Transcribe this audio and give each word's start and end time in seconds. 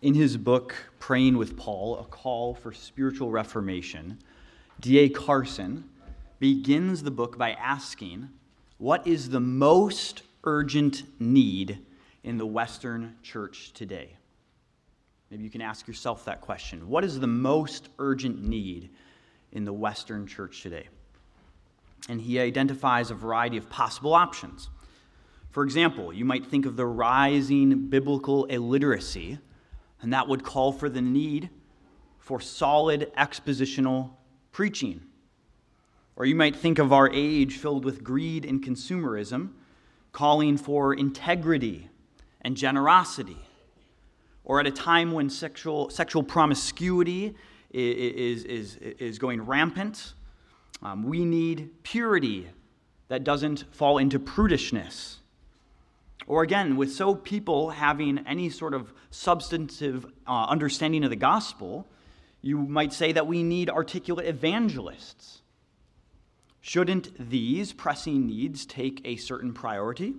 In 0.00 0.14
his 0.14 0.36
book, 0.36 0.76
Praying 1.00 1.36
with 1.36 1.56
Paul 1.56 1.98
A 1.98 2.04
Call 2.04 2.54
for 2.54 2.72
Spiritual 2.72 3.32
Reformation, 3.32 4.18
D.A. 4.78 5.08
Carson 5.08 5.88
begins 6.38 7.02
the 7.02 7.10
book 7.10 7.36
by 7.36 7.52
asking, 7.54 8.28
What 8.76 9.04
is 9.08 9.30
the 9.30 9.40
most 9.40 10.22
urgent 10.44 11.02
need 11.18 11.84
in 12.22 12.38
the 12.38 12.46
Western 12.46 13.16
church 13.24 13.72
today? 13.72 14.10
Maybe 15.32 15.42
you 15.42 15.50
can 15.50 15.62
ask 15.62 15.88
yourself 15.88 16.24
that 16.26 16.42
question. 16.42 16.88
What 16.88 17.02
is 17.02 17.18
the 17.18 17.26
most 17.26 17.88
urgent 17.98 18.40
need 18.40 18.90
in 19.50 19.64
the 19.64 19.72
Western 19.72 20.28
church 20.28 20.62
today? 20.62 20.86
And 22.08 22.20
he 22.20 22.38
identifies 22.38 23.10
a 23.10 23.14
variety 23.14 23.56
of 23.56 23.68
possible 23.68 24.14
options. 24.14 24.68
For 25.50 25.64
example, 25.64 26.12
you 26.12 26.24
might 26.24 26.46
think 26.46 26.66
of 26.66 26.76
the 26.76 26.86
rising 26.86 27.88
biblical 27.88 28.44
illiteracy, 28.44 29.38
and 30.00 30.12
that 30.12 30.28
would 30.28 30.42
call 30.42 30.72
for 30.72 30.88
the 30.88 31.00
need 31.00 31.50
for 32.18 32.40
solid 32.40 33.10
expositional 33.16 34.10
preaching. 34.52 35.02
Or 36.16 36.26
you 36.26 36.34
might 36.34 36.56
think 36.56 36.78
of 36.78 36.92
our 36.92 37.10
age 37.12 37.56
filled 37.56 37.84
with 37.84 38.02
greed 38.02 38.44
and 38.44 38.62
consumerism, 38.62 39.50
calling 40.12 40.56
for 40.56 40.92
integrity 40.92 41.88
and 42.42 42.56
generosity. 42.56 43.38
Or 44.44 44.60
at 44.60 44.66
a 44.66 44.70
time 44.70 45.12
when 45.12 45.30
sexual, 45.30 45.90
sexual 45.90 46.22
promiscuity 46.22 47.34
is, 47.70 48.44
is, 48.44 48.76
is 48.76 49.18
going 49.18 49.42
rampant, 49.42 50.14
um, 50.82 51.04
we 51.04 51.24
need 51.24 51.70
purity 51.82 52.48
that 53.08 53.24
doesn't 53.24 53.64
fall 53.70 53.98
into 53.98 54.18
prudishness. 54.18 55.16
Or 56.28 56.42
again, 56.42 56.76
with 56.76 56.92
so 56.92 57.14
people 57.14 57.70
having 57.70 58.18
any 58.26 58.50
sort 58.50 58.74
of 58.74 58.92
substantive 59.10 60.04
uh, 60.26 60.44
understanding 60.44 61.02
of 61.02 61.08
the 61.08 61.16
gospel, 61.16 61.86
you 62.42 62.58
might 62.58 62.92
say 62.92 63.12
that 63.12 63.26
we 63.26 63.42
need 63.42 63.70
articulate 63.70 64.26
evangelists. 64.26 65.40
Shouldn't 66.60 67.30
these 67.30 67.72
pressing 67.72 68.26
needs 68.26 68.66
take 68.66 69.00
a 69.06 69.16
certain 69.16 69.54
priority? 69.54 70.16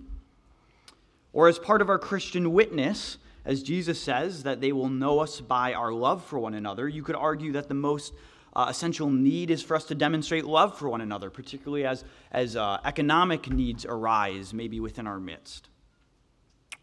Or 1.32 1.46
as 1.46 1.60
part 1.60 1.80
of 1.80 1.88
our 1.88 1.98
Christian 1.98 2.52
witness, 2.52 3.18
as 3.44 3.62
Jesus 3.62 4.02
says 4.02 4.42
that 4.42 4.60
they 4.60 4.72
will 4.72 4.88
know 4.88 5.20
us 5.20 5.40
by 5.40 5.74
our 5.74 5.92
love 5.92 6.24
for 6.24 6.40
one 6.40 6.54
another, 6.54 6.88
you 6.88 7.04
could 7.04 7.14
argue 7.14 7.52
that 7.52 7.68
the 7.68 7.74
most 7.74 8.12
uh, 8.56 8.66
essential 8.68 9.10
need 9.10 9.48
is 9.48 9.62
for 9.62 9.76
us 9.76 9.84
to 9.84 9.94
demonstrate 9.94 10.44
love 10.44 10.76
for 10.76 10.88
one 10.88 11.02
another, 11.02 11.30
particularly 11.30 11.86
as, 11.86 12.04
as 12.32 12.56
uh, 12.56 12.78
economic 12.84 13.48
needs 13.48 13.86
arise, 13.86 14.52
maybe 14.52 14.80
within 14.80 15.06
our 15.06 15.20
midst. 15.20 15.69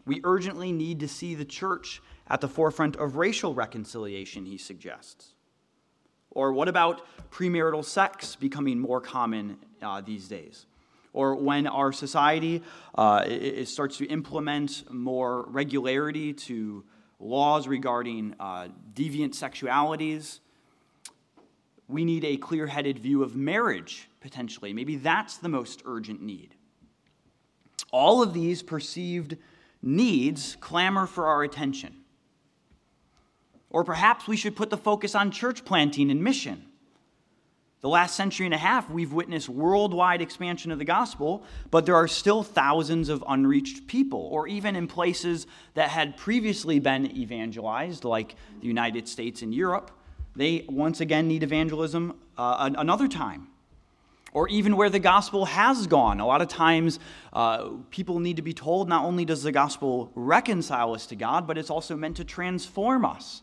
We 0.07 0.21
urgently 0.23 0.71
need 0.71 1.01
to 1.01 1.07
see 1.07 1.35
the 1.35 1.45
church 1.45 2.01
at 2.27 2.39
the 2.39 2.47
forefront 2.47 2.95
of 2.95 3.17
racial 3.17 3.53
reconciliation, 3.53 4.45
he 4.45 4.57
suggests. 4.57 5.33
Or 6.31 6.53
what 6.53 6.69
about 6.69 7.01
premarital 7.29 7.83
sex 7.83 8.35
becoming 8.35 8.79
more 8.79 9.01
common 9.01 9.57
uh, 9.81 10.01
these 10.01 10.29
days? 10.29 10.65
Or 11.11 11.35
when 11.35 11.67
our 11.67 11.91
society 11.91 12.63
uh, 12.95 13.23
it, 13.25 13.43
it 13.43 13.67
starts 13.67 13.97
to 13.97 14.05
implement 14.05 14.89
more 14.89 15.45
regularity 15.49 16.33
to 16.33 16.85
laws 17.19 17.67
regarding 17.67 18.33
uh, 18.39 18.69
deviant 18.93 19.31
sexualities, 19.31 20.39
we 21.89 22.05
need 22.05 22.23
a 22.23 22.37
clear 22.37 22.67
headed 22.67 22.99
view 22.99 23.23
of 23.23 23.35
marriage, 23.35 24.09
potentially. 24.21 24.71
Maybe 24.73 24.95
that's 24.95 25.37
the 25.37 25.49
most 25.49 25.81
urgent 25.85 26.21
need. 26.21 26.55
All 27.91 28.21
of 28.21 28.33
these 28.33 28.61
perceived 28.63 29.37
needs 29.81 30.57
clamor 30.59 31.05
for 31.05 31.27
our 31.27 31.43
attention. 31.43 31.95
Or 33.69 33.83
perhaps 33.83 34.27
we 34.27 34.37
should 34.37 34.55
put 34.55 34.69
the 34.69 34.77
focus 34.77 35.15
on 35.15 35.31
church 35.31 35.65
planting 35.65 36.09
and 36.09 36.23
mission. 36.23 36.65
The 37.81 37.89
last 37.89 38.15
century 38.15 38.47
and 38.47 38.55
a 38.55 38.57
half, 38.57 38.89
we've 38.89 39.13
witnessed 39.13 39.49
worldwide 39.49 40.21
expansion 40.21 40.71
of 40.71 40.79
the 40.79 40.85
gospel, 40.85 41.43
but 41.69 41.85
there 41.85 41.95
are 41.95 42.07
still 42.07 42.41
thousands 42.41 43.07
of 43.07 43.23
unreached 43.27 43.85
people, 43.85 44.19
or 44.31 44.47
even 44.47 44.75
in 44.75 44.87
places 44.87 45.45
that 45.75 45.89
had 45.89 46.17
previously 46.17 46.79
been 46.79 47.15
evangelized, 47.15 48.03
like 48.03 48.35
the 48.61 48.67
United 48.67 49.07
States 49.07 49.43
and 49.43 49.53
Europe, 49.53 49.91
they 50.35 50.65
once 50.67 51.01
again 51.01 51.27
need 51.27 51.43
evangelism 51.43 52.15
uh, 52.37 52.69
another 52.77 53.07
time. 53.07 53.47
Or 54.33 54.47
even 54.49 54.75
where 54.75 54.89
the 54.89 54.99
gospel 54.99 55.45
has 55.45 55.87
gone. 55.87 56.19
A 56.19 56.25
lot 56.25 56.41
of 56.41 56.47
times, 56.47 56.99
uh, 57.33 57.69
people 57.89 58.19
need 58.19 58.35
to 58.35 58.41
be 58.41 58.53
told 58.53 58.89
not 58.89 59.05
only 59.05 59.25
does 59.25 59.41
the 59.41 59.51
gospel 59.51 60.11
reconcile 60.15 60.93
us 60.93 61.07
to 61.07 61.15
God, 61.15 61.47
but 61.47 61.57
it's 61.57 61.69
also 61.69 61.95
meant 61.95 62.17
to 62.17 62.23
transform 62.23 63.05
us. 63.05 63.41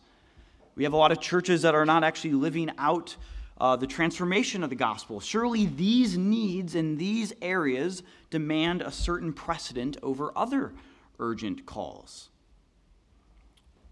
We 0.76 0.84
have 0.84 0.92
a 0.92 0.96
lot 0.96 1.12
of 1.12 1.20
churches 1.20 1.62
that 1.62 1.74
are 1.74 1.86
not 1.86 2.04
actually 2.04 2.32
living 2.32 2.70
out 2.78 3.16
uh, 3.58 3.76
the 3.76 3.86
transformation 3.86 4.64
of 4.64 4.70
the 4.70 4.76
gospel. 4.76 5.20
Surely 5.20 5.66
these 5.66 6.18
needs 6.18 6.74
in 6.74 6.96
these 6.96 7.32
areas 7.40 8.02
demand 8.30 8.82
a 8.82 8.90
certain 8.90 9.32
precedent 9.32 9.96
over 10.02 10.32
other 10.36 10.72
urgent 11.18 11.64
calls. 11.64 12.30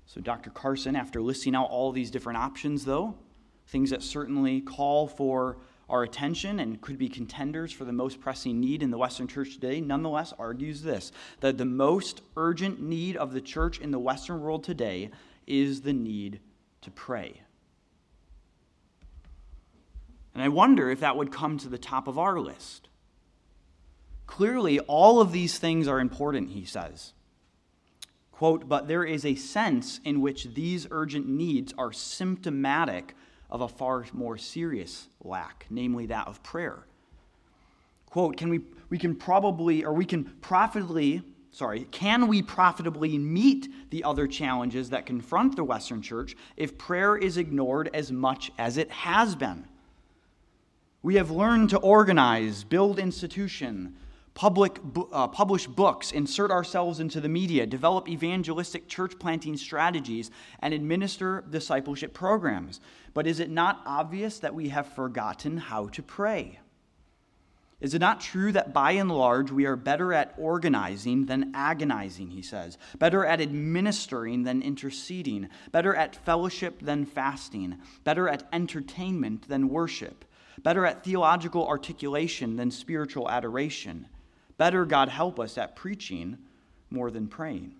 So, 0.06 0.20
Dr. 0.20 0.50
Carson, 0.50 0.96
after 0.96 1.22
listing 1.22 1.54
out 1.54 1.70
all 1.70 1.92
these 1.92 2.10
different 2.10 2.38
options, 2.38 2.84
though, 2.84 3.14
things 3.68 3.90
that 3.90 4.02
certainly 4.02 4.60
call 4.60 5.06
for 5.06 5.56
our 5.92 6.02
attention 6.02 6.58
and 6.58 6.80
could 6.80 6.96
be 6.96 7.08
contenders 7.08 7.70
for 7.70 7.84
the 7.84 7.92
most 7.92 8.18
pressing 8.18 8.58
need 8.58 8.82
in 8.82 8.90
the 8.90 8.96
Western 8.96 9.28
church 9.28 9.54
today, 9.54 9.78
nonetheless 9.80 10.32
argues 10.38 10.82
this 10.82 11.12
that 11.40 11.58
the 11.58 11.66
most 11.66 12.22
urgent 12.36 12.80
need 12.80 13.16
of 13.16 13.32
the 13.32 13.40
church 13.42 13.78
in 13.78 13.90
the 13.90 13.98
Western 13.98 14.40
world 14.40 14.64
today 14.64 15.10
is 15.46 15.82
the 15.82 15.92
need 15.92 16.40
to 16.80 16.90
pray. 16.90 17.42
And 20.34 20.42
I 20.42 20.48
wonder 20.48 20.90
if 20.90 21.00
that 21.00 21.16
would 21.16 21.30
come 21.30 21.58
to 21.58 21.68
the 21.68 21.76
top 21.76 22.08
of 22.08 22.18
our 22.18 22.40
list. 22.40 22.88
Clearly, 24.26 24.80
all 24.80 25.20
of 25.20 25.30
these 25.30 25.58
things 25.58 25.86
are 25.86 26.00
important, 26.00 26.50
he 26.50 26.64
says. 26.64 27.12
Quote, 28.30 28.66
but 28.66 28.88
there 28.88 29.04
is 29.04 29.26
a 29.26 29.34
sense 29.34 30.00
in 30.04 30.22
which 30.22 30.54
these 30.54 30.86
urgent 30.90 31.28
needs 31.28 31.74
are 31.76 31.92
symptomatic 31.92 33.14
of 33.52 33.60
a 33.60 33.68
far 33.68 34.04
more 34.14 34.38
serious 34.38 35.08
lack, 35.22 35.66
namely 35.68 36.06
that 36.06 36.26
of 36.26 36.42
prayer. 36.42 36.86
Quote, 38.06 38.38
can 38.38 38.48
we, 38.48 38.62
we 38.88 38.96
can 38.98 39.14
probably, 39.14 39.84
or 39.84 39.92
we 39.92 40.06
can 40.06 40.24
profitably, 40.40 41.22
sorry, 41.50 41.84
can 41.90 42.28
we 42.28 42.40
profitably 42.40 43.18
meet 43.18 43.68
the 43.90 44.04
other 44.04 44.26
challenges 44.26 44.88
that 44.90 45.04
confront 45.04 45.54
the 45.54 45.64
Western 45.64 46.00
church 46.00 46.34
if 46.56 46.78
prayer 46.78 47.14
is 47.14 47.36
ignored 47.36 47.90
as 47.92 48.10
much 48.10 48.50
as 48.58 48.78
it 48.78 48.90
has 48.90 49.36
been? 49.36 49.66
We 51.02 51.16
have 51.16 51.30
learned 51.30 51.70
to 51.70 51.78
organize, 51.78 52.64
build 52.64 52.98
institution, 52.98 53.96
public, 54.34 54.80
uh, 55.12 55.28
publish 55.28 55.66
books, 55.66 56.10
insert 56.12 56.50
ourselves 56.50 57.00
into 57.00 57.20
the 57.20 57.28
media, 57.28 57.66
develop 57.66 58.08
evangelistic 58.08 58.88
church 58.88 59.18
planting 59.18 59.56
strategies, 59.56 60.30
and 60.60 60.72
administer 60.72 61.44
discipleship 61.50 62.14
programs. 62.14 62.80
But 63.14 63.26
is 63.26 63.40
it 63.40 63.50
not 63.50 63.82
obvious 63.84 64.38
that 64.38 64.54
we 64.54 64.70
have 64.70 64.86
forgotten 64.86 65.58
how 65.58 65.88
to 65.88 66.02
pray? 66.02 66.60
Is 67.82 67.94
it 67.94 67.98
not 67.98 68.20
true 68.20 68.52
that 68.52 68.72
by 68.72 68.92
and 68.92 69.10
large 69.10 69.50
we 69.50 69.66
are 69.66 69.74
better 69.74 70.12
at 70.12 70.34
organizing 70.38 71.26
than 71.26 71.50
agonizing, 71.52 72.30
he 72.30 72.40
says, 72.40 72.78
better 72.96 73.26
at 73.26 73.40
administering 73.40 74.44
than 74.44 74.62
interceding, 74.62 75.48
better 75.72 75.92
at 75.92 76.14
fellowship 76.14 76.80
than 76.80 77.04
fasting, 77.04 77.78
better 78.04 78.28
at 78.28 78.48
entertainment 78.52 79.48
than 79.48 79.68
worship, 79.68 80.24
better 80.62 80.86
at 80.86 81.02
theological 81.02 81.66
articulation 81.66 82.54
than 82.54 82.70
spiritual 82.70 83.28
adoration? 83.28 84.06
Better, 84.62 84.84
God 84.84 85.08
help 85.08 85.40
us, 85.40 85.58
at 85.58 85.74
preaching 85.74 86.38
more 86.88 87.10
than 87.10 87.26
praying. 87.26 87.74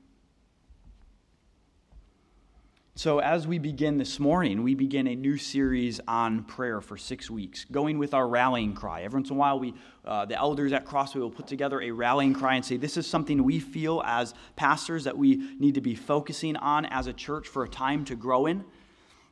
So, 2.97 3.21
as 3.21 3.47
we 3.47 3.61
begin 3.61 3.99
this 3.99 4.19
morning, 4.19 4.65
we 4.65 4.75
begin 4.75 5.07
a 5.07 5.15
new 5.15 5.37
series 5.37 6.01
on 6.09 6.43
prayer 6.43 6.81
for 6.81 6.97
six 6.97 7.31
weeks, 7.31 7.67
going 7.71 7.99
with 7.99 8.15
our 8.15 8.27
rallying 8.27 8.75
cry. 8.75 9.03
Every 9.03 9.19
once 9.19 9.31
in 9.31 9.37
a 9.37 9.39
while, 9.39 9.61
we, 9.61 9.75
uh, 10.05 10.25
the 10.25 10.35
elders 10.35 10.73
at 10.73 10.85
Crossway 10.85 11.21
will 11.21 11.31
put 11.31 11.47
together 11.47 11.81
a 11.81 11.93
rallying 11.93 12.35
cry 12.35 12.57
and 12.57 12.65
say, 12.65 12.79
This 12.79 12.97
is 12.97 13.07
something 13.07 13.45
we 13.45 13.61
feel 13.61 14.03
as 14.05 14.35
pastors 14.57 15.05
that 15.05 15.17
we 15.17 15.37
need 15.61 15.77
to 15.77 15.81
be 15.81 15.95
focusing 15.95 16.57
on 16.57 16.87
as 16.87 17.07
a 17.07 17.13
church 17.13 17.47
for 17.47 17.63
a 17.63 17.69
time 17.69 18.05
to 18.07 18.17
grow 18.17 18.47
in. 18.47 18.65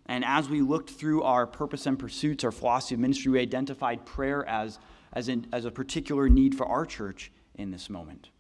And 0.06 0.24
as 0.24 0.48
we 0.48 0.60
looked 0.60 0.90
through 0.90 1.24
our 1.24 1.48
purpose 1.48 1.86
and 1.86 1.98
pursuits, 1.98 2.44
our 2.44 2.52
philosophy 2.52 2.94
of 2.94 3.00
ministry, 3.00 3.32
we 3.32 3.40
identified 3.40 4.06
prayer 4.06 4.46
as, 4.46 4.78
as, 5.12 5.28
in, 5.28 5.48
as 5.52 5.64
a 5.64 5.72
particular 5.72 6.28
need 6.28 6.54
for 6.54 6.64
our 6.64 6.86
church 6.86 7.32
in 7.60 7.70
this 7.70 7.90
moment. 7.90 8.30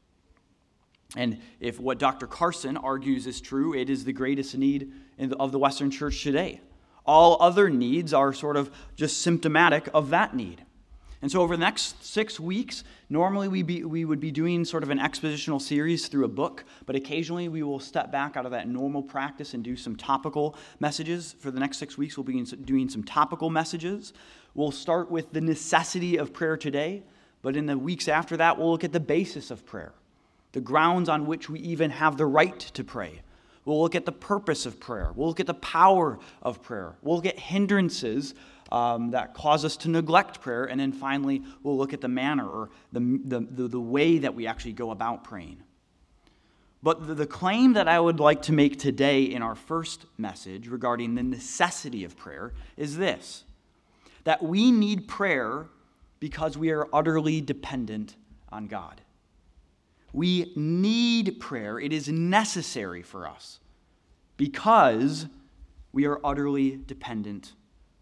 And 1.16 1.40
if 1.58 1.80
what 1.80 1.98
Dr. 1.98 2.26
Carson 2.26 2.76
argues 2.76 3.26
is 3.26 3.40
true, 3.40 3.74
it 3.74 3.90
is 3.90 4.04
the 4.04 4.12
greatest 4.12 4.56
need 4.56 4.92
of 5.38 5.52
the 5.52 5.58
Western 5.58 5.90
church 5.90 6.22
today. 6.22 6.60
All 7.04 7.36
other 7.40 7.68
needs 7.68 8.14
are 8.14 8.32
sort 8.32 8.56
of 8.56 8.70
just 8.94 9.22
symptomatic 9.22 9.88
of 9.92 10.10
that 10.10 10.34
need. 10.34 10.64
And 11.22 11.30
so, 11.30 11.42
over 11.42 11.54
the 11.54 11.60
next 11.60 12.02
six 12.02 12.40
weeks, 12.40 12.82
normally 13.10 13.46
we, 13.46 13.62
be, 13.62 13.84
we 13.84 14.06
would 14.06 14.20
be 14.20 14.30
doing 14.30 14.64
sort 14.64 14.82
of 14.82 14.88
an 14.88 14.98
expositional 14.98 15.60
series 15.60 16.08
through 16.08 16.24
a 16.24 16.28
book, 16.28 16.64
but 16.86 16.96
occasionally 16.96 17.48
we 17.48 17.62
will 17.62 17.78
step 17.78 18.10
back 18.10 18.38
out 18.38 18.46
of 18.46 18.52
that 18.52 18.68
normal 18.68 19.02
practice 19.02 19.52
and 19.52 19.62
do 19.62 19.76
some 19.76 19.96
topical 19.96 20.56
messages. 20.78 21.34
For 21.38 21.50
the 21.50 21.60
next 21.60 21.76
six 21.76 21.98
weeks, 21.98 22.16
we'll 22.16 22.24
be 22.24 22.42
doing 22.42 22.88
some 22.88 23.04
topical 23.04 23.50
messages. 23.50 24.14
We'll 24.54 24.70
start 24.70 25.10
with 25.10 25.30
the 25.32 25.42
necessity 25.42 26.16
of 26.16 26.32
prayer 26.32 26.56
today, 26.56 27.02
but 27.42 27.56
in 27.56 27.66
the 27.66 27.78
weeks 27.78 28.08
after 28.08 28.36
that, 28.36 28.58
we'll 28.58 28.70
look 28.70 28.84
at 28.84 28.92
the 28.92 29.00
basis 29.00 29.50
of 29.50 29.64
prayer, 29.64 29.92
the 30.52 30.60
grounds 30.60 31.08
on 31.08 31.26
which 31.26 31.48
we 31.48 31.60
even 31.60 31.90
have 31.90 32.16
the 32.16 32.26
right 32.26 32.58
to 32.58 32.84
pray. 32.84 33.22
We'll 33.64 33.80
look 33.80 33.94
at 33.94 34.06
the 34.06 34.12
purpose 34.12 34.66
of 34.66 34.80
prayer. 34.80 35.12
We'll 35.14 35.28
look 35.28 35.40
at 35.40 35.46
the 35.46 35.54
power 35.54 36.18
of 36.42 36.62
prayer. 36.62 36.96
We'll 37.02 37.16
look 37.16 37.26
at 37.26 37.38
hindrances 37.38 38.34
um, 38.72 39.10
that 39.10 39.34
cause 39.34 39.64
us 39.64 39.76
to 39.78 39.90
neglect 39.90 40.40
prayer. 40.40 40.64
And 40.64 40.80
then 40.80 40.92
finally, 40.92 41.42
we'll 41.62 41.76
look 41.76 41.92
at 41.92 42.00
the 42.00 42.08
manner 42.08 42.48
or 42.48 42.70
the, 42.92 43.00
the, 43.24 43.40
the, 43.40 43.68
the 43.68 43.80
way 43.80 44.18
that 44.18 44.34
we 44.34 44.46
actually 44.46 44.72
go 44.72 44.90
about 44.90 45.24
praying. 45.24 45.62
But 46.82 47.06
the, 47.06 47.14
the 47.14 47.26
claim 47.26 47.74
that 47.74 47.88
I 47.88 48.00
would 48.00 48.20
like 48.20 48.42
to 48.42 48.52
make 48.52 48.78
today 48.78 49.24
in 49.24 49.42
our 49.42 49.54
first 49.54 50.06
message 50.16 50.68
regarding 50.68 51.14
the 51.14 51.22
necessity 51.22 52.04
of 52.04 52.16
prayer 52.16 52.52
is 52.76 52.96
this 52.96 53.44
that 54.24 54.42
we 54.42 54.70
need 54.70 55.08
prayer 55.08 55.66
because 56.20 56.56
we 56.56 56.70
are 56.70 56.86
utterly 56.92 57.40
dependent 57.40 58.16
on 58.50 58.66
God. 58.66 59.00
We 60.12 60.52
need 60.56 61.40
prayer, 61.40 61.78
it 61.78 61.92
is 61.92 62.08
necessary 62.08 63.02
for 63.02 63.26
us 63.26 63.60
because 64.36 65.26
we 65.92 66.06
are 66.06 66.20
utterly 66.24 66.80
dependent 66.86 67.52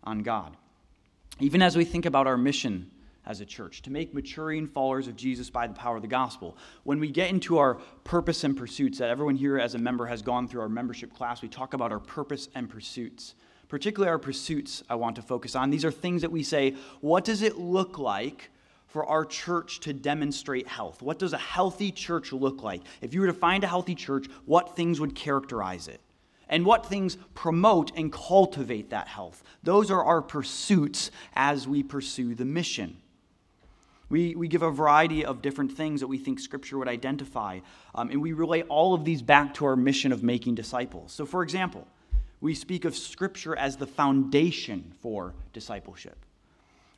on 0.05 0.21
God. 0.21 0.57
Even 1.41 1.63
as 1.63 1.77
we 1.77 1.85
think 1.85 2.07
about 2.07 2.27
our 2.27 2.37
mission 2.37 2.91
as 3.29 3.43
a 3.43 3.45
church, 3.45 3.83
to 3.83 3.91
make 3.91 4.15
maturing 4.15 4.67
followers 4.67 5.07
of 5.07 5.15
Jesus 5.15 5.51
by 5.51 5.67
the 5.67 5.75
power 5.75 5.97
of 5.97 6.03
the 6.03 6.09
gospel. 6.09 6.57
When 6.85 6.99
we 6.99 7.11
get 7.11 7.29
into 7.29 7.59
our 7.59 7.75
purpose 8.03 8.43
and 8.43 8.57
pursuits, 8.57 8.99
that 8.99 9.11
everyone 9.11 9.37
here 9.37 9.59
as 9.59 9.75
a 9.75 9.79
member 9.79 10.07
has 10.07 10.23
gone 10.23 10.49
through 10.49 10.63
our 10.63 10.69
membership 10.69 11.15
class, 11.15 11.43
we 11.43 11.49
talk 11.49 11.75
about 11.75 11.93
our 11.93 12.01
purpose 12.01 12.49
and 12.55 12.71
pursuits. 12.71 13.35
Particularly 13.69 14.11
our 14.11 14.19
pursuits, 14.19 14.83
I 14.89 14.95
want 14.95 15.17
to 15.17 15.23
focus 15.23 15.55
on. 15.55 15.71
These 15.71 15.85
are 15.85 15.91
things 15.91 16.23
that 16.23 16.33
we 16.33 16.43
say, 16.43 16.75
what 17.01 17.25
does 17.25 17.43
it 17.43 17.59
look 17.59 17.99
like 17.99 18.51
for 18.87 19.05
our 19.05 19.25
church 19.25 19.81
to 19.81 19.93
demonstrate 19.93 20.67
health? 20.67 21.03
What 21.03 21.19
does 21.19 21.35
a 21.35 21.39
healthy 21.39 21.93
church 21.93 22.33
look 22.33 22.63
like? 22.63 22.83
If 23.03 23.13
you 23.13 23.21
were 23.21 23.27
to 23.27 23.35
find 23.35 23.63
a 23.65 23.69
healthy 23.69 23.95
church, 23.95 24.27
what 24.47 24.75
things 24.75 25.01
would 25.01 25.15
characterize 25.15 25.89
it? 25.89 26.01
and 26.49 26.65
what 26.65 26.87
things 26.87 27.17
promote 27.35 27.93
and 27.97 28.13
cultivate 28.13 28.91
that 28.91 29.09
health. 29.09 29.43
Those 29.63 29.91
are 29.91 30.03
our 30.03 30.23
pursuits 30.23 31.11
as 31.35 31.69
we 31.69 31.83
pursue 31.83 32.35
the 32.35 32.45
mission. 32.45 32.97
We, 34.09 34.35
we 34.35 34.49
give 34.49 34.63
a 34.63 34.71
variety 34.71 35.25
of 35.25 35.43
different 35.43 35.73
things 35.73 36.01
that 36.01 36.07
we 36.07 36.17
think 36.17 36.41
Scripture 36.41 36.79
would 36.79 36.89
identify, 36.89 37.61
um, 37.95 38.11
and 38.11 38.23
we 38.23 38.33
relate 38.33 38.65
all 38.69 38.95
of 38.95 39.05
these 39.05 39.21
back 39.21 39.53
to 39.55 39.67
our 39.67 39.77
mission 39.77 40.13
of 40.13 40.23
making 40.23 40.55
disciples. 40.55 41.13
So, 41.13 41.27
for 41.27 41.43
example, 41.43 41.87
we 42.41 42.55
speak 42.55 42.85
of 42.85 42.97
Scripture 42.97 43.57
as 43.57 43.77
the 43.77 43.87
foundation 43.87 44.93
for 45.01 45.35
discipleship. 45.53 46.25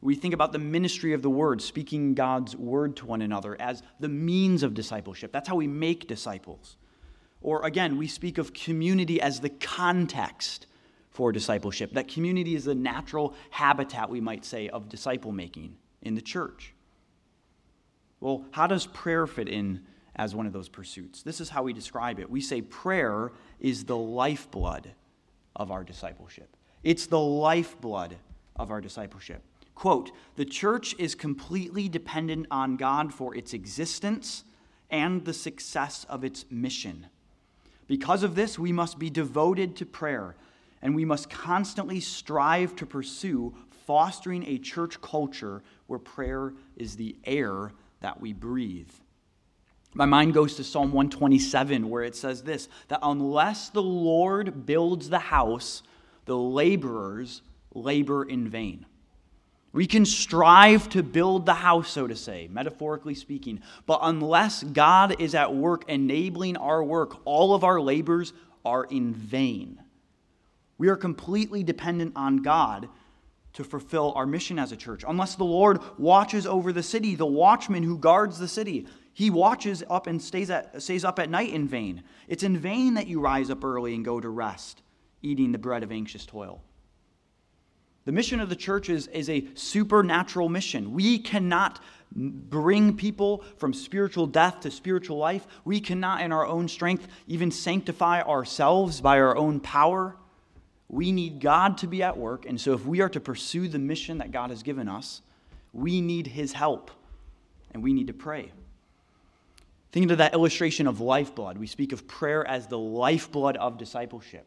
We 0.03 0.15
think 0.15 0.33
about 0.33 0.53
the 0.53 0.59
ministry 0.59 1.13
of 1.13 1.23
the 1.23 1.31
Word, 1.31 1.61
speaking 1.61 2.15
God's 2.15 2.57
Word 2.57 2.97
to 2.97 3.07
one 3.07 3.23
another, 3.23 3.57
as 3.61 3.83
the 3.99 4.09
means 4.09 4.63
of 4.63 4.75
discipleship. 4.75 5.33
That's 5.33 5.49
how 5.49 5.57
we 5.57 5.67
make 5.67 6.07
disciples. 6.07 6.77
Or 7.43 7.65
again, 7.65 7.99
we 7.99 8.07
speak 8.07 8.39
of 8.39 8.53
community 8.53 9.21
as 9.21 9.41
the 9.41 9.51
context 9.51 10.67
for 11.11 11.33
discipleship. 11.33 11.93
That 11.93 12.09
community 12.09 12.55
is 12.55 12.65
the 12.65 12.75
natural 12.75 13.35
habitat, 13.51 14.09
we 14.09 14.21
might 14.21 14.45
say, 14.45 14.69
of 14.69 14.89
disciple 14.89 15.33
making 15.33 15.77
in 16.03 16.15
the 16.15 16.21
church. 16.21 16.75
Well, 18.21 18.45
how 18.51 18.67
does 18.67 18.87
prayer 18.87 19.27
fit 19.27 19.49
in 19.49 19.83
as 20.17 20.35
one 20.35 20.47
of 20.47 20.53
those 20.53 20.69
pursuits? 20.69 21.23
This 21.23 21.41
is 21.41 21.49
how 21.49 21.63
we 21.63 21.73
describe 21.73 22.21
it. 22.21 22.31
We 22.31 22.41
say 22.41 22.63
prayer 22.63 23.33
is 23.59 23.85
the 23.85 23.97
lifeblood 23.97 24.93
of 25.57 25.71
our 25.71 25.85
discipleship. 25.85 26.57
It's 26.83 27.07
the 27.07 27.21
lifeblood 27.21 28.17
of 28.57 28.71
our 28.71 28.81
discipleship. 28.81 29.43
Quote 29.75 30.13
The 30.37 30.45
church 30.45 30.95
is 30.99 31.15
completely 31.15 31.89
dependent 31.89 32.47
on 32.51 32.77
God 32.77 33.13
for 33.13 33.35
its 33.35 33.55
existence 33.55 34.45
and 34.91 35.25
the 35.25 35.33
success 35.33 36.05
of 36.09 36.25
its 36.25 36.45
mission. 36.51 37.07
Because 37.87 38.23
of 38.23 38.35
this, 38.35 38.59
we 38.59 38.73
must 38.73 38.99
be 38.99 39.11
devoted 39.11 39.77
to 39.77 39.87
prayer, 39.87 40.37
and 40.83 40.95
we 40.95 41.05
must 41.05 41.29
constantly 41.29 42.01
strive 42.01 42.77
to 42.77 42.87
pursue 42.87 43.55
fostering 43.87 44.47
a 44.47 44.59
church 44.59 45.01
culture 45.01 45.63
where 45.87 45.99
prayer 45.99 46.53
is 46.77 46.97
the 46.97 47.17
air 47.25 47.73
that 48.01 48.21
we 48.21 48.33
breathe. 48.33 48.93
My 49.93 50.05
mind 50.05 50.35
goes 50.35 50.55
to 50.57 50.65
Psalm 50.65 50.93
127, 50.93 51.89
where 51.89 52.05
it 52.05 52.15
says 52.15 52.43
this 52.43 52.69
that 52.89 53.01
unless 53.03 53.71
the 53.71 53.83
Lord 53.83 54.67
builds 54.67 55.09
the 55.09 55.19
house, 55.19 55.83
the 56.27 56.37
laborers 56.37 57.43
labor 57.75 58.25
in 58.25 58.49
vain. 58.49 58.87
We 59.73 59.87
can 59.87 60.05
strive 60.05 60.89
to 60.91 61.03
build 61.03 61.47
the 61.47 61.55
house, 61.55 61.91
so 61.91 62.09
to 62.09 62.17
say, 62.17 62.49
metaphorically 62.51 63.15
speaking, 63.15 63.61
but 63.87 64.01
unless 64.03 64.65
God 64.65 65.21
is 65.21 65.35
at 65.35 65.55
work 65.55 65.85
enabling 65.89 66.57
our 66.57 66.83
work, 66.83 67.19
all 67.25 67.55
of 67.55 67.63
our 67.63 67.81
labors 67.81 68.33
are 68.65 68.85
in 68.85 69.15
vain. 69.15 69.81
We 70.77 70.89
are 70.89 70.97
completely 70.97 71.63
dependent 71.63 72.15
on 72.17 72.39
God 72.39 72.89
to 73.53 73.65
fulfill 73.65 74.13
our 74.17 74.27
mission 74.27 74.59
as 74.59 74.73
a 74.73 74.77
church. 74.77 75.05
Unless 75.07 75.37
the 75.37 75.45
Lord 75.45 75.81
watches 75.99 76.47
over 76.47 76.73
the 76.73 76.83
city, 76.83 77.15
the 77.15 77.27
watchman 77.27 77.83
who 77.83 77.99
guards 77.99 78.39
the 78.39 78.49
city, 78.49 78.87
he 79.13 79.31
watches 79.31 79.83
up 79.91 80.07
and 80.07 80.21
stays, 80.21 80.51
at, 80.51 80.83
stays 80.83 81.05
up 81.05 81.19
at 81.19 81.31
night 81.31 81.51
in 81.51 81.67
vain. 81.67 82.03
It's 82.29 82.43
in 82.43 82.57
vain 82.57 82.95
that 82.95 83.07
you 83.07 83.21
rise 83.21 83.51
up 83.51 83.65
early 83.65 83.95
and 83.95 84.05
go 84.05 84.21
to 84.21 84.29
rest, 84.29 84.83
eating 85.23 85.53
the 85.53 85.59
bread 85.59 85.83
of 85.83 85.93
anxious 85.93 86.25
toil. 86.25 86.63
The 88.05 88.13
mission 88.13 88.41
of 88.41 88.49
the 88.49 88.57
church 88.57 88.89
is, 88.89 89.09
is 89.09 89.29
a 89.29 89.47
supernatural 89.55 90.49
mission. 90.49 90.93
We 90.93 91.19
cannot 91.19 91.81
bring 92.13 92.97
people 92.97 93.45
from 93.59 93.75
spiritual 93.75 94.27
death 94.27 94.61
to 94.61 94.71
spiritual 94.71 95.19
life. 95.19 95.47
We 95.65 95.81
cannot, 95.81 96.23
in 96.23 96.33
our 96.33 96.47
own 96.47 96.67
strength, 96.69 97.07
even 97.27 97.51
sanctify 97.51 98.23
ourselves 98.23 99.01
by 99.01 99.21
our 99.21 99.37
own 99.37 99.61
power. 99.61 100.17
We 100.89 101.13
need 101.13 101.41
God 101.41 101.79
to 101.79 101.87
be 101.87 102.03
at 102.03 102.17
work. 102.17 102.47
And 102.47 102.61
so, 102.61 102.73
if 102.73 102.85
we 102.87 103.01
are 103.01 103.09
to 103.11 103.21
pursue 103.21 103.69
the 103.69 103.79
mission 103.79 104.19
that 104.19 104.33
God 104.33 104.51
has 104.51 104.63
given 104.63 104.89
us, 104.89 105.21
we 105.73 106.01
need 106.01 106.27
His 106.27 106.53
help 106.53 106.91
and 107.73 107.83
we 107.83 107.93
need 107.93 108.09
to 108.09 108.13
pray. 108.13 108.51
Thinking 109.93 110.11
of 110.13 110.19
that 110.19 110.35
illustration 110.35 110.87
of 110.87 111.01
lifeblood, 111.01 111.59
we 111.59 111.67
speak 111.67 111.93
of 111.93 112.07
prayer 112.07 112.47
as 112.47 112.69
the 112.69 112.79
lifeblood 112.79 113.57
of 113.57 113.77
discipleship. 113.77 114.47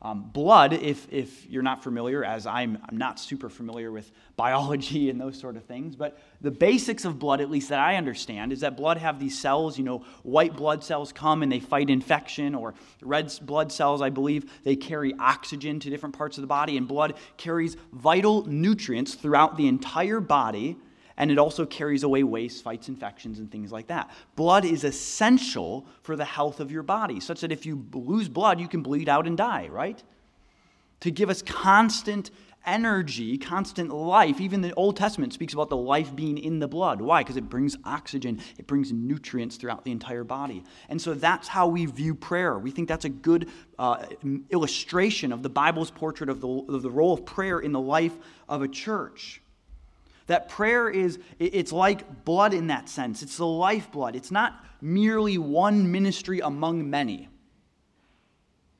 Um, 0.00 0.30
blood, 0.32 0.72
if, 0.72 1.12
if 1.12 1.50
you're 1.50 1.64
not 1.64 1.82
familiar, 1.82 2.24
as 2.24 2.46
I'm, 2.46 2.78
I'm 2.88 2.96
not 2.96 3.18
super 3.18 3.48
familiar 3.48 3.90
with 3.90 4.12
biology 4.36 5.10
and 5.10 5.20
those 5.20 5.36
sort 5.36 5.56
of 5.56 5.64
things, 5.64 5.96
but 5.96 6.20
the 6.40 6.52
basics 6.52 7.04
of 7.04 7.18
blood, 7.18 7.40
at 7.40 7.50
least 7.50 7.70
that 7.70 7.80
I 7.80 7.96
understand, 7.96 8.52
is 8.52 8.60
that 8.60 8.76
blood 8.76 8.98
have 8.98 9.18
these 9.18 9.36
cells. 9.36 9.76
You 9.76 9.82
know, 9.82 10.04
white 10.22 10.54
blood 10.54 10.84
cells 10.84 11.12
come 11.12 11.42
and 11.42 11.50
they 11.50 11.58
fight 11.58 11.90
infection, 11.90 12.54
or 12.54 12.74
red 13.02 13.32
blood 13.42 13.72
cells, 13.72 14.00
I 14.00 14.10
believe, 14.10 14.48
they 14.62 14.76
carry 14.76 15.14
oxygen 15.18 15.80
to 15.80 15.90
different 15.90 16.16
parts 16.16 16.38
of 16.38 16.42
the 16.42 16.48
body, 16.48 16.76
and 16.76 16.86
blood 16.86 17.14
carries 17.36 17.76
vital 17.92 18.46
nutrients 18.46 19.16
throughout 19.16 19.56
the 19.56 19.66
entire 19.66 20.20
body 20.20 20.76
and 21.18 21.30
it 21.30 21.38
also 21.38 21.66
carries 21.66 22.04
away 22.04 22.22
waste, 22.22 22.64
fights 22.64 22.88
infections, 22.88 23.40
and 23.40 23.50
things 23.50 23.70
like 23.70 23.88
that. 23.88 24.10
Blood 24.36 24.64
is 24.64 24.84
essential 24.84 25.84
for 26.02 26.16
the 26.16 26.24
health 26.24 26.60
of 26.60 26.70
your 26.70 26.84
body, 26.84 27.20
such 27.20 27.42
that 27.42 27.52
if 27.52 27.66
you 27.66 27.84
lose 27.92 28.28
blood, 28.28 28.58
you 28.60 28.68
can 28.68 28.82
bleed 28.82 29.08
out 29.08 29.26
and 29.26 29.36
die, 29.36 29.68
right? 29.70 30.02
To 31.00 31.10
give 31.10 31.28
us 31.28 31.42
constant 31.42 32.30
energy, 32.64 33.36
constant 33.38 33.90
life. 33.90 34.40
Even 34.40 34.60
the 34.60 34.74
Old 34.74 34.96
Testament 34.96 35.32
speaks 35.32 35.54
about 35.54 35.70
the 35.70 35.76
life 35.76 36.14
being 36.14 36.38
in 36.38 36.60
the 36.60 36.68
blood. 36.68 37.00
Why? 37.00 37.22
Because 37.22 37.36
it 37.36 37.48
brings 37.48 37.76
oxygen, 37.84 38.40
it 38.58 38.66
brings 38.66 38.92
nutrients 38.92 39.56
throughout 39.56 39.84
the 39.84 39.90
entire 39.90 40.24
body. 40.24 40.62
And 40.88 41.00
so 41.00 41.14
that's 41.14 41.48
how 41.48 41.66
we 41.66 41.86
view 41.86 42.14
prayer. 42.14 42.58
We 42.58 42.70
think 42.70 42.86
that's 42.86 43.06
a 43.06 43.10
good 43.10 43.48
uh, 43.78 44.06
illustration 44.50 45.32
of 45.32 45.42
the 45.42 45.48
Bible's 45.48 45.90
portrait 45.90 46.28
of 46.28 46.40
the, 46.40 46.48
of 46.48 46.82
the 46.82 46.90
role 46.90 47.14
of 47.14 47.24
prayer 47.24 47.58
in 47.58 47.72
the 47.72 47.80
life 47.80 48.16
of 48.48 48.62
a 48.62 48.68
church. 48.68 49.40
That 50.28 50.48
prayer 50.48 50.88
is, 50.88 51.18
it's 51.38 51.72
like 51.72 52.24
blood 52.24 52.54
in 52.54 52.68
that 52.68 52.88
sense. 52.88 53.22
It's 53.22 53.38
the 53.38 53.46
lifeblood. 53.46 54.14
It's 54.14 54.30
not 54.30 54.64
merely 54.80 55.38
one 55.38 55.90
ministry 55.90 56.40
among 56.40 56.88
many 56.88 57.28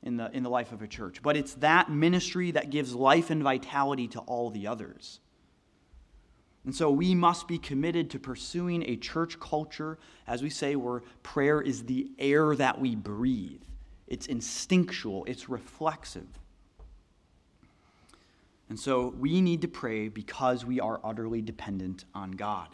in 0.03 0.17
the, 0.17 0.31
in 0.31 0.43
the 0.43 0.49
life 0.49 0.71
of 0.71 0.81
a 0.81 0.87
church, 0.87 1.21
but 1.21 1.35
it's 1.35 1.55
that 1.55 1.91
ministry 1.91 2.51
that 2.51 2.69
gives 2.69 2.95
life 2.95 3.29
and 3.29 3.43
vitality 3.43 4.07
to 4.09 4.19
all 4.19 4.49
the 4.49 4.67
others. 4.67 5.19
And 6.65 6.75
so 6.75 6.91
we 6.91 7.15
must 7.15 7.47
be 7.47 7.57
committed 7.57 8.11
to 8.11 8.19
pursuing 8.19 8.83
a 8.87 8.95
church 8.95 9.39
culture, 9.39 9.97
as 10.27 10.43
we 10.43 10.49
say, 10.49 10.75
where 10.75 11.01
prayer 11.23 11.61
is 11.61 11.83
the 11.83 12.11
air 12.19 12.55
that 12.55 12.79
we 12.79 12.95
breathe. 12.95 13.63
It's 14.07 14.27
instinctual, 14.27 15.25
it's 15.25 15.49
reflexive. 15.49 16.27
And 18.69 18.79
so 18.79 19.13
we 19.17 19.41
need 19.41 19.61
to 19.61 19.67
pray 19.67 20.07
because 20.07 20.63
we 20.63 20.79
are 20.79 20.99
utterly 21.03 21.41
dependent 21.41 22.05
on 22.13 22.31
God. 22.31 22.69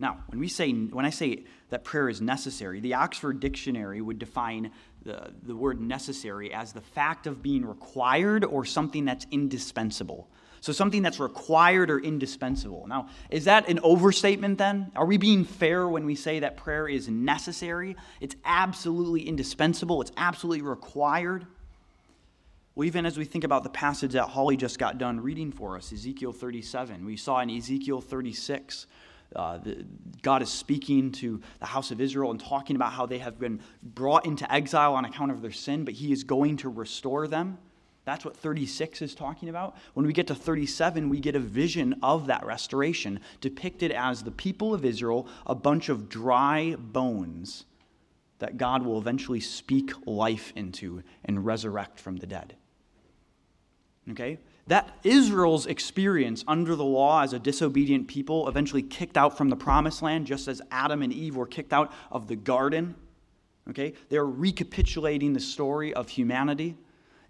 Now, 0.00 0.24
when 0.28 0.38
we 0.38 0.48
say 0.48 0.72
when 0.72 1.04
I 1.04 1.10
say 1.10 1.44
that 1.70 1.84
prayer 1.84 2.08
is 2.08 2.20
necessary, 2.20 2.80
the 2.80 2.94
Oxford 2.94 3.40
Dictionary 3.40 4.00
would 4.00 4.18
define 4.18 4.70
the, 5.02 5.32
the 5.42 5.56
word 5.56 5.80
necessary 5.80 6.52
as 6.52 6.72
the 6.72 6.80
fact 6.80 7.26
of 7.26 7.42
being 7.42 7.64
required 7.64 8.44
or 8.44 8.64
something 8.64 9.04
that's 9.04 9.26
indispensable. 9.30 10.28
So 10.60 10.72
something 10.72 11.02
that's 11.02 11.20
required 11.20 11.90
or 11.90 11.98
indispensable. 11.98 12.86
Now, 12.88 13.08
is 13.30 13.44
that 13.44 13.68
an 13.68 13.80
overstatement 13.82 14.58
then? 14.58 14.90
Are 14.96 15.06
we 15.06 15.16
being 15.16 15.44
fair 15.44 15.88
when 15.88 16.04
we 16.04 16.14
say 16.14 16.40
that 16.40 16.56
prayer 16.56 16.88
is 16.88 17.08
necessary? 17.08 17.96
It's 18.20 18.34
absolutely 18.44 19.28
indispensable, 19.28 20.00
it's 20.00 20.12
absolutely 20.16 20.62
required. 20.62 21.46
Well, 22.78 22.86
even 22.86 23.06
as 23.06 23.18
we 23.18 23.24
think 23.24 23.42
about 23.42 23.64
the 23.64 23.70
passage 23.70 24.12
that 24.12 24.28
Holly 24.28 24.56
just 24.56 24.78
got 24.78 24.98
done 24.98 25.18
reading 25.18 25.50
for 25.50 25.76
us, 25.76 25.92
Ezekiel 25.92 26.30
37, 26.30 27.04
we 27.04 27.16
saw 27.16 27.40
in 27.40 27.50
Ezekiel 27.50 28.00
36 28.00 28.86
uh, 29.34 29.58
the, 29.58 29.84
God 30.22 30.42
is 30.42 30.48
speaking 30.48 31.10
to 31.10 31.40
the 31.58 31.66
house 31.66 31.90
of 31.90 32.00
Israel 32.00 32.30
and 32.30 32.38
talking 32.38 32.76
about 32.76 32.92
how 32.92 33.04
they 33.04 33.18
have 33.18 33.36
been 33.36 33.58
brought 33.82 34.26
into 34.26 34.50
exile 34.54 34.94
on 34.94 35.04
account 35.04 35.32
of 35.32 35.42
their 35.42 35.50
sin, 35.50 35.84
but 35.84 35.92
He 35.92 36.12
is 36.12 36.22
going 36.22 36.56
to 36.58 36.68
restore 36.68 37.26
them. 37.26 37.58
That's 38.04 38.24
what 38.24 38.36
36 38.36 39.02
is 39.02 39.12
talking 39.12 39.48
about. 39.48 39.76
When 39.94 40.06
we 40.06 40.12
get 40.12 40.28
to 40.28 40.36
37, 40.36 41.08
we 41.08 41.18
get 41.18 41.34
a 41.34 41.40
vision 41.40 41.96
of 42.00 42.28
that 42.28 42.46
restoration, 42.46 43.18
depicted 43.40 43.90
as 43.90 44.22
the 44.22 44.30
people 44.30 44.72
of 44.72 44.84
Israel, 44.84 45.26
a 45.46 45.54
bunch 45.56 45.88
of 45.88 46.08
dry 46.08 46.76
bones 46.78 47.64
that 48.38 48.56
God 48.56 48.84
will 48.84 48.98
eventually 48.98 49.40
speak 49.40 49.90
life 50.06 50.52
into 50.54 51.02
and 51.24 51.44
resurrect 51.44 51.98
from 51.98 52.18
the 52.18 52.26
dead. 52.28 52.54
Okay? 54.10 54.38
that 54.68 54.98
Israel's 55.02 55.66
experience 55.66 56.44
under 56.46 56.76
the 56.76 56.84
law 56.84 57.22
as 57.22 57.32
a 57.32 57.38
disobedient 57.38 58.06
people, 58.06 58.48
eventually 58.48 58.82
kicked 58.82 59.16
out 59.16 59.36
from 59.36 59.48
the 59.48 59.56
promised 59.56 60.02
land, 60.02 60.26
just 60.26 60.46
as 60.46 60.62
Adam 60.70 61.02
and 61.02 61.12
Eve 61.12 61.36
were 61.36 61.46
kicked 61.46 61.72
out 61.72 61.90
of 62.10 62.28
the 62.28 62.36
garden. 62.36 62.94
Okay? 63.70 63.94
They're 64.10 64.26
recapitulating 64.26 65.32
the 65.32 65.40
story 65.40 65.92
of 65.94 66.10
humanity. 66.10 66.76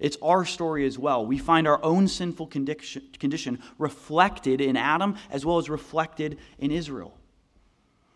It's 0.01 0.17
our 0.21 0.45
story 0.45 0.85
as 0.85 0.99
well. 0.99 1.25
We 1.25 1.39
find 1.39 1.67
our 1.67 1.83
own 1.83 2.09
sinful 2.09 2.49
condition 2.49 3.63
reflected 3.79 4.61
in 4.61 4.77
Adam 4.77 5.17
as 5.31 5.47
well 5.47 5.59
as 5.59 5.71
reflected 5.71 6.39
in 6.59 6.71
Israel. 6.73 7.17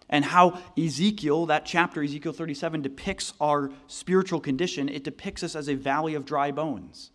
And 0.08 0.24
how 0.24 0.58
Ezekiel, 0.76 1.46
that 1.46 1.64
chapter, 1.64 2.02
Ezekiel 2.02 2.32
37, 2.32 2.82
depicts 2.82 3.32
our 3.40 3.70
spiritual 3.86 4.40
condition, 4.40 4.88
it 4.88 5.04
depicts 5.04 5.42
us 5.42 5.56
as 5.56 5.68
a 5.68 5.74
valley 5.74 6.14
of 6.14 6.24
dry 6.24 6.50
bones 6.50 7.11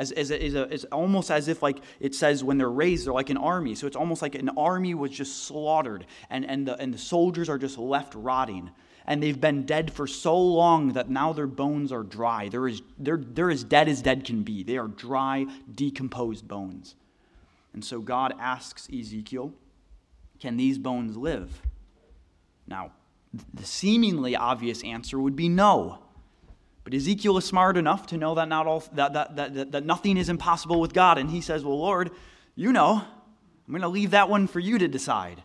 as, 0.00 0.12
as, 0.12 0.30
as 0.30 0.54
a, 0.54 0.62
it's 0.62 0.84
almost 0.84 1.30
as 1.30 1.46
if 1.46 1.62
like 1.62 1.82
it 2.00 2.14
says 2.14 2.42
when 2.42 2.56
they're 2.56 2.70
raised 2.70 3.06
they're 3.06 3.12
like 3.12 3.28
an 3.28 3.36
army. 3.36 3.74
So 3.74 3.86
it's 3.86 3.96
almost 3.96 4.22
like 4.22 4.34
an 4.34 4.48
army 4.56 4.94
was 4.94 5.10
just 5.10 5.44
slaughtered 5.44 6.06
and, 6.30 6.44
and, 6.46 6.66
the, 6.66 6.80
and 6.80 6.92
the 6.94 6.98
soldiers 6.98 7.50
are 7.50 7.58
just 7.58 7.76
left 7.76 8.14
rotting. 8.14 8.70
And 9.06 9.22
they've 9.22 9.40
been 9.40 9.66
dead 9.66 9.92
for 9.92 10.06
so 10.06 10.38
long 10.40 10.94
that 10.94 11.10
now 11.10 11.32
their 11.34 11.46
bones 11.46 11.92
are 11.92 12.02
dry. 12.02 12.48
They're 12.48 12.68
as, 12.68 12.80
they're, 12.98 13.18
they're 13.18 13.50
as 13.50 13.62
dead 13.62 13.88
as 13.88 14.00
dead 14.00 14.24
can 14.24 14.42
be. 14.42 14.62
They 14.62 14.78
are 14.78 14.88
dry 14.88 15.46
decomposed 15.74 16.48
bones. 16.48 16.94
And 17.74 17.84
so 17.84 18.00
god 18.00 18.34
asks 18.40 18.88
ezekiel 18.88 19.52
can 20.40 20.56
these 20.56 20.78
bones 20.78 21.18
live? 21.18 21.60
Now 22.66 22.92
the 23.52 23.64
seemingly 23.64 24.34
obvious 24.34 24.82
answer 24.82 25.20
would 25.20 25.36
be 25.36 25.50
no 25.50 25.98
but 26.84 26.94
Ezekiel 26.94 27.36
is 27.36 27.44
smart 27.44 27.76
enough 27.76 28.06
to 28.08 28.16
know 28.16 28.34
that, 28.34 28.48
not 28.48 28.66
all, 28.66 28.82
that, 28.94 29.12
that, 29.12 29.36
that, 29.36 29.72
that 29.72 29.84
nothing 29.84 30.16
is 30.16 30.28
impossible 30.28 30.80
with 30.80 30.92
God. 30.92 31.18
And 31.18 31.30
he 31.30 31.40
says, 31.40 31.64
Well, 31.64 31.78
Lord, 31.78 32.10
you 32.54 32.72
know, 32.72 33.02
I'm 33.66 33.72
going 33.72 33.82
to 33.82 33.88
leave 33.88 34.12
that 34.12 34.28
one 34.28 34.46
for 34.46 34.60
you 34.60 34.78
to 34.78 34.88
decide. 34.88 35.42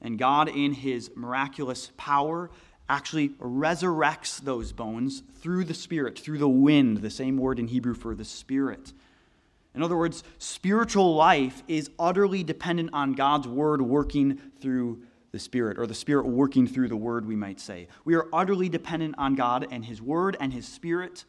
And 0.00 0.18
God, 0.18 0.48
in 0.48 0.72
his 0.72 1.10
miraculous 1.16 1.90
power, 1.96 2.50
actually 2.88 3.30
resurrects 3.40 4.40
those 4.40 4.72
bones 4.72 5.22
through 5.40 5.64
the 5.64 5.74
Spirit, 5.74 6.18
through 6.18 6.38
the 6.38 6.48
wind, 6.48 6.98
the 6.98 7.10
same 7.10 7.36
word 7.36 7.58
in 7.58 7.68
Hebrew 7.68 7.94
for 7.94 8.14
the 8.14 8.24
Spirit. 8.24 8.92
In 9.74 9.82
other 9.82 9.96
words, 9.96 10.24
spiritual 10.38 11.14
life 11.14 11.62
is 11.68 11.90
utterly 11.98 12.42
dependent 12.42 12.90
on 12.92 13.12
God's 13.12 13.46
word 13.46 13.82
working 13.82 14.40
through 14.60 15.02
the 15.30 15.38
Spirit, 15.38 15.78
or 15.78 15.86
the 15.86 15.94
Spirit 15.94 16.26
working 16.26 16.66
through 16.66 16.88
the 16.88 16.96
Word, 16.96 17.26
we 17.26 17.36
might 17.36 17.60
say. 17.60 17.88
We 18.04 18.14
are 18.14 18.26
utterly 18.32 18.68
dependent 18.68 19.14
on 19.18 19.34
God 19.34 19.66
and 19.70 19.84
His 19.84 20.00
Word 20.00 20.36
and 20.40 20.52
His 20.52 20.66
Spirit. 20.66 21.24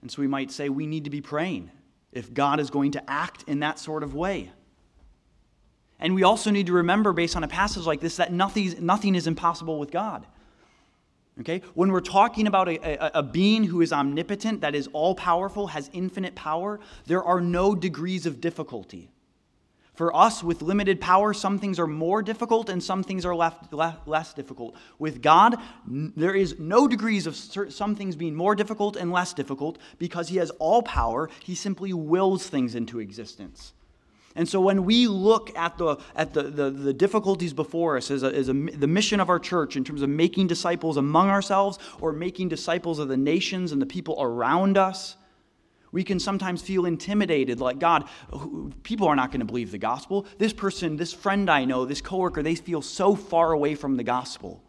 And 0.00 0.10
so 0.10 0.22
we 0.22 0.28
might 0.28 0.50
say 0.50 0.68
we 0.68 0.86
need 0.86 1.04
to 1.04 1.10
be 1.10 1.20
praying 1.20 1.70
if 2.10 2.32
God 2.32 2.58
is 2.58 2.70
going 2.70 2.92
to 2.92 3.10
act 3.10 3.44
in 3.46 3.60
that 3.60 3.78
sort 3.78 4.02
of 4.02 4.14
way. 4.14 4.50
And 6.00 6.14
we 6.16 6.24
also 6.24 6.50
need 6.50 6.66
to 6.66 6.72
remember, 6.72 7.12
based 7.12 7.36
on 7.36 7.44
a 7.44 7.48
passage 7.48 7.84
like 7.84 8.00
this, 8.00 8.16
that 8.16 8.32
nothing, 8.32 8.74
nothing 8.84 9.14
is 9.14 9.28
impossible 9.28 9.78
with 9.78 9.92
God. 9.92 10.26
Okay? 11.40 11.62
When 11.74 11.92
we're 11.92 12.00
talking 12.00 12.48
about 12.48 12.68
a, 12.68 13.04
a, 13.06 13.20
a 13.20 13.22
being 13.22 13.64
who 13.64 13.80
is 13.82 13.92
omnipotent, 13.92 14.62
that 14.62 14.74
is 14.74 14.88
all 14.92 15.14
powerful, 15.14 15.68
has 15.68 15.88
infinite 15.92 16.34
power, 16.34 16.80
there 17.06 17.22
are 17.22 17.40
no 17.40 17.76
degrees 17.76 18.26
of 18.26 18.40
difficulty. 18.40 19.11
For 19.94 20.14
us, 20.16 20.42
with 20.42 20.62
limited 20.62 21.02
power, 21.02 21.34
some 21.34 21.58
things 21.58 21.78
are 21.78 21.86
more 21.86 22.22
difficult 22.22 22.70
and 22.70 22.82
some 22.82 23.02
things 23.02 23.26
are 23.26 23.34
left, 23.34 23.72
less 23.72 24.32
difficult. 24.32 24.74
With 24.98 25.20
God, 25.20 25.56
there 25.86 26.34
is 26.34 26.58
no 26.58 26.88
degrees 26.88 27.26
of 27.26 27.36
some 27.36 27.94
things 27.94 28.16
being 28.16 28.34
more 28.34 28.54
difficult 28.54 28.96
and 28.96 29.12
less 29.12 29.34
difficult 29.34 29.78
because 29.98 30.28
He 30.28 30.38
has 30.38 30.50
all 30.52 30.82
power. 30.82 31.28
He 31.44 31.54
simply 31.54 31.92
wills 31.92 32.46
things 32.46 32.74
into 32.74 33.00
existence. 33.00 33.74
And 34.34 34.48
so 34.48 34.62
when 34.62 34.84
we 34.84 35.06
look 35.06 35.56
at 35.58 35.76
the, 35.76 35.96
at 36.16 36.32
the, 36.32 36.44
the, 36.44 36.70
the 36.70 36.94
difficulties 36.94 37.52
before 37.52 37.98
us 37.98 38.10
as, 38.10 38.22
a, 38.22 38.34
as 38.34 38.48
a, 38.48 38.54
the 38.54 38.86
mission 38.86 39.20
of 39.20 39.28
our 39.28 39.38
church 39.38 39.76
in 39.76 39.84
terms 39.84 40.00
of 40.00 40.08
making 40.08 40.46
disciples 40.46 40.96
among 40.96 41.28
ourselves 41.28 41.78
or 42.00 42.12
making 42.12 42.48
disciples 42.48 42.98
of 42.98 43.08
the 43.08 43.16
nations 43.16 43.72
and 43.72 43.82
the 43.82 43.86
people 43.86 44.16
around 44.18 44.78
us, 44.78 45.16
we 45.92 46.02
can 46.02 46.18
sometimes 46.18 46.62
feel 46.62 46.86
intimidated, 46.86 47.60
like, 47.60 47.78
God, 47.78 48.08
people 48.82 49.06
are 49.06 49.14
not 49.14 49.30
going 49.30 49.40
to 49.40 49.46
believe 49.46 49.70
the 49.70 49.78
gospel. 49.78 50.26
This 50.38 50.54
person, 50.54 50.96
this 50.96 51.12
friend 51.12 51.50
I 51.50 51.66
know, 51.66 51.84
this 51.84 52.00
coworker, 52.00 52.42
they 52.42 52.54
feel 52.54 52.80
so 52.80 53.14
far 53.14 53.52
away 53.52 53.74
from 53.74 53.96
the 53.96 54.02
gospel. 54.02 54.62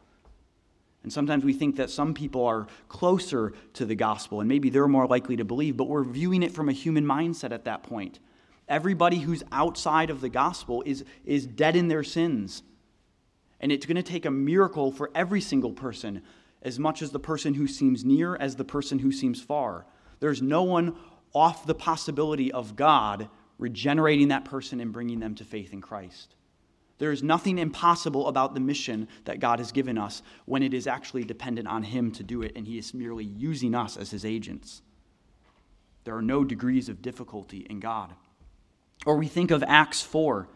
And 1.03 1.11
sometimes 1.11 1.43
we 1.43 1.53
think 1.53 1.77
that 1.77 1.89
some 1.89 2.13
people 2.13 2.45
are 2.45 2.67
closer 2.87 3.53
to 3.73 3.85
the 3.85 3.95
gospel 3.95 4.39
and 4.39 4.47
maybe 4.47 4.69
they're 4.69 4.87
more 4.87 5.05
likely 5.05 5.35
to 5.35 5.45
believe, 5.45 5.75
but 5.75 5.89
we're 5.89 6.03
viewing 6.03 6.43
it 6.43 6.53
from 6.53 6.69
a 6.69 6.73
human 6.73 7.05
mindset 7.05 7.51
at 7.51 7.65
that 7.65 7.83
point. 7.83 8.19
Everybody 8.69 9.19
who's 9.19 9.43
outside 9.51 10.09
of 10.09 10.21
the 10.21 10.29
gospel 10.29 10.81
is, 10.85 11.03
is 11.25 11.45
dead 11.45 11.75
in 11.75 11.89
their 11.89 12.03
sins. 12.03 12.63
And 13.59 13.71
it's 13.71 13.85
going 13.85 13.97
to 13.97 14.03
take 14.03 14.25
a 14.25 14.31
miracle 14.31 14.91
for 14.91 15.11
every 15.13 15.41
single 15.41 15.73
person, 15.73 16.21
as 16.61 16.79
much 16.79 17.01
as 17.01 17.11
the 17.11 17.19
person 17.19 17.53
who 17.53 17.67
seems 17.67 18.05
near 18.05 18.37
as 18.37 18.55
the 18.55 18.63
person 18.63 18.99
who 18.99 19.11
seems 19.11 19.41
far. 19.41 19.85
There's 20.21 20.41
no 20.41 20.63
one 20.63 20.95
off 21.33 21.65
the 21.65 21.75
possibility 21.75 22.51
of 22.51 22.75
God 22.75 23.29
regenerating 23.57 24.27
that 24.29 24.45
person 24.45 24.79
and 24.79 24.91
bringing 24.91 25.19
them 25.19 25.35
to 25.35 25.43
faith 25.43 25.73
in 25.73 25.81
Christ. 25.81 26.35
There 26.99 27.11
is 27.11 27.23
nothing 27.23 27.57
impossible 27.57 28.27
about 28.27 28.53
the 28.53 28.59
mission 28.59 29.07
that 29.25 29.39
God 29.39 29.59
has 29.59 29.71
given 29.71 29.97
us 29.97 30.21
when 30.45 30.63
it 30.63 30.73
is 30.73 30.87
actually 30.87 31.23
dependent 31.23 31.67
on 31.67 31.83
Him 31.83 32.11
to 32.11 32.23
do 32.23 32.41
it, 32.41 32.53
and 32.55 32.67
He 32.67 32.77
is 32.77 32.93
merely 32.93 33.25
using 33.25 33.73
us 33.73 33.97
as 33.97 34.11
His 34.11 34.23
agents. 34.23 34.81
There 36.03 36.15
are 36.15 36.21
no 36.21 36.43
degrees 36.43 36.89
of 36.89 37.01
difficulty 37.01 37.65
in 37.69 37.79
God. 37.79 38.13
Or 39.05 39.17
we 39.17 39.27
think 39.27 39.51
of 39.51 39.63
Acts 39.63 40.01
4. 40.01 40.47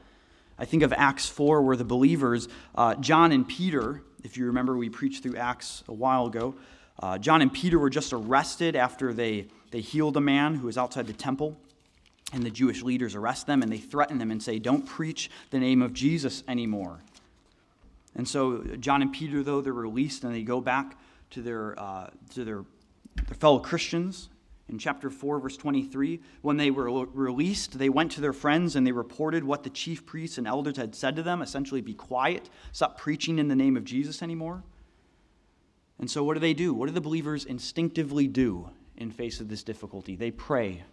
I 0.60 0.66
think 0.66 0.84
of 0.84 0.94
Acts 0.94 1.28
4, 1.28 1.62
where 1.62 1.76
the 1.76 1.84
believers, 1.84 2.48
uh, 2.76 2.96
John 2.96 3.32
and 3.32 3.48
Peter, 3.48 4.04
if 4.24 4.38
you 4.38 4.46
remember, 4.46 4.78
we 4.78 4.90
preached 4.90 5.24
through 5.24 5.38
Acts 5.38 5.84
a 5.88 5.94
while 5.94 6.28
ago. 6.28 6.56
Uh, 7.00 7.18
John 7.18 7.42
and 7.42 7.52
Peter 7.52 7.78
were 7.78 7.90
just 7.90 8.14
arrested 8.14 8.76
after 8.76 9.14
they 9.14 9.48
they 9.72 9.82
healed 9.82 10.18
a 10.18 10.22
man 10.22 10.56
who 10.56 10.68
was 10.68 10.78
outside 10.78 11.08
the 11.08 11.14
temple, 11.14 11.58
and 12.34 12.44
the 12.44 12.50
Jewish 12.50 12.84
leaders 12.84 13.16
arrest 13.16 13.48
them 13.48 13.62
and 13.62 13.72
they 13.72 13.78
threaten 13.78 14.18
them 14.18 14.32
and 14.32 14.42
say, 14.42 14.60
Don't 14.60 14.86
preach 14.86 15.30
the 15.50 15.60
name 15.60 15.82
of 15.82 15.94
Jesus 15.94 16.44
anymore. 16.48 17.00
And 18.16 18.28
so 18.28 18.64
John 18.80 19.02
and 19.02 19.14
Peter, 19.14 19.44
though, 19.44 19.62
they're 19.62 19.74
released 19.74 20.24
and 20.24 20.34
they 20.34 20.44
go 20.44 20.60
back 20.60 20.98
to 21.32 21.42
their, 21.42 21.80
uh, 21.80 22.10
to 22.32 22.44
their, 22.44 22.66
their 23.16 23.36
fellow 23.36 23.60
Christians. 23.60 24.30
In 24.70 24.78
chapter 24.78 25.10
4, 25.10 25.40
verse 25.40 25.56
23, 25.56 26.20
when 26.42 26.58
they 26.58 26.72
were 26.72 27.06
released, 27.06 27.80
they 27.80 27.88
went 27.88 28.12
to 28.14 28.22
their 28.22 28.34
friends 28.34 28.76
and 28.76 28.86
they 28.86 28.92
reported 28.92 29.46
what 29.46 29.64
the 29.64 29.70
chief 29.70 30.06
priests 30.06 30.38
and 30.38 30.46
elders 30.46 30.76
had 30.76 30.94
said 30.94 31.16
to 31.16 31.24
them 31.24 31.42
essentially, 31.42 31.80
be 31.80 31.94
quiet, 31.94 32.50
stop 32.74 32.98
preaching 32.98 33.40
in 33.40 33.48
the 33.48 33.56
name 33.56 33.78
of 33.78 33.86
Jesus 33.86 34.22
anymore. 34.22 34.64
And 36.00 36.12
so, 36.12 36.22
what 36.22 36.34
do 36.34 36.42
they 36.42 36.54
do? 36.54 36.74
What 36.74 36.88
do 36.88 36.92
the 36.92 37.00
believers 37.00 37.46
instinctively 37.46 38.28
do 38.28 38.70
in 38.98 39.12
face 39.12 39.40
of 39.40 39.50
this 39.50 39.64
difficulty. 39.64 40.16
They 40.16 40.32
pray. 40.32 40.84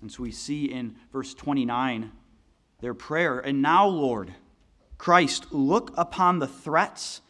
And 0.00 0.12
so 0.12 0.22
we 0.22 0.30
see 0.30 0.66
in 0.66 0.96
verse 1.12 1.34
29 1.34 2.12
their 2.80 2.94
prayer. 2.94 3.38
And 3.40 3.62
now, 3.62 3.86
Lord, 3.88 4.34
Christ, 4.96 5.52
look 5.52 5.92
upon 5.96 6.38
the 6.38 6.46
threats 6.46 7.20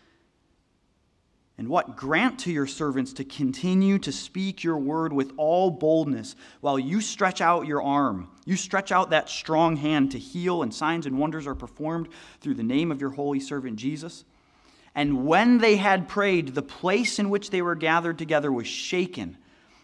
And 1.58 1.68
what? 1.68 1.96
Grant 1.96 2.38
to 2.40 2.52
your 2.52 2.68
servants 2.68 3.12
to 3.14 3.24
continue 3.24 3.98
to 3.98 4.12
speak 4.12 4.62
your 4.62 4.78
word 4.78 5.12
with 5.12 5.32
all 5.36 5.72
boldness 5.72 6.36
while 6.60 6.78
you 6.78 7.00
stretch 7.00 7.40
out 7.40 7.66
your 7.66 7.82
arm. 7.82 8.28
You 8.46 8.56
stretch 8.56 8.92
out 8.92 9.10
that 9.10 9.28
strong 9.28 9.76
hand 9.76 10.12
to 10.12 10.20
heal, 10.20 10.62
and 10.62 10.72
signs 10.72 11.04
and 11.04 11.18
wonders 11.18 11.48
are 11.48 11.56
performed 11.56 12.08
through 12.40 12.54
the 12.54 12.62
name 12.62 12.92
of 12.92 13.00
your 13.00 13.10
holy 13.10 13.40
servant 13.40 13.76
Jesus. 13.76 14.24
And 14.94 15.26
when 15.26 15.58
they 15.58 15.76
had 15.76 16.08
prayed, 16.08 16.54
the 16.54 16.62
place 16.62 17.18
in 17.18 17.28
which 17.28 17.50
they 17.50 17.60
were 17.60 17.74
gathered 17.74 18.18
together 18.18 18.52
was 18.52 18.68
shaken, 18.68 19.36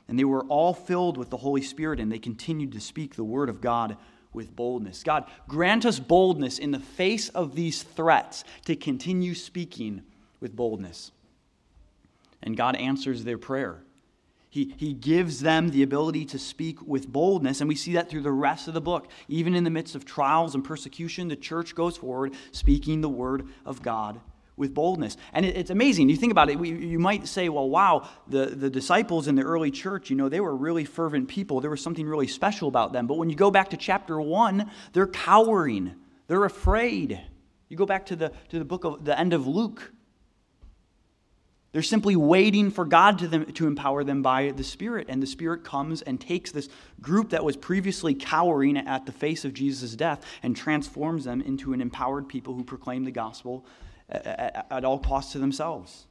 and 0.08 0.18
they 0.18 0.25
were 0.25 0.44
all 0.44 0.75
filled 0.75 1.16
with 1.16 1.30
the 1.30 1.37
Holy 1.38 1.62
Spirit, 1.62 2.00
and 2.00 2.11
they 2.11 2.18
continued 2.18 2.73
to 2.73 2.80
speak 2.80 3.14
the 3.14 3.25
word 3.25 3.49
of 3.49 3.61
God 3.61 3.96
with 4.32 4.54
boldness. 4.54 5.02
God, 5.02 5.25
grant 5.49 5.87
us 5.87 5.99
boldness 5.99 6.58
in 6.58 6.73
the 6.73 6.80
face 6.80 7.28
of 7.30 7.54
these 7.54 7.82
threats 7.82 8.44
to 8.66 8.76
continue 8.76 9.34
speaking 9.34 10.02
with 10.40 10.54
boldness. 10.54 11.12
And 12.42 12.56
God 12.56 12.76
answers 12.76 13.25
their 13.25 13.38
prayer. 13.38 13.82
He, 14.50 14.75
he 14.76 14.92
gives 14.92 15.40
them 15.40 15.70
the 15.70 15.82
ability 15.82 16.26
to 16.26 16.38
speak 16.38 16.80
with 16.87 17.08
boldness, 17.08 17.61
and 17.61 17.68
we 17.68 17.75
see 17.75 17.94
that 17.94 18.11
through 18.11 18.20
the 18.20 18.30
rest 18.30 18.68
of 18.68 18.75
the 18.75 18.80
book. 18.80 19.11
Even 19.26 19.54
in 19.54 19.64
the 19.64 19.70
midst 19.70 19.94
of 19.94 20.04
trials 20.04 20.54
and 20.54 20.62
persecution, 20.62 21.28
the 21.28 21.37
church 21.37 21.75
goes 21.75 21.96
forward 21.96 22.34
speaking 22.52 23.00
the 23.00 23.08
word 23.08 23.49
of 23.64 23.82
God 23.82 24.20
with 24.56 24.75
boldness. 24.75 25.16
And 25.32 25.44
it, 25.44 25.56
it's 25.56 25.70
amazing. 25.70 26.08
You 26.08 26.16
think 26.16 26.32
about 26.32 26.49
it, 26.49 26.58
we, 26.58 26.70
you 26.70 26.99
might 26.99 27.26
say, 27.26 27.49
well, 27.49 27.68
wow, 27.68 28.08
the, 28.28 28.46
the 28.46 28.70
disciples 28.70 29.26
in 29.26 29.34
the 29.34 29.42
early 29.42 29.70
church, 29.70 30.11
you 30.11 30.16
know, 30.16 30.28
they 30.28 30.40
were 30.40 30.54
really 30.54 30.84
fervent 30.84 31.28
people. 31.28 31.61
There 31.61 31.70
was 31.70 31.82
something 31.82 32.06
really 32.06 32.28
special 32.28 32.68
about 32.68 32.92
them. 32.92 33.06
But 33.06 33.18
when 33.18 33.30
you 33.30 33.37
go 33.37 33.50
back 33.50 33.70
to 33.70 33.76
chapter 33.76 34.20
one, 34.20 34.70
they're 34.92 35.06
cowering, 35.06 35.94
they're 36.26 36.44
afraid. 36.44 37.20
You 37.68 37.76
go 37.76 37.87
back 37.87 38.06
to 38.06 38.16
the, 38.16 38.32
to 38.50 38.58
the 38.58 38.64
book 38.64 38.84
of 38.84 39.04
the 39.04 39.18
end 39.18 39.32
of 39.32 39.46
Luke. 39.46 39.92
They're 41.73 41.82
simply 41.82 42.14
waiting 42.14 42.70
for 42.70 42.84
God 42.84 43.18
to, 43.18 43.26
them, 43.26 43.46
to 43.54 43.66
empower 43.66 44.04
them 44.04 44.23
by 44.23 44.52
the 44.52 44.62
Spirit. 44.62 45.06
And 45.08 45.20
the 45.20 45.26
Spirit 45.26 45.64
comes 45.64 46.02
and 46.02 46.20
takes 46.20 46.52
this 46.52 46.68
group 47.00 47.30
that 47.30 47.42
was 47.42 47.56
previously 47.56 48.14
cowering 48.14 48.76
at 48.76 49.06
the 49.06 49.12
face 49.12 49.44
of 49.44 49.52
Jesus' 49.54 49.96
death 49.96 50.25
and 50.44 50.56
transforms 50.56 51.25
them 51.25 51.40
into 51.40 51.73
an 51.73 51.80
empowered 51.80 52.28
people 52.28 52.54
who 52.54 52.62
proclaim 52.62 53.02
the 53.02 53.11
gospel 53.11 53.66
at, 54.08 54.84
all 54.84 54.99
costs 54.99 55.32
to 55.32 55.38
themselves. 55.38 56.06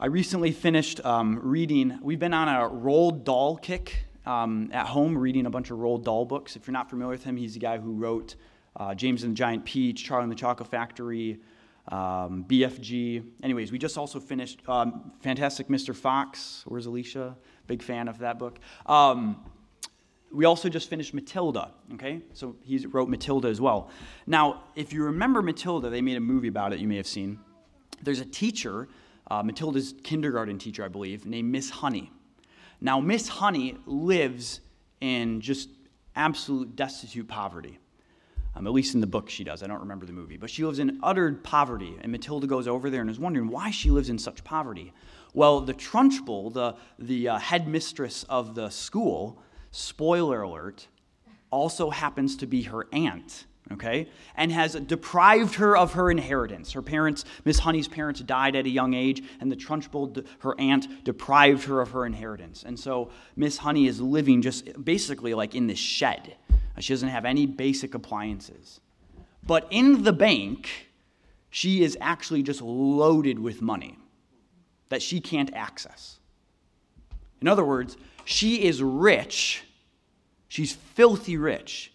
I 0.00 0.06
recently 0.06 0.52
finished 0.52 1.04
um, 1.04 1.40
reading, 1.42 1.98
we've 2.02 2.20
been 2.20 2.34
on 2.34 2.48
a 2.48 2.68
Roald 2.68 3.24
Dahl 3.24 3.56
kick 3.56 4.04
um, 4.24 4.70
at 4.72 4.86
home, 4.86 5.18
reading 5.18 5.46
a 5.46 5.50
bunch 5.50 5.70
of 5.70 5.78
Roald 5.78 6.04
Dahl 6.04 6.24
books. 6.24 6.54
If 6.54 6.66
you're 6.66 6.72
not 6.72 6.88
familiar 6.88 7.10
with 7.10 7.24
him, 7.24 7.36
he's 7.36 7.54
the 7.54 7.60
guy 7.60 7.78
who 7.78 7.92
wrote 7.92 8.36
uh, 8.76 8.94
James 8.94 9.24
and 9.24 9.32
the 9.32 9.36
Giant 9.36 9.64
Peach, 9.64 10.04
Charlie 10.04 10.24
and 10.24 10.32
the 10.32 10.36
Chocolate 10.36 10.68
Factory, 10.68 11.40
um, 11.88 12.44
BFG. 12.46 13.24
Anyways, 13.42 13.72
we 13.72 13.78
just 13.78 13.98
also 13.98 14.20
finished 14.20 14.60
um, 14.68 15.12
Fantastic 15.20 15.68
Mr. 15.68 15.96
Fox. 15.96 16.62
Where's 16.66 16.86
Alicia? 16.86 17.36
Big 17.66 17.82
fan 17.82 18.06
of 18.06 18.18
that 18.18 18.38
book. 18.38 18.60
We 20.30 20.44
also 20.44 20.68
just 20.68 20.90
finished 20.90 21.14
Matilda, 21.14 21.70
okay? 21.94 22.20
So 22.34 22.56
he 22.62 22.84
wrote 22.86 23.08
Matilda 23.08 23.48
as 23.48 23.60
well. 23.60 23.90
Now, 24.26 24.64
if 24.76 24.92
you 24.92 25.04
remember 25.04 25.40
Matilda, 25.40 25.88
they 25.88 26.02
made 26.02 26.16
a 26.16 26.20
movie 26.20 26.48
about 26.48 26.72
it 26.72 26.80
you 26.80 26.88
may 26.88 26.96
have 26.96 27.06
seen. 27.06 27.38
There's 28.02 28.20
a 28.20 28.26
teacher, 28.26 28.88
uh, 29.30 29.42
Matilda's 29.42 29.94
kindergarten 30.02 30.58
teacher, 30.58 30.84
I 30.84 30.88
believe, 30.88 31.24
named 31.24 31.50
Miss 31.50 31.70
Honey. 31.70 32.12
Now, 32.80 33.00
Miss 33.00 33.26
Honey 33.28 33.76
lives 33.86 34.60
in 35.00 35.40
just 35.40 35.70
absolute 36.14 36.76
destitute 36.76 37.26
poverty. 37.26 37.78
Um, 38.54 38.66
at 38.66 38.72
least 38.72 38.94
in 38.94 39.00
the 39.00 39.06
book 39.06 39.30
she 39.30 39.44
does. 39.44 39.62
I 39.62 39.66
don't 39.66 39.80
remember 39.80 40.04
the 40.04 40.12
movie. 40.12 40.36
But 40.36 40.50
she 40.50 40.64
lives 40.64 40.78
in 40.78 40.98
utter 41.02 41.32
poverty. 41.32 41.96
And 42.00 42.10
Matilda 42.10 42.46
goes 42.46 42.66
over 42.66 42.90
there 42.90 43.00
and 43.00 43.08
is 43.08 43.18
wondering 43.18 43.48
why 43.48 43.70
she 43.70 43.90
lives 43.90 44.10
in 44.10 44.18
such 44.18 44.42
poverty. 44.42 44.92
Well, 45.32 45.60
the 45.60 45.74
Trunchbull, 45.74 46.52
the, 46.52 46.74
the 46.98 47.28
uh, 47.28 47.38
headmistress 47.38 48.24
of 48.24 48.54
the 48.54 48.70
school, 48.70 49.40
spoiler 49.70 50.42
alert, 50.42 50.88
also 51.50 51.90
happens 51.90 52.36
to 52.36 52.46
be 52.46 52.62
her 52.62 52.86
aunt, 52.92 53.46
okay? 53.72 54.08
And 54.34 54.52
has 54.52 54.74
deprived 54.74 55.54
her 55.56 55.76
of 55.76 55.94
her 55.94 56.10
inheritance. 56.10 56.72
Her 56.72 56.82
parents, 56.82 57.24
Miss 57.44 57.58
Honey's 57.58 57.88
parents, 57.88 58.20
died 58.20 58.56
at 58.56 58.66
a 58.66 58.70
young 58.70 58.94
age, 58.94 59.22
and 59.40 59.50
the 59.50 59.56
Trunchbull, 59.56 60.26
her 60.40 60.54
aunt, 60.58 61.04
deprived 61.04 61.64
her 61.64 61.80
of 61.80 61.90
her 61.92 62.04
inheritance. 62.04 62.62
And 62.64 62.78
so 62.78 63.10
Miss 63.36 63.58
Honey 63.58 63.86
is 63.86 64.00
living 64.00 64.42
just 64.42 64.84
basically 64.84 65.34
like 65.34 65.54
in 65.54 65.66
this 65.66 65.78
shed. 65.78 66.36
She 66.78 66.92
doesn't 66.92 67.08
have 67.08 67.24
any 67.24 67.46
basic 67.46 67.94
appliances. 67.94 68.80
But 69.42 69.66
in 69.70 70.04
the 70.04 70.12
bank, 70.12 70.90
she 71.50 71.82
is 71.82 71.96
actually 72.00 72.42
just 72.42 72.60
loaded 72.60 73.38
with 73.38 73.62
money 73.62 73.98
that 74.90 75.02
she 75.02 75.20
can't 75.20 75.52
access. 75.54 76.18
In 77.40 77.48
other 77.48 77.64
words, 77.64 77.96
she 78.30 78.62
is 78.62 78.82
rich, 78.82 79.62
she's 80.48 80.74
filthy 80.74 81.38
rich, 81.38 81.90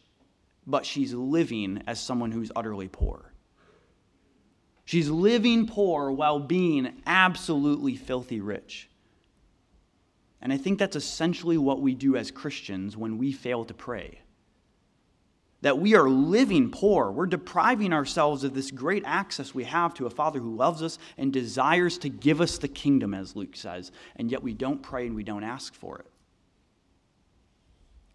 but 0.66 0.84
she's 0.84 1.14
living 1.14 1.84
as 1.86 2.02
someone 2.02 2.32
who's 2.32 2.52
utterly 2.56 2.88
poor. 2.88 3.32
She's 4.84 5.12
living 5.12 5.68
poor 5.68 6.12
while 6.12 6.40
being 6.40 6.92
absolutely 7.06 7.96
filthy 7.96 8.42
rich. 8.42 8.90
And 10.42 10.52
I 10.52 10.58
think 10.58 10.80
that's 10.80 10.96
essentially 10.96 11.60
what 11.60 11.82
we 11.82 11.94
do 11.94 12.16
as 12.16 12.32
Christians 12.32 12.98
when 12.98 13.20
we 13.20 13.32
fail 13.32 13.64
to 13.66 13.74
pray. 13.76 14.18
That 15.62 15.78
we 15.78 15.94
are 15.94 16.10
living 16.10 16.72
poor. 16.72 17.12
We're 17.12 17.28
depriving 17.28 17.94
ourselves 17.94 18.44
of 18.44 18.56
this 18.56 18.72
great 18.72 19.04
access 19.06 19.54
we 19.54 19.66
have 19.66 19.94
to 19.94 20.08
a 20.08 20.10
Father 20.10 20.40
who 20.40 20.56
loves 20.56 20.82
us 20.82 20.98
and 21.16 21.32
desires 21.32 22.00
to 22.00 22.10
give 22.10 22.42
us 22.42 22.58
the 22.58 22.68
kingdom, 22.68 23.14
as 23.14 23.36
Luke 23.36 23.56
says, 23.56 23.92
and 24.16 24.32
yet 24.32 24.42
we 24.42 24.56
don't 24.56 24.82
pray 24.82 25.06
and 25.06 25.16
we 25.16 25.24
don't 25.24 25.44
ask 25.44 25.76
for 25.76 26.00
it. 26.00 26.08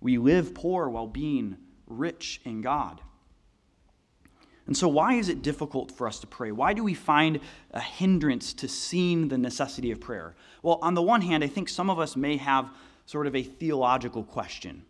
We 0.00 0.18
live 0.18 0.54
poor 0.54 0.88
while 0.88 1.06
being 1.06 1.56
rich 1.86 2.40
in 2.44 2.60
God. 2.60 3.00
And 4.66 4.76
so, 4.76 4.86
why 4.86 5.14
is 5.14 5.30
it 5.30 5.40
difficult 5.40 5.90
for 5.90 6.06
us 6.06 6.20
to 6.20 6.26
pray? 6.26 6.52
Why 6.52 6.74
do 6.74 6.84
we 6.84 6.92
find 6.92 7.40
a 7.70 7.80
hindrance 7.80 8.52
to 8.52 8.68
seeing 8.68 9.28
the 9.28 9.38
necessity 9.38 9.90
of 9.90 9.98
prayer? 9.98 10.36
Well, 10.62 10.78
on 10.82 10.92
the 10.92 11.02
one 11.02 11.22
hand, 11.22 11.42
I 11.42 11.46
think 11.46 11.70
some 11.70 11.88
of 11.88 11.98
us 11.98 12.16
may 12.16 12.36
have 12.36 12.70
sort 13.06 13.26
of 13.26 13.34
a 13.34 13.42
theological 13.42 14.22
question, 14.22 14.84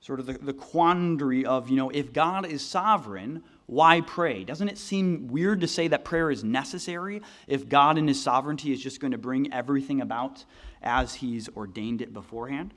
sort 0.00 0.20
of 0.20 0.26
the, 0.26 0.34
the 0.34 0.52
quandary 0.52 1.46
of, 1.46 1.70
you 1.70 1.76
know, 1.76 1.88
if 1.88 2.12
God 2.12 2.44
is 2.44 2.62
sovereign, 2.62 3.42
why 3.64 4.02
pray? 4.02 4.44
Doesn't 4.44 4.68
it 4.68 4.76
seem 4.76 5.28
weird 5.28 5.62
to 5.62 5.68
say 5.68 5.88
that 5.88 6.04
prayer 6.04 6.30
is 6.30 6.44
necessary 6.44 7.22
if 7.46 7.70
God 7.70 7.96
in 7.96 8.06
his 8.06 8.22
sovereignty 8.22 8.74
is 8.74 8.82
just 8.82 9.00
going 9.00 9.12
to 9.12 9.18
bring 9.18 9.50
everything 9.54 10.02
about 10.02 10.44
as 10.82 11.14
he's 11.14 11.48
ordained 11.56 12.02
it 12.02 12.12
beforehand? 12.12 12.74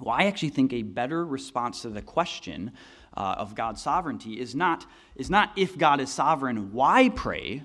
Well, 0.00 0.14
I 0.14 0.24
actually 0.24 0.50
think 0.50 0.72
a 0.72 0.82
better 0.82 1.24
response 1.24 1.82
to 1.82 1.90
the 1.90 2.02
question 2.02 2.72
uh, 3.16 3.36
of 3.38 3.54
God's 3.54 3.82
sovereignty 3.82 4.40
is 4.40 4.54
not, 4.54 4.86
is 5.14 5.30
not 5.30 5.52
if 5.56 5.78
God 5.78 6.00
is 6.00 6.10
sovereign, 6.10 6.72
why 6.72 7.08
pray, 7.10 7.62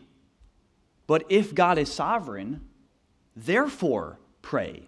but 1.07 1.25
if 1.29 1.55
God 1.55 1.79
is 1.79 1.91
sovereign, 1.91 2.61
therefore 3.35 4.19
pray. 4.41 4.85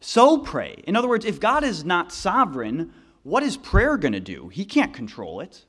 So 0.00 0.36
pray. 0.38 0.82
In 0.86 0.96
other 0.96 1.08
words, 1.08 1.24
if 1.24 1.40
God 1.40 1.64
is 1.64 1.82
not 1.82 2.12
sovereign, 2.12 2.92
what 3.22 3.42
is 3.42 3.56
prayer 3.56 3.96
going 3.96 4.12
to 4.12 4.20
do? 4.20 4.48
He 4.48 4.66
can't 4.66 4.92
control 4.92 5.40
it. 5.40 5.64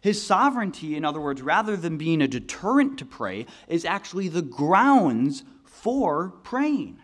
His 0.00 0.22
sovereignty, 0.22 0.96
in 0.96 1.04
other 1.04 1.20
words, 1.20 1.42
rather 1.42 1.76
than 1.76 1.98
being 1.98 2.22
a 2.22 2.28
deterrent 2.28 2.98
to 2.98 3.04
pray, 3.04 3.44
is 3.68 3.84
actually 3.84 4.28
the 4.28 4.40
grounds 4.40 5.44
for 5.62 6.30
praying. 6.42 7.00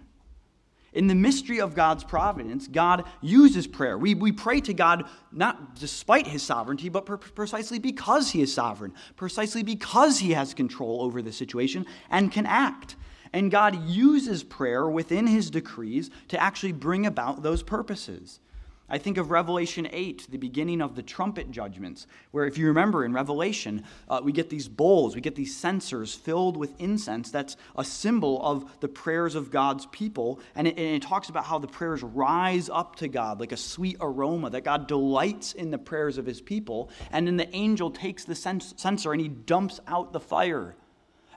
In 0.97 1.09
the 1.09 1.15
mystery 1.15 1.61
of 1.61 1.75
God's 1.75 2.05
providence, 2.05 2.69
God 2.69 3.05
uses 3.21 3.67
prayer. 3.67 3.99
We, 3.99 4.15
we 4.15 4.33
pray 4.33 4.63
to 4.63 4.73
God 4.73 5.05
not 5.31 5.77
despite 5.77 6.27
his 6.27 6.43
sovereignty, 6.43 6.89
but 6.89 7.05
per- 7.05 7.19
precisely 7.19 7.79
because 7.79 8.31
he 8.31 8.41
is 8.41 8.55
sovereign, 8.55 8.95
precisely 9.15 9.63
because 9.63 10.21
he 10.21 10.33
has 10.33 10.55
control 10.55 11.03
over 11.03 11.21
the 11.21 11.33
situation 11.33 11.85
and 12.09 12.33
can 12.33 12.47
act. 12.47 12.97
And 13.35 13.51
God 13.51 13.87
uses 13.87 14.43
prayer 14.43 14.89
within 14.89 15.27
his 15.27 15.51
decrees 15.51 16.09
to 16.29 16.43
actually 16.43 16.73
bring 16.73 17.05
about 17.05 17.43
those 17.43 17.63
purposes. 17.63 18.41
I 18.89 18.99
think 18.99 19.19
of 19.19 19.33
Revelation 19.33 19.89
8, 19.91 20.29
the 20.31 20.39
beginning 20.39 20.81
of 20.81 20.95
the 20.95 21.03
trumpet 21.03 21.51
judgments, 21.51 22.07
where, 22.31 22.47
if 22.47 22.57
you 22.57 22.69
remember 22.69 23.05
in 23.05 23.13
Revelation, 23.13 23.83
uh, 24.09 24.21
we 24.23 24.31
get 24.31 24.49
these 24.49 24.69
bowls, 24.69 25.17
we 25.17 25.21
get 25.21 25.35
these 25.35 25.57
censers 25.57 26.15
filled 26.15 26.57
with 26.57 26.81
incense. 26.81 27.33
That's 27.33 27.57
a 27.77 27.83
symbol 27.83 28.41
of 28.45 28.79
the 28.79 28.87
prayers 28.87 29.35
of 29.35 29.51
God's 29.51 29.87
people. 29.87 30.39
And 30.55 30.69
it, 30.69 30.79
and 30.79 30.95
it 30.95 31.03
talks 31.03 31.29
about 31.29 31.47
how 31.47 31.59
the 31.59 31.67
prayers 31.67 32.05
rise 32.05 32.71
up 32.71 32.95
to 32.97 33.09
God 33.09 33.41
like 33.41 33.51
a 33.51 33.57
sweet 33.57 33.97
aroma, 34.01 34.51
that 34.51 34.63
God 34.63 34.87
delights 34.87 35.53
in 35.53 35.73
the 35.73 35.79
prayers 35.79 36.17
of 36.17 36.25
his 36.25 36.41
people. 36.41 36.91
And 37.11 37.27
then 37.27 37.37
the 37.37 37.55
angel 37.57 37.91
takes 37.91 38.25
the 38.25 38.37
censer 38.37 39.13
and 39.13 39.21
he 39.21 39.29
dumps 39.29 39.81
out 39.89 40.13
the 40.13 40.21
fire 40.21 40.77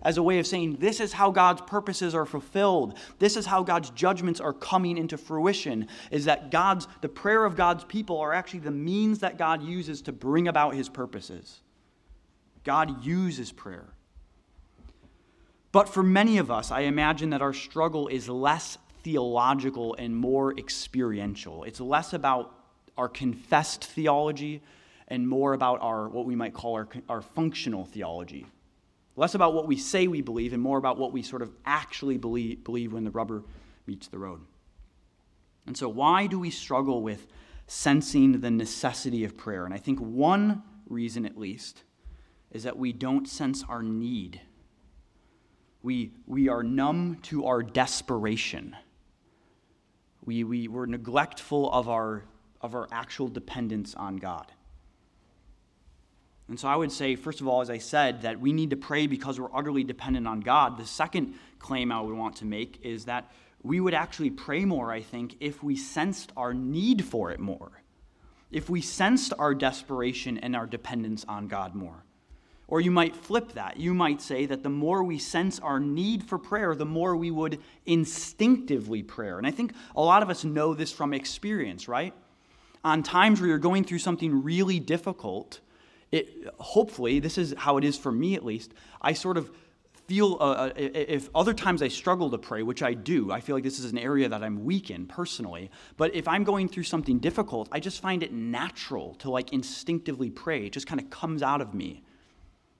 as 0.01 0.17
a 0.17 0.23
way 0.23 0.39
of 0.39 0.47
saying 0.47 0.77
this 0.79 0.99
is 0.99 1.13
how 1.13 1.31
God's 1.31 1.61
purposes 1.61 2.15
are 2.15 2.25
fulfilled. 2.25 2.97
This 3.19 3.35
is 3.35 3.45
how 3.45 3.63
God's 3.63 3.89
judgments 3.91 4.39
are 4.39 4.53
coming 4.53 4.97
into 4.97 5.17
fruition 5.17 5.87
is 6.11 6.25
that 6.25 6.51
God's 6.51 6.87
the 7.01 7.09
prayer 7.09 7.45
of 7.45 7.55
God's 7.55 7.83
people 7.83 8.19
are 8.19 8.33
actually 8.33 8.59
the 8.59 8.71
means 8.71 9.19
that 9.19 9.37
God 9.37 9.63
uses 9.63 10.01
to 10.03 10.11
bring 10.11 10.47
about 10.47 10.75
his 10.75 10.89
purposes. 10.89 11.61
God 12.63 13.03
uses 13.03 13.51
prayer. 13.51 13.87
But 15.71 15.87
for 15.87 16.03
many 16.03 16.37
of 16.39 16.49
us, 16.49 16.71
I 16.71 16.81
imagine 16.81 17.29
that 17.29 17.41
our 17.41 17.53
struggle 17.53 18.07
is 18.07 18.27
less 18.27 18.77
theological 19.03 19.95
and 19.95 20.15
more 20.15 20.57
experiential. 20.57 21.63
It's 21.63 21.79
less 21.79 22.13
about 22.13 22.55
our 22.97 23.07
confessed 23.07 23.85
theology 23.85 24.61
and 25.07 25.27
more 25.27 25.53
about 25.53 25.81
our 25.81 26.09
what 26.09 26.25
we 26.25 26.35
might 26.35 26.53
call 26.53 26.75
our, 26.75 26.87
our 27.07 27.21
functional 27.21 27.85
theology. 27.85 28.45
Less 29.19 29.35
about 29.35 29.53
what 29.53 29.67
we 29.67 29.75
say 29.75 30.07
we 30.07 30.21
believe 30.21 30.53
and 30.53 30.61
more 30.61 30.77
about 30.77 30.97
what 30.97 31.11
we 31.11 31.23
sort 31.23 31.41
of 31.41 31.51
actually 31.65 32.17
believe, 32.17 32.63
believe 32.63 32.93
when 32.93 33.03
the 33.03 33.11
rubber 33.11 33.43
meets 33.85 34.07
the 34.07 34.17
road. 34.17 34.39
And 35.67 35.75
so, 35.75 35.89
why 35.89 36.25
do 36.25 36.39
we 36.39 36.49
struggle 36.49 37.03
with 37.03 37.27
sensing 37.67 38.39
the 38.39 38.49
necessity 38.49 39.25
of 39.25 39.35
prayer? 39.35 39.65
And 39.65 39.73
I 39.73 39.77
think 39.77 39.99
one 39.99 40.63
reason, 40.87 41.25
at 41.25 41.37
least, 41.37 41.83
is 42.51 42.63
that 42.63 42.77
we 42.77 42.93
don't 42.93 43.27
sense 43.27 43.61
our 43.67 43.83
need. 43.83 44.39
We, 45.83 46.13
we 46.25 46.47
are 46.47 46.63
numb 46.63 47.17
to 47.23 47.45
our 47.45 47.61
desperation. 47.61 48.73
We, 50.23 50.45
we, 50.45 50.69
we're 50.69 50.85
neglectful 50.85 51.69
of 51.73 51.89
our, 51.89 52.23
of 52.61 52.73
our 52.73 52.87
actual 52.89 53.27
dependence 53.27 53.95
on 53.95 54.15
God. 54.15 54.49
And 56.49 56.59
so 56.59 56.67
I 56.67 56.75
would 56.75 56.91
say, 56.91 57.15
first 57.15 57.41
of 57.41 57.47
all, 57.47 57.61
as 57.61 57.69
I 57.69 57.77
said, 57.77 58.23
that 58.23 58.39
we 58.39 58.51
need 58.51 58.71
to 58.71 58.75
pray 58.75 59.05
because 59.05 59.39
we're 59.39 59.55
utterly 59.55 59.83
dependent 59.83 60.27
on 60.27 60.39
God. 60.39 60.77
The 60.77 60.85
second 60.85 61.35
claim 61.59 61.91
I 61.91 62.01
would 62.01 62.15
want 62.15 62.37
to 62.37 62.45
make 62.45 62.79
is 62.83 63.05
that 63.05 63.31
we 63.61 63.79
would 63.79 63.93
actually 63.93 64.31
pray 64.31 64.65
more, 64.65 64.91
I 64.91 65.01
think, 65.01 65.35
if 65.39 65.61
we 65.61 65.75
sensed 65.75 66.31
our 66.35 66.53
need 66.53 67.05
for 67.05 67.29
it 67.29 67.39
more, 67.39 67.83
if 68.51 68.69
we 68.69 68.81
sensed 68.81 69.31
our 69.37 69.53
desperation 69.53 70.39
and 70.39 70.55
our 70.55 70.65
dependence 70.65 71.23
on 71.27 71.47
God 71.47 71.75
more. 71.75 72.03
Or 72.67 72.81
you 72.81 72.91
might 72.91 73.15
flip 73.15 73.53
that. 73.53 73.77
You 73.77 73.93
might 73.93 74.21
say 74.21 74.45
that 74.45 74.63
the 74.63 74.69
more 74.69 75.03
we 75.03 75.17
sense 75.19 75.59
our 75.59 75.79
need 75.79 76.23
for 76.23 76.37
prayer, 76.37 76.75
the 76.75 76.85
more 76.85 77.15
we 77.15 77.31
would 77.31 77.59
instinctively 77.85 79.03
pray. 79.03 79.29
And 79.29 79.45
I 79.45 79.51
think 79.51 79.73
a 79.95 80.01
lot 80.01 80.23
of 80.23 80.29
us 80.29 80.43
know 80.43 80.73
this 80.73 80.91
from 80.91 81.13
experience, 81.13 81.87
right? 81.87 82.13
On 82.83 83.03
times 83.03 83.39
where 83.39 83.49
you're 83.49 83.57
going 83.57 83.83
through 83.83 83.99
something 83.99 84.43
really 84.43 84.79
difficult, 84.79 85.59
it, 86.11 86.53
hopefully, 86.57 87.19
this 87.19 87.37
is 87.37 87.53
how 87.57 87.77
it 87.77 87.83
is 87.83 87.97
for 87.97 88.11
me 88.11 88.35
at 88.35 88.43
least, 88.43 88.73
I 89.01 89.13
sort 89.13 89.37
of 89.37 89.51
feel, 90.07 90.37
uh, 90.39 90.43
uh 90.43 90.71
if 90.75 91.29
other 91.35 91.53
times 91.53 91.83
I 91.83 91.87
struggle 91.87 92.31
to 92.31 92.37
pray, 92.37 92.63
which 92.63 92.81
I 92.81 92.93
do, 92.93 93.31
I 93.31 93.41
feel 93.41 93.55
like 93.55 93.63
this 93.63 93.79
is 93.79 93.91
an 93.91 93.97
area 93.97 94.27
that 94.27 94.43
I'm 94.43 94.65
weak 94.65 94.89
in 94.89 95.05
personally. 95.05 95.69
But 95.97 96.15
if 96.15 96.27
I'm 96.27 96.43
going 96.43 96.67
through 96.67 96.83
something 96.83 97.19
difficult, 97.19 97.69
I 97.71 97.79
just 97.79 98.01
find 98.01 98.23
it 98.23 98.33
natural 98.33 99.15
to 99.15 99.29
like 99.29 99.53
instinctively 99.53 100.31
pray. 100.31 100.65
It 100.65 100.73
just 100.73 100.87
kind 100.87 100.99
of 100.99 101.09
comes 101.11 101.43
out 101.43 101.61
of 101.61 101.73
me. 101.73 102.03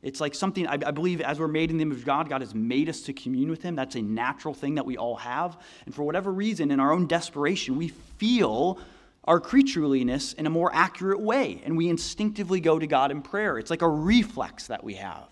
It's 0.02 0.22
like 0.22 0.34
something, 0.34 0.66
I, 0.66 0.74
I, 0.74 0.92
believe, 0.92 1.20
as 1.20 1.40
we're 1.40 1.50
made 1.50 1.72
in 1.72 1.78
the 1.78 1.82
image 1.82 2.00
of 2.00 2.06
God, 2.06 2.30
God 2.30 2.42
has 2.42 2.56
made 2.56 2.88
us 2.88 3.02
to 3.02 3.14
commune 3.14 3.50
with 3.50 3.62
Him. 3.62 3.76
That's 3.76 3.96
a 3.96 4.02
natural 4.02 4.54
thing 4.54 4.76
that 4.76 4.86
we 4.86 4.98
all 4.98 5.18
have. 5.18 5.62
And 5.86 5.94
for 5.94 6.04
whatever 6.04 6.32
reason, 6.32 6.72
in 6.72 6.80
our 6.80 6.94
own 6.94 7.06
desperation, 7.06 7.76
we 7.76 7.90
feel 7.90 8.80
our 9.26 9.40
creatureliness 9.40 10.34
in 10.36 10.46
a 10.46 10.50
more 10.50 10.72
accurate 10.74 11.20
way. 11.20 11.62
And 11.66 11.78
we 11.78 11.90
instinctively 11.90 12.60
go 12.60 12.80
to 12.80 12.88
God 12.88 13.12
in 13.12 13.22
prayer. 13.22 13.58
It's 13.58 13.70
like 13.70 13.82
a 13.82 13.90
reflex 13.90 14.68
that 14.68 14.84
we 14.84 14.96
have. 14.96 15.28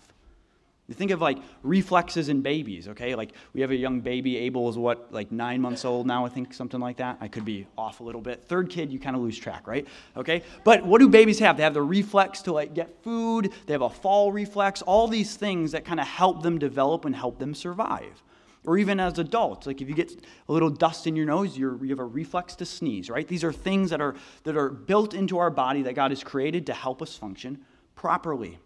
You 0.88 0.94
think 0.94 1.10
of 1.10 1.20
like 1.20 1.38
reflexes 1.62 2.30
in 2.30 2.40
babies, 2.40 2.88
okay? 2.88 3.14
Like 3.14 3.32
we 3.52 3.60
have 3.60 3.70
a 3.70 3.76
young 3.76 4.00
baby, 4.00 4.38
Abel 4.38 4.70
is 4.70 4.78
what, 4.78 5.12
like 5.12 5.30
nine 5.30 5.60
months 5.60 5.84
old 5.84 6.06
now, 6.06 6.24
I 6.24 6.30
think, 6.30 6.54
something 6.54 6.80
like 6.80 6.96
that. 6.96 7.18
I 7.20 7.28
could 7.28 7.44
be 7.44 7.66
off 7.76 8.00
a 8.00 8.02
little 8.02 8.22
bit. 8.22 8.44
Third 8.44 8.70
kid, 8.70 8.90
you 8.90 8.98
kind 8.98 9.14
of 9.14 9.20
lose 9.20 9.38
track, 9.38 9.66
right? 9.66 9.86
Okay? 10.16 10.42
But 10.64 10.86
what 10.86 11.00
do 11.00 11.08
babies 11.10 11.38
have? 11.40 11.58
They 11.58 11.62
have 11.62 11.74
the 11.74 11.82
reflex 11.82 12.40
to 12.42 12.52
like 12.52 12.72
get 12.72 13.02
food, 13.02 13.52
they 13.66 13.74
have 13.74 13.82
a 13.82 13.90
fall 13.90 14.32
reflex, 14.32 14.80
all 14.80 15.08
these 15.08 15.36
things 15.36 15.72
that 15.72 15.84
kind 15.84 16.00
of 16.00 16.06
help 16.06 16.42
them 16.42 16.58
develop 16.58 17.04
and 17.04 17.14
help 17.14 17.38
them 17.38 17.54
survive. 17.54 18.22
Or 18.64 18.76
even 18.76 19.00
as 19.00 19.18
adults, 19.18 19.66
like 19.66 19.80
if 19.80 19.88
you 19.88 19.94
get 19.94 20.12
a 20.48 20.52
little 20.52 20.70
dust 20.70 21.06
in 21.06 21.16
your 21.16 21.26
nose, 21.26 21.56
you 21.56 21.78
have 21.88 22.00
a 22.00 22.04
reflex 22.04 22.54
to 22.56 22.66
sneeze, 22.66 23.08
right? 23.08 23.26
These 23.26 23.44
are 23.44 23.52
things 23.52 23.90
that 23.90 24.00
are, 24.00 24.14
that 24.42 24.56
are 24.56 24.68
built 24.68 25.14
into 25.14 25.38
our 25.38 25.50
body 25.50 25.82
that 25.82 25.94
God 25.94 26.10
has 26.10 26.22
created 26.22 26.66
to 26.66 26.74
help 26.74 27.00
us 27.00 27.16
function 27.16 27.64
properly. 27.94 28.58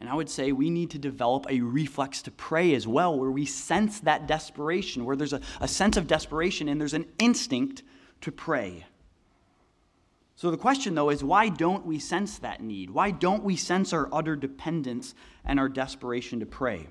And 0.00 0.08
I 0.08 0.14
would 0.14 0.30
say 0.30 0.52
we 0.52 0.70
need 0.70 0.90
to 0.90 0.98
develop 0.98 1.46
a 1.48 1.60
reflex 1.60 2.22
to 2.22 2.30
pray 2.30 2.74
as 2.74 2.86
well, 2.86 3.18
where 3.18 3.30
we 3.30 3.46
sense 3.46 4.00
that 4.00 4.26
desperation, 4.26 5.04
where 5.04 5.16
there's 5.16 5.32
a, 5.32 5.40
a 5.60 5.68
sense 5.68 5.96
of 5.96 6.06
desperation 6.06 6.68
and 6.68 6.80
there's 6.80 6.94
an 6.94 7.06
instinct 7.18 7.82
to 8.20 8.32
pray. 8.32 8.86
So 10.36 10.52
the 10.52 10.56
question, 10.56 10.94
though, 10.94 11.10
is 11.10 11.24
why 11.24 11.48
don't 11.48 11.84
we 11.84 11.98
sense 11.98 12.38
that 12.38 12.60
need? 12.60 12.90
Why 12.90 13.10
don't 13.10 13.42
we 13.42 13.56
sense 13.56 13.92
our 13.92 14.08
utter 14.12 14.36
dependence 14.36 15.14
and 15.44 15.58
our 15.58 15.68
desperation 15.68 16.38
to 16.40 16.46
pray? 16.46 16.86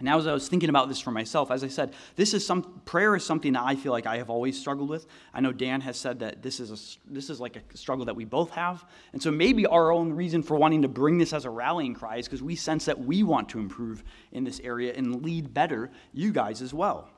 And 0.00 0.06
now, 0.06 0.16
as 0.16 0.26
I 0.26 0.32
was 0.32 0.48
thinking 0.48 0.70
about 0.70 0.88
this 0.88 0.98
for 0.98 1.10
myself, 1.10 1.50
as 1.50 1.62
I 1.62 1.68
said, 1.68 1.92
this 2.16 2.32
is 2.32 2.44
some 2.44 2.80
prayer 2.86 3.14
is 3.14 3.22
something 3.22 3.52
that 3.52 3.62
I 3.62 3.76
feel 3.76 3.92
like 3.92 4.06
I 4.06 4.16
have 4.16 4.30
always 4.30 4.58
struggled 4.58 4.88
with. 4.88 5.06
I 5.34 5.40
know 5.40 5.52
Dan 5.52 5.82
has 5.82 5.98
said 5.98 6.20
that 6.20 6.42
this 6.42 6.58
is 6.58 6.70
a 6.70 7.12
this 7.12 7.28
is 7.28 7.38
like 7.38 7.56
a 7.56 7.76
struggle 7.76 8.06
that 8.06 8.16
we 8.16 8.24
both 8.24 8.48
have, 8.52 8.82
and 9.12 9.22
so 9.22 9.30
maybe 9.30 9.66
our 9.66 9.92
own 9.92 10.14
reason 10.14 10.42
for 10.42 10.56
wanting 10.56 10.80
to 10.82 10.88
bring 10.88 11.18
this 11.18 11.34
as 11.34 11.44
a 11.44 11.50
rallying 11.50 11.92
cry 11.92 12.16
is 12.16 12.26
because 12.26 12.42
we 12.42 12.56
sense 12.56 12.86
that 12.86 12.98
we 12.98 13.22
want 13.22 13.50
to 13.50 13.58
improve 13.58 14.02
in 14.32 14.42
this 14.42 14.58
area 14.64 14.94
and 14.94 15.22
lead 15.22 15.52
better 15.52 15.90
you 16.14 16.32
guys 16.32 16.62
as 16.62 16.72
well. 16.72 17.10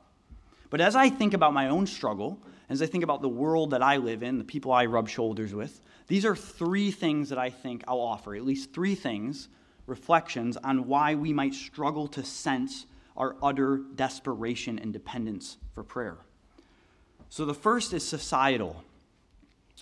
But 0.68 0.80
as 0.80 0.96
I 0.96 1.08
think 1.08 1.34
about 1.34 1.54
my 1.54 1.68
own 1.68 1.86
struggle, 1.86 2.36
as 2.68 2.82
I 2.82 2.86
think 2.86 3.04
about 3.04 3.22
the 3.22 3.28
world 3.28 3.70
that 3.70 3.82
I 3.82 3.98
live 3.98 4.24
in, 4.24 4.38
the 4.38 4.44
people 4.44 4.72
I 4.72 4.86
rub 4.86 5.08
shoulders 5.08 5.54
with, 5.54 5.80
these 6.08 6.24
are 6.24 6.34
three 6.34 6.90
things 6.90 7.28
that 7.28 7.38
I 7.38 7.48
think 7.48 7.84
I'll 7.86 8.00
offer. 8.00 8.34
At 8.34 8.44
least 8.44 8.72
three 8.72 8.96
things 8.96 9.48
reflections 9.86 10.56
on 10.56 10.86
why 10.86 11.14
we 11.14 11.32
might 11.32 11.54
struggle 11.54 12.08
to 12.08 12.24
sense 12.24 12.86
our 13.16 13.36
utter 13.42 13.80
desperation 13.94 14.78
and 14.78 14.92
dependence 14.92 15.58
for 15.74 15.82
prayer. 15.82 16.18
So 17.28 17.44
the 17.44 17.54
first 17.54 17.92
is 17.92 18.06
societal. 18.06 18.84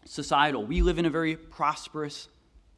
Societal. 0.04 0.64
We 0.64 0.82
live 0.82 0.98
in 0.98 1.06
a 1.06 1.10
very 1.10 1.36
prosperous 1.36 2.28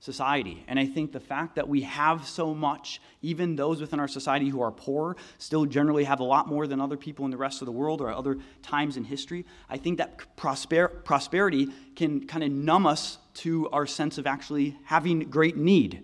society. 0.03 0.65
And 0.67 0.81
I 0.81 0.87
think 0.87 1.13
the 1.13 1.21
fact 1.21 1.55
that 1.55 1.69
we 1.69 1.83
have 1.83 2.27
so 2.27 2.55
much, 2.55 3.01
even 3.23 3.55
those 3.55 3.81
within 3.81 4.01
our 4.01 4.09
society 4.09 4.49
who 4.49 4.61
are 4.61 4.73
poor, 4.73 5.17
still 5.39 5.65
generally 5.65 6.03
have 6.03 6.19
a 6.19 6.25
lot 6.25 6.49
more 6.49 6.67
than 6.67 6.81
other 6.81 6.97
people 6.97 7.25
in 7.25 7.31
the 7.31 7.37
rest 7.37 7.63
of 7.63 7.67
the 7.67 7.73
world 7.73 8.01
or 8.01 8.13
other 8.13 8.39
times 8.63 8.97
in 8.97 9.05
history. 9.05 9.47
I 9.71 9.77
think 9.77 9.99
that 9.99 10.37
prosper- 10.37 10.89
prosperity 10.89 11.69
can 11.95 12.27
kind 12.27 12.43
of 12.43 12.51
numb 12.51 12.85
us 12.85 13.19
to 13.35 13.71
our 13.71 13.87
sense 13.87 14.19
of 14.19 14.27
actually 14.27 14.77
having 14.85 15.21
great 15.31 15.57
need. 15.57 16.03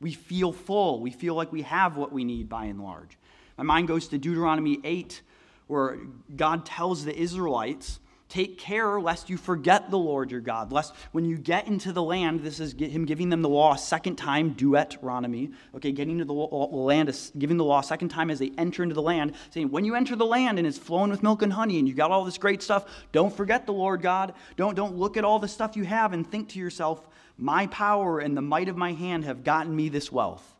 We 0.00 0.12
feel 0.12 0.52
full. 0.52 1.00
We 1.00 1.10
feel 1.10 1.34
like 1.34 1.52
we 1.52 1.62
have 1.62 1.96
what 1.96 2.12
we 2.12 2.24
need 2.24 2.48
by 2.48 2.66
and 2.66 2.82
large. 2.82 3.18
My 3.56 3.64
mind 3.64 3.88
goes 3.88 4.08
to 4.08 4.18
Deuteronomy 4.18 4.78
8, 4.84 5.22
where 5.66 5.98
God 6.36 6.64
tells 6.64 7.04
the 7.04 7.16
Israelites, 7.16 8.00
Take 8.28 8.58
care 8.58 9.00
lest 9.00 9.30
you 9.30 9.38
forget 9.38 9.90
the 9.90 9.96
Lord 9.96 10.30
your 10.30 10.42
God, 10.42 10.70
lest 10.70 10.94
when 11.12 11.24
you 11.24 11.38
get 11.38 11.66
into 11.66 11.92
the 11.92 12.02
land, 12.02 12.42
this 12.42 12.60
is 12.60 12.74
Him 12.74 13.06
giving 13.06 13.30
them 13.30 13.40
the 13.40 13.48
law 13.48 13.72
a 13.72 13.78
second 13.78 14.16
time, 14.16 14.50
Deuteronomy, 14.50 15.50
okay, 15.74 15.92
getting 15.92 16.18
to 16.18 16.26
the 16.26 16.34
land, 16.34 17.18
giving 17.38 17.56
the 17.56 17.64
law 17.64 17.80
a 17.80 17.82
second 17.84 18.10
time 18.10 18.30
as 18.30 18.38
they 18.38 18.52
enter 18.58 18.82
into 18.82 18.94
the 18.94 19.00
land, 19.00 19.32
saying, 19.48 19.70
When 19.70 19.86
you 19.86 19.94
enter 19.94 20.14
the 20.14 20.26
land 20.26 20.58
and 20.58 20.66
it's 20.66 20.76
flowing 20.76 21.10
with 21.10 21.22
milk 21.22 21.40
and 21.40 21.52
honey 21.52 21.78
and 21.78 21.88
you 21.88 21.94
got 21.94 22.10
all 22.10 22.24
this 22.24 22.36
great 22.36 22.62
stuff, 22.62 22.84
don't 23.12 23.34
forget 23.34 23.64
the 23.64 23.72
Lord 23.72 24.02
God. 24.02 24.34
Don't, 24.56 24.74
don't 24.74 24.96
look 24.96 25.16
at 25.16 25.24
all 25.24 25.38
the 25.38 25.48
stuff 25.48 25.74
you 25.74 25.84
have 25.84 26.12
and 26.12 26.30
think 26.30 26.50
to 26.50 26.58
yourself, 26.58 27.08
my 27.38 27.66
power 27.68 28.18
and 28.18 28.36
the 28.36 28.42
might 28.42 28.68
of 28.68 28.76
my 28.76 28.92
hand 28.92 29.24
have 29.24 29.42
gotten 29.42 29.74
me 29.74 29.88
this 29.88 30.12
wealth. 30.12 30.56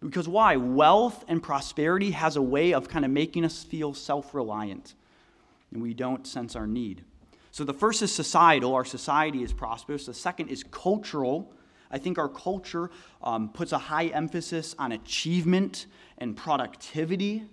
Because 0.00 0.28
why? 0.28 0.56
Wealth 0.56 1.24
and 1.26 1.42
prosperity 1.42 2.10
has 2.10 2.36
a 2.36 2.42
way 2.42 2.74
of 2.74 2.88
kind 2.88 3.04
of 3.04 3.10
making 3.10 3.44
us 3.44 3.64
feel 3.64 3.94
self 3.94 4.34
reliant, 4.34 4.94
and 5.76 5.82
we 5.82 5.92
don't 5.92 6.26
sense 6.26 6.56
our 6.56 6.66
need. 6.66 7.04
So 7.50 7.62
the 7.62 7.74
first 7.74 8.00
is 8.00 8.10
societal, 8.10 8.74
our 8.74 8.84
society 8.86 9.42
is 9.42 9.52
prosperous. 9.52 10.06
The 10.06 10.14
second 10.14 10.48
is 10.48 10.64
cultural. 10.64 11.52
I 11.90 11.98
think 11.98 12.18
our 12.18 12.30
culture 12.30 12.90
um, 13.22 13.50
puts 13.50 13.72
a 13.72 13.78
high 13.78 14.06
emphasis 14.06 14.74
on 14.78 14.92
achievement 14.92 15.84
and 16.16 16.34
productivity. 16.34 17.44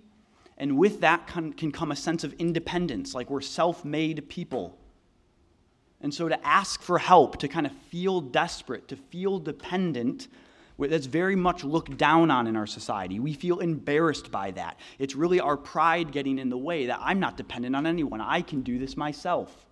And 0.56 0.78
with 0.78 1.02
that 1.02 1.26
can, 1.26 1.52
can 1.52 1.70
come 1.70 1.92
a 1.92 1.96
sense 1.96 2.24
of 2.24 2.32
independence, 2.34 3.14
like 3.14 3.28
we're 3.28 3.42
self 3.42 3.84
made 3.84 4.26
people. 4.30 4.78
And 6.00 6.12
so 6.14 6.26
to 6.26 6.46
ask 6.46 6.80
for 6.80 6.98
help, 6.98 7.36
to 7.40 7.48
kind 7.48 7.66
of 7.66 7.72
feel 7.90 8.22
desperate, 8.22 8.88
to 8.88 8.96
feel 8.96 9.38
dependent, 9.38 10.28
that's 10.78 11.06
very 11.06 11.36
much 11.36 11.64
looked 11.64 11.96
down 11.96 12.30
on 12.30 12.46
in 12.46 12.56
our 12.56 12.66
society. 12.66 13.20
We 13.20 13.32
feel 13.32 13.60
embarrassed 13.60 14.30
by 14.30 14.50
that. 14.52 14.78
It's 14.98 15.14
really 15.14 15.40
our 15.40 15.56
pride 15.56 16.12
getting 16.12 16.38
in 16.38 16.48
the 16.48 16.58
way 16.58 16.86
that 16.86 16.98
I'm 17.00 17.20
not 17.20 17.36
dependent 17.36 17.76
on 17.76 17.86
anyone. 17.86 18.20
I 18.20 18.42
can 18.42 18.62
do 18.62 18.78
this 18.78 18.96
myself. 18.96 19.66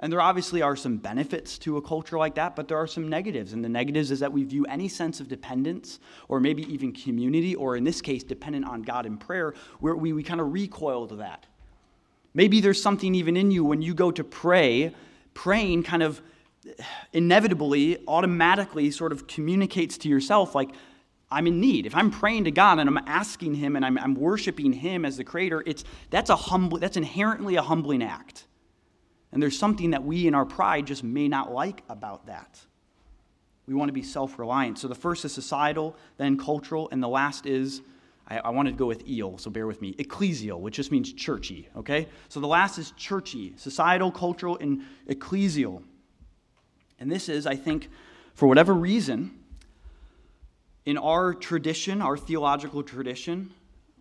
And 0.00 0.12
there 0.12 0.20
obviously 0.20 0.62
are 0.62 0.76
some 0.76 0.96
benefits 0.96 1.58
to 1.58 1.76
a 1.76 1.82
culture 1.82 2.18
like 2.18 2.36
that, 2.36 2.54
but 2.54 2.68
there 2.68 2.76
are 2.76 2.86
some 2.86 3.08
negatives. 3.08 3.52
And 3.52 3.64
the 3.64 3.68
negatives 3.68 4.12
is 4.12 4.20
that 4.20 4.32
we 4.32 4.44
view 4.44 4.64
any 4.66 4.86
sense 4.88 5.18
of 5.18 5.28
dependence, 5.28 5.98
or 6.28 6.38
maybe 6.38 6.62
even 6.72 6.92
community, 6.92 7.56
or 7.56 7.76
in 7.76 7.82
this 7.82 8.00
case, 8.00 8.22
dependent 8.22 8.64
on 8.64 8.82
God 8.82 9.06
in 9.06 9.18
prayer, 9.18 9.54
where 9.80 9.96
we, 9.96 10.12
we 10.12 10.22
kind 10.22 10.40
of 10.40 10.52
recoil 10.52 11.08
to 11.08 11.16
that. 11.16 11.46
Maybe 12.32 12.60
there's 12.60 12.80
something 12.80 13.14
even 13.16 13.36
in 13.36 13.50
you 13.50 13.64
when 13.64 13.82
you 13.82 13.94
go 13.94 14.12
to 14.12 14.22
pray 14.22 14.94
praying 15.34 15.84
kind 15.84 16.02
of 16.02 16.20
inevitably, 17.12 17.98
automatically 18.06 18.90
sort 18.90 19.12
of 19.12 19.26
communicates 19.26 19.98
to 19.98 20.08
yourself, 20.08 20.54
like, 20.54 20.70
I'm 21.30 21.46
in 21.46 21.60
need. 21.60 21.86
If 21.86 21.94
I'm 21.94 22.10
praying 22.10 22.44
to 22.44 22.50
God 22.50 22.78
and 22.78 22.88
I'm 22.88 22.98
asking 23.06 23.54
Him 23.54 23.76
and 23.76 23.84
I'm, 23.84 23.98
I'm 23.98 24.14
worshiping 24.14 24.72
Him 24.72 25.04
as 25.04 25.16
the 25.16 25.24
Creator, 25.24 25.62
it's, 25.66 25.84
that's, 26.10 26.30
a 26.30 26.36
humble, 26.36 26.78
that's 26.78 26.96
inherently 26.96 27.56
a 27.56 27.62
humbling 27.62 28.02
act. 28.02 28.46
And 29.30 29.42
there's 29.42 29.58
something 29.58 29.90
that 29.90 30.04
we 30.04 30.26
in 30.26 30.34
our 30.34 30.46
pride 30.46 30.86
just 30.86 31.04
may 31.04 31.28
not 31.28 31.52
like 31.52 31.82
about 31.88 32.26
that. 32.26 32.58
We 33.66 33.74
want 33.74 33.90
to 33.90 33.92
be 33.92 34.02
self 34.02 34.38
reliant. 34.38 34.78
So 34.78 34.88
the 34.88 34.94
first 34.94 35.26
is 35.26 35.32
societal, 35.34 35.96
then 36.16 36.38
cultural, 36.38 36.88
and 36.90 37.02
the 37.02 37.08
last 37.08 37.44
is, 37.44 37.82
I, 38.26 38.38
I 38.38 38.48
wanted 38.48 38.70
to 38.70 38.76
go 38.78 38.86
with 38.86 39.06
eel, 39.06 39.36
so 39.36 39.50
bear 39.50 39.66
with 39.66 39.82
me, 39.82 39.94
ecclesial, 39.96 40.58
which 40.60 40.76
just 40.76 40.90
means 40.90 41.12
churchy, 41.12 41.68
okay? 41.76 42.08
So 42.30 42.40
the 42.40 42.46
last 42.46 42.78
is 42.78 42.92
churchy, 42.92 43.52
societal, 43.56 44.10
cultural, 44.10 44.56
and 44.56 44.82
ecclesial. 45.06 45.82
And 46.98 47.10
this 47.10 47.28
is, 47.28 47.46
I 47.46 47.56
think, 47.56 47.88
for 48.34 48.46
whatever 48.46 48.74
reason, 48.74 49.38
in 50.84 50.96
our 50.96 51.34
tradition, 51.34 52.00
our 52.00 52.16
theological 52.16 52.82
tradition, 52.82 53.52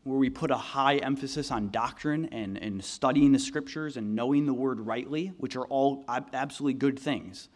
where 0.04 0.18
we 0.18 0.30
put 0.30 0.52
a 0.52 0.58
high 0.58 0.96
emphasis 0.96 1.52
on 1.52 1.70
doctrine 1.70 2.30
and, 2.32 2.58
and 2.58 2.84
studying 2.84 3.34
the 3.34 3.40
scriptures 3.40 3.98
and 3.98 4.16
knowing 4.16 4.46
the 4.46 4.54
word 4.54 4.80
rightly, 4.80 5.34
which 5.38 5.56
are 5.58 5.66
all 5.66 6.06
absolutely 6.08 6.74
good 6.74 6.98
things, 6.98 7.50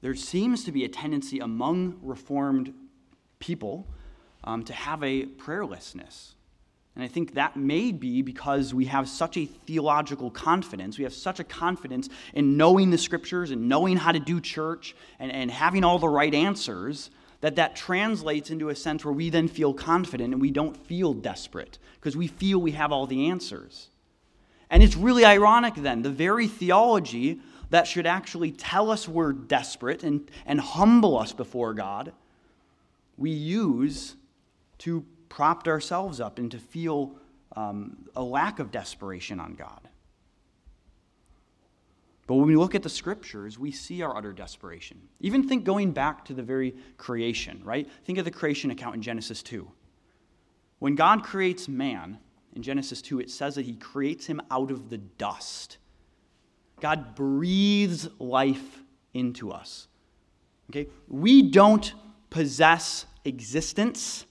there 0.00 0.14
seems 0.14 0.64
to 0.64 0.72
be 0.72 0.84
a 0.84 0.88
tendency 0.88 1.38
among 1.38 1.98
Reformed 2.02 2.74
people 3.38 3.86
um, 4.42 4.64
to 4.64 4.72
have 4.72 5.02
a 5.04 5.26
prayerlessness. 5.26 6.34
And 7.00 7.08
I 7.08 7.10
think 7.10 7.32
that 7.32 7.56
may 7.56 7.92
be 7.92 8.20
because 8.20 8.74
we 8.74 8.84
have 8.84 9.08
such 9.08 9.38
a 9.38 9.46
theological 9.46 10.30
confidence. 10.30 10.98
We 10.98 11.04
have 11.04 11.14
such 11.14 11.40
a 11.40 11.44
confidence 11.44 12.10
in 12.34 12.58
knowing 12.58 12.90
the 12.90 12.98
scriptures 12.98 13.52
and 13.52 13.70
knowing 13.70 13.96
how 13.96 14.12
to 14.12 14.18
do 14.18 14.38
church 14.38 14.94
and, 15.18 15.32
and 15.32 15.50
having 15.50 15.82
all 15.82 15.98
the 15.98 16.10
right 16.10 16.34
answers 16.34 17.08
that 17.40 17.56
that 17.56 17.74
translates 17.74 18.50
into 18.50 18.68
a 18.68 18.76
sense 18.76 19.02
where 19.02 19.14
we 19.14 19.30
then 19.30 19.48
feel 19.48 19.72
confident 19.72 20.34
and 20.34 20.42
we 20.42 20.50
don't 20.50 20.76
feel 20.76 21.14
desperate 21.14 21.78
because 21.94 22.18
we 22.18 22.26
feel 22.26 22.58
we 22.58 22.72
have 22.72 22.92
all 22.92 23.06
the 23.06 23.30
answers. 23.30 23.88
And 24.68 24.82
it's 24.82 24.94
really 24.94 25.24
ironic 25.24 25.76
then, 25.76 26.02
the 26.02 26.10
very 26.10 26.48
theology 26.48 27.40
that 27.70 27.86
should 27.86 28.04
actually 28.04 28.52
tell 28.52 28.90
us 28.90 29.08
we're 29.08 29.32
desperate 29.32 30.04
and, 30.04 30.30
and 30.44 30.60
humble 30.60 31.18
us 31.18 31.32
before 31.32 31.72
God, 31.72 32.12
we 33.16 33.30
use 33.30 34.16
to 34.80 35.02
prop 35.30 35.66
ourselves 35.66 36.20
up 36.20 36.38
and 36.38 36.50
to 36.50 36.58
feel 36.58 37.16
um, 37.56 37.96
a 38.14 38.22
lack 38.22 38.58
of 38.58 38.70
desperation 38.70 39.40
on 39.40 39.54
God. 39.54 39.80
But 42.26 42.34
when 42.34 42.46
we 42.46 42.54
look 42.54 42.74
at 42.74 42.82
the 42.82 42.90
scriptures, 42.90 43.58
we 43.58 43.72
see 43.72 44.02
our 44.02 44.14
utter 44.14 44.32
desperation. 44.32 45.00
Even 45.20 45.48
think 45.48 45.64
going 45.64 45.92
back 45.92 46.26
to 46.26 46.34
the 46.34 46.42
very 46.42 46.76
creation, 46.98 47.62
right? 47.64 47.90
Think 48.04 48.18
of 48.18 48.26
the 48.26 48.30
creation 48.30 48.70
account 48.70 48.94
in 48.94 49.02
Genesis 49.02 49.42
2. 49.42 49.68
When 50.78 50.94
God 50.94 51.24
creates 51.24 51.66
man, 51.66 52.18
in 52.54 52.62
Genesis 52.62 53.00
2, 53.02 53.20
it 53.20 53.30
says 53.30 53.54
that 53.54 53.64
he 53.64 53.74
creates 53.74 54.26
him 54.26 54.40
out 54.50 54.70
of 54.70 54.90
the 54.90 54.98
dust. 54.98 55.78
God 56.80 57.14
breathes 57.14 58.08
life 58.18 58.82
into 59.14 59.50
us. 59.50 59.86
Okay? 60.70 60.88
We 61.08 61.42
don't 61.42 61.92
possess 62.30 63.06
existence 63.24 64.24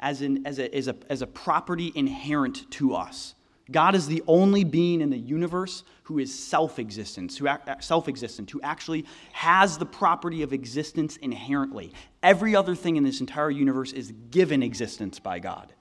as, 0.00 0.22
in, 0.22 0.46
as, 0.46 0.58
a, 0.58 0.74
as, 0.74 0.88
a, 0.88 0.96
as 1.08 1.22
a 1.22 1.26
property 1.26 1.92
inherent 1.94 2.70
to 2.72 2.94
us. 2.94 3.34
God 3.70 3.94
is 3.94 4.06
the 4.06 4.22
only 4.26 4.64
being 4.64 5.00
in 5.02 5.10
the 5.10 5.18
universe 5.18 5.84
who 6.04 6.18
is 6.18 6.36
self-existent, 6.36 7.36
who 7.36 7.48
self-existent, 7.80 8.50
who 8.50 8.60
actually 8.62 9.04
has 9.32 9.76
the 9.76 9.84
property 9.84 10.42
of 10.42 10.54
existence 10.54 11.18
inherently. 11.18 11.92
Every 12.22 12.56
other 12.56 12.74
thing 12.74 12.96
in 12.96 13.04
this 13.04 13.20
entire 13.20 13.50
universe 13.50 13.92
is 13.92 14.12
given 14.30 14.62
existence 14.62 15.18
by 15.18 15.38
God. 15.38 15.74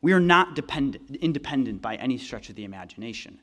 We 0.00 0.12
are 0.12 0.20
not 0.20 0.56
dependent, 0.56 1.16
independent 1.16 1.80
by 1.80 1.94
any 1.96 2.18
stretch 2.18 2.50
of 2.50 2.56
the 2.56 2.64
imagination. 2.64 3.40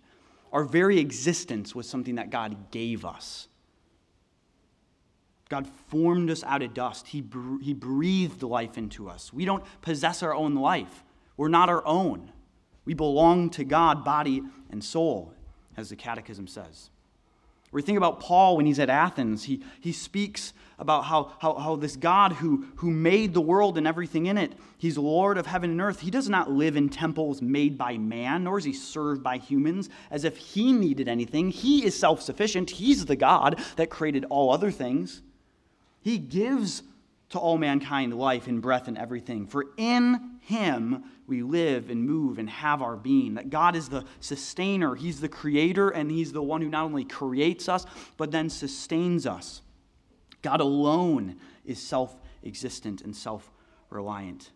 Our 0.51 0.65
very 0.65 0.99
existence 0.99 1.73
was 1.73 1.87
something 1.87 2.15
that 2.15 2.29
God 2.29 2.71
gave 2.71 3.05
us. 3.05 3.47
God 5.49 5.67
formed 5.87 6.29
us 6.31 6.43
out 6.43 6.63
of 6.63 6.73
dust. 6.73 7.07
He, 7.07 7.23
he 7.61 7.73
breathed 7.73 8.41
life 8.41 8.77
into 8.77 9.09
us. 9.09 9.31
We 9.31 9.45
don't 9.45 9.63
possess 9.81 10.23
our 10.23 10.33
own 10.33 10.55
life. 10.55 11.03
We're 11.37 11.49
not 11.49 11.69
our 11.69 11.85
own. 11.85 12.31
We 12.85 12.93
belong 12.93 13.49
to 13.51 13.63
God, 13.63 14.03
body 14.03 14.43
and 14.71 14.83
soul, 14.83 15.33
as 15.77 15.89
the 15.89 15.95
Catechism 15.95 16.47
says. 16.47 16.89
We 17.71 17.81
think 17.81 17.97
about 17.97 18.21
Paul 18.21 18.57
when 18.57 18.65
he's 18.65 18.79
at 18.79 18.89
Athens. 18.89 19.43
He, 19.43 19.61
he 19.81 19.91
speaks 19.91 20.53
about 20.79 21.05
how, 21.05 21.33
how, 21.39 21.55
how 21.55 21.75
this 21.75 21.95
God 21.95 22.33
who, 22.33 22.65
who 22.77 22.89
made 22.89 23.33
the 23.33 23.41
world 23.41 23.77
and 23.77 23.85
everything 23.85 24.27
in 24.27 24.37
it, 24.37 24.53
he's 24.77 24.97
Lord 24.97 25.37
of 25.37 25.45
heaven 25.45 25.71
and 25.71 25.81
earth. 25.81 25.99
He 25.99 26.11
does 26.11 26.29
not 26.29 26.49
live 26.49 26.77
in 26.77 26.89
temples 26.89 27.41
made 27.41 27.77
by 27.77 27.97
man, 27.97 28.45
nor 28.45 28.57
is 28.57 28.63
he 28.63 28.73
served 28.73 29.21
by 29.23 29.37
humans 29.37 29.89
as 30.09 30.23
if 30.23 30.37
he 30.37 30.71
needed 30.71 31.07
anything. 31.07 31.49
He 31.49 31.85
is 31.85 31.97
self 31.97 32.21
sufficient. 32.21 32.69
He's 32.69 33.05
the 33.05 33.15
God 33.15 33.59
that 33.75 33.89
created 33.89 34.25
all 34.29 34.51
other 34.51 34.71
things. 34.71 35.21
He 36.05 36.19
gives 36.19 36.83
to 37.29 37.39
all 37.39 37.57
mankind 37.57 38.13
life 38.13 38.45
and 38.45 38.61
breath 38.61 38.87
and 38.87 38.95
everything. 38.95 39.47
For 39.47 39.65
in 39.75 40.37
him 40.39 41.03
we 41.25 41.41
live 41.41 41.89
and 41.89 42.05
move 42.05 42.37
and 42.37 42.47
have 42.47 42.83
our 42.83 42.95
being. 42.95 43.33
That 43.33 43.49
God 43.49 43.75
is 43.75 43.89
the 43.89 44.05
sustainer, 44.19 44.93
He's 44.93 45.19
the 45.19 45.27
creator, 45.27 45.89
and 45.89 46.11
He's 46.11 46.31
the 46.31 46.43
one 46.43 46.61
who 46.61 46.69
not 46.69 46.85
only 46.85 47.05
creates 47.05 47.67
us, 47.67 47.87
but 48.17 48.29
then 48.29 48.51
sustains 48.51 49.25
us. 49.25 49.63
God 50.43 50.61
alone 50.61 51.37
is 51.65 51.81
self 51.81 52.15
existent 52.43 53.01
and 53.01 53.15
self 53.15 53.51
reliant. 53.89 54.51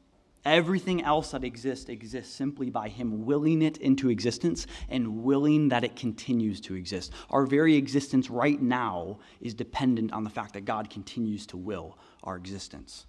Everything 0.46 1.04
else 1.04 1.32
that 1.32 1.44
exists 1.44 1.90
exists 1.90 2.34
simply 2.34 2.70
by 2.70 2.88
Him 2.88 3.26
willing 3.26 3.62
it 3.62 3.78
into 3.78 4.10
existence 4.10 4.68
and 4.88 5.24
willing 5.24 5.70
that 5.70 5.84
it 5.84 5.96
continues 5.96 6.62
to 6.62 6.76
exist. 6.76 7.12
Our 7.30 7.46
very 7.46 7.76
existence 7.76 8.30
right 8.30 8.62
now 8.62 9.20
is 9.42 9.54
dependent 9.54 10.14
on 10.14 10.24
the 10.24 10.30
fact 10.30 10.54
that 10.54 10.66
God 10.66 10.90
continues 10.90 11.46
to 11.48 11.58
will 11.58 11.98
our 12.24 12.38
existence. 12.38 13.06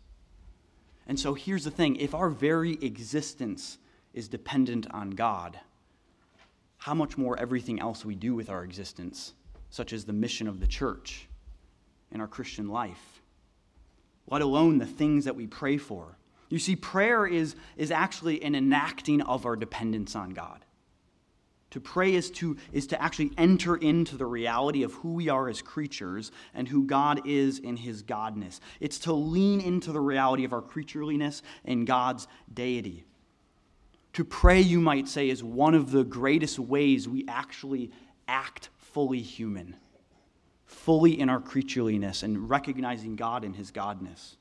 And 1.06 1.18
so 1.18 1.34
here's 1.34 1.64
the 1.64 1.70
thing 1.70 1.96
if 1.96 2.14
our 2.14 2.30
very 2.30 2.74
existence 2.82 3.78
is 4.12 4.28
dependent 4.28 4.86
on 4.90 5.10
God, 5.10 5.58
how 6.78 6.94
much 6.94 7.16
more 7.16 7.38
everything 7.38 7.78
else 7.80 8.04
we 8.04 8.14
do 8.14 8.34
with 8.34 8.50
our 8.50 8.64
existence, 8.64 9.34
such 9.70 9.92
as 9.92 10.04
the 10.04 10.12
mission 10.12 10.48
of 10.48 10.58
the 10.58 10.66
church 10.66 11.28
in 12.10 12.20
our 12.20 12.26
Christian 12.26 12.68
life, 12.68 13.22
let 14.26 14.42
alone 14.42 14.78
the 14.78 14.86
things 14.86 15.24
that 15.26 15.36
we 15.36 15.46
pray 15.46 15.76
for. 15.76 16.16
You 16.50 16.58
see, 16.58 16.76
prayer 16.76 17.26
is, 17.26 17.54
is 17.76 17.90
actually 17.90 18.42
an 18.42 18.54
enacting 18.54 19.22
of 19.22 19.46
our 19.46 19.56
dependence 19.56 20.14
on 20.14 20.30
God. 20.30 20.64
To 21.70 21.80
pray 21.80 22.14
is 22.14 22.32
to, 22.32 22.56
is 22.72 22.88
to 22.88 23.00
actually 23.00 23.30
enter 23.38 23.76
into 23.76 24.16
the 24.16 24.26
reality 24.26 24.82
of 24.82 24.92
who 24.94 25.14
we 25.14 25.28
are 25.28 25.48
as 25.48 25.62
creatures 25.62 26.32
and 26.52 26.66
who 26.66 26.84
God 26.84 27.22
is 27.24 27.60
in 27.60 27.76
his 27.76 28.02
godness. 28.02 28.58
It's 28.80 28.98
to 29.00 29.12
lean 29.12 29.60
into 29.60 29.92
the 29.92 30.00
reality 30.00 30.44
of 30.44 30.52
our 30.52 30.62
creatureliness 30.62 31.42
and 31.64 31.86
God's 31.86 32.26
deity. 32.52 33.04
To 34.14 34.24
pray, 34.24 34.60
you 34.60 34.80
might 34.80 35.06
say, 35.06 35.30
is 35.30 35.44
one 35.44 35.74
of 35.74 35.92
the 35.92 36.02
greatest 36.02 36.58
ways 36.58 37.08
we 37.08 37.24
actually 37.28 37.92
act 38.26 38.70
fully 38.76 39.22
human, 39.22 39.76
fully 40.64 41.20
in 41.20 41.28
our 41.28 41.40
creatureliness 41.40 42.24
and 42.24 42.50
recognizing 42.50 43.14
God 43.14 43.44
in 43.44 43.54
his 43.54 43.70
godness. 43.70 44.34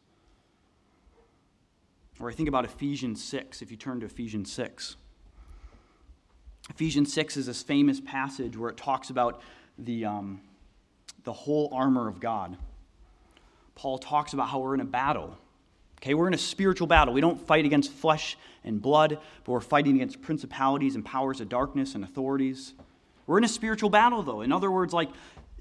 Or 2.19 2.29
I 2.29 2.33
think 2.33 2.49
about 2.49 2.65
Ephesians 2.65 3.23
6, 3.23 3.61
if 3.61 3.71
you 3.71 3.77
turn 3.77 4.01
to 4.01 4.05
Ephesians 4.05 4.51
6. 4.51 4.97
Ephesians 6.69 7.13
6 7.13 7.37
is 7.37 7.45
this 7.45 7.63
famous 7.63 8.01
passage 8.01 8.57
where 8.57 8.69
it 8.69 8.77
talks 8.77 9.09
about 9.09 9.41
the, 9.77 10.05
um, 10.05 10.41
the 11.23 11.31
whole 11.31 11.69
armor 11.73 12.07
of 12.07 12.19
God. 12.19 12.57
Paul 13.75 13.97
talks 13.97 14.33
about 14.33 14.49
how 14.49 14.59
we're 14.59 14.73
in 14.73 14.81
a 14.81 14.85
battle. 14.85 15.37
Okay, 15.99 16.13
we're 16.13 16.27
in 16.27 16.33
a 16.33 16.37
spiritual 16.37 16.87
battle. 16.87 17.13
We 17.13 17.21
don't 17.21 17.39
fight 17.47 17.65
against 17.65 17.91
flesh 17.91 18.37
and 18.65 18.81
blood, 18.81 19.19
but 19.43 19.51
we're 19.51 19.61
fighting 19.61 19.95
against 19.95 20.21
principalities 20.21 20.95
and 20.95 21.05
powers 21.05 21.39
of 21.39 21.47
darkness 21.47 21.95
and 21.95 22.03
authorities. 22.03 22.73
We're 23.27 23.37
in 23.37 23.43
a 23.45 23.49
spiritual 23.49 23.89
battle, 23.89 24.23
though. 24.23 24.41
In 24.41 24.51
other 24.51 24.69
words, 24.69 24.93
like 24.93 25.09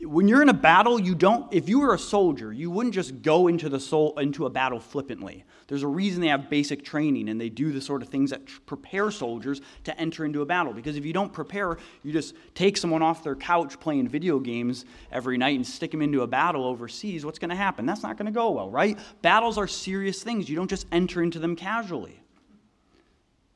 when 0.01 0.29
you're 0.29 0.43
in 0.43 0.49
a 0.49 0.55
battle, 0.55 1.01
you 1.01 1.15
don't, 1.15 1.53
if 1.53 1.69
you 1.69 1.81
were 1.81 1.95
a 1.95 1.99
soldier, 1.99 2.53
you 2.53 2.71
wouldn't 2.71 2.95
just 2.95 3.21
go 3.23 3.49
into, 3.49 3.69
the 3.69 3.81
soul, 3.81 4.17
into 4.19 4.47
a 4.47 4.51
battle 4.51 4.79
flippantly. 4.79 5.45
There's 5.67 5.83
a 5.83 5.89
reason 5.89 6.21
they 6.21 6.29
have 6.29 6.49
basic 6.49 6.85
training 6.85 7.29
and 7.29 7.41
they 7.41 7.49
do 7.49 7.73
the 7.73 7.81
sort 7.81 8.03
of 8.03 8.09
things 8.09 8.31
that 8.31 8.43
prepare 8.65 9.11
soldiers 9.11 9.61
to 9.85 10.01
enter 10.01 10.25
into 10.25 10.41
a 10.41 10.47
battle. 10.47 10.73
Because 10.73 10.97
if 10.97 11.05
you 11.05 11.13
don't 11.13 11.33
prepare, 11.33 11.79
you 12.03 12.13
just 12.13 12.35
take 12.55 12.77
someone 12.77 13.03
off 13.03 13.25
their 13.25 13.35
couch 13.35 13.79
playing 13.81 14.09
video 14.09 14.39
games 14.39 14.85
every 15.11 15.37
night 15.37 15.57
and 15.57 15.67
stick 15.67 15.91
them 15.91 16.01
into 16.01 16.23
a 16.23 16.27
battle 16.27 16.65
overseas, 16.65 17.25
what's 17.25 17.39
going 17.39 17.51
to 17.51 17.57
happen? 17.57 17.85
That's 17.85 18.03
not 18.03 18.17
going 18.17 18.27
to 18.27 18.33
go 18.33 18.51
well, 18.51 18.71
right? 18.71 18.99
Battles 19.21 19.59
are 19.59 19.67
serious 19.67 20.23
things. 20.23 20.49
You 20.49 20.57
don't 20.57 20.71
just 20.71 20.87
enter 20.93 21.23
into 21.23 21.39
them 21.39 21.57
casually. 21.57 22.21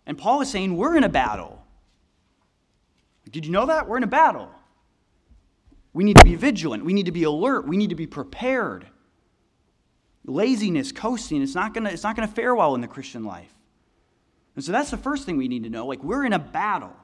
And 0.07 0.19
Paul 0.19 0.41
is 0.41 0.51
saying, 0.51 0.77
we're 0.77 0.97
in 0.97 1.05
a 1.05 1.09
battle. 1.09 1.65
Did 3.31 3.47
you 3.47 3.53
know 3.53 3.67
that? 3.67 3.89
We're 3.89 3.97
in 3.99 4.03
a 4.03 4.09
battle. 4.09 4.51
We 5.93 6.05
need 6.05 6.17
to 6.17 6.25
be 6.25 6.35
vigilant. 6.35 6.85
We 6.85 6.93
need 6.95 7.07
to 7.07 7.13
be 7.13 7.25
alert. 7.25 7.67
We 7.67 7.77
need 7.77 7.91
to 7.91 7.97
be 7.97 8.07
prepared. 8.07 8.87
laziness, 10.25 10.93
coasting, 10.93 11.43
it's 11.43 11.55
not 11.55 11.75
gonna, 11.75 11.91
it's 11.91 12.05
not 12.05 12.15
gonna 12.15 12.29
fare 12.29 12.55
well 12.55 12.75
in 12.77 12.81
the 12.81 12.89
Christian 12.89 13.25
life. 13.25 13.53
And 14.55 14.65
so 14.65 14.71
that's 14.73 14.91
the 14.91 14.97
first 14.97 15.27
thing 15.27 15.37
we 15.37 15.49
need 15.49 15.65
to 15.65 15.71
know. 15.71 15.87
Like, 15.87 16.05
we're 16.05 16.25
in 16.25 16.33
a 16.33 16.39
battle. 16.39 16.95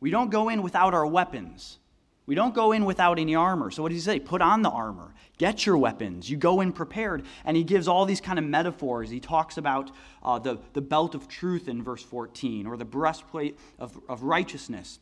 We 0.00 0.10
don't 0.10 0.30
go 0.30 0.48
in 0.48 0.62
without 0.62 0.94
our 0.94 1.06
weapons. 1.06 1.78
We 2.26 2.34
don't 2.34 2.54
go 2.54 2.72
in 2.72 2.84
without 2.84 3.18
any 3.18 3.34
armor. 3.34 3.70
So 3.70 3.82
what 3.82 3.88
does 3.88 4.04
he 4.04 4.04
say? 4.04 4.20
Put 4.20 4.42
on 4.42 4.60
the 4.60 4.68
armor. 4.68 5.14
Get 5.38 5.64
your 5.64 5.78
weapons. 5.78 6.28
You 6.28 6.36
go 6.36 6.60
in 6.60 6.72
prepared. 6.72 7.24
And 7.44 7.56
he 7.56 7.64
gives 7.64 7.88
all 7.88 8.04
these 8.04 8.20
kind 8.20 8.38
of 8.38 8.44
metaphors. 8.44 9.08
He 9.08 9.18
talks 9.18 9.56
about 9.56 9.90
uh, 10.22 10.38
the, 10.38 10.58
the 10.74 10.82
belt 10.82 11.14
of 11.14 11.26
truth 11.26 11.68
in 11.68 11.82
verse 11.82 12.02
14, 12.02 12.66
or 12.66 12.76
the 12.76 12.84
breastplate 12.84 13.58
of, 13.78 13.98
of 14.10 14.24
righteousness. 14.24 14.98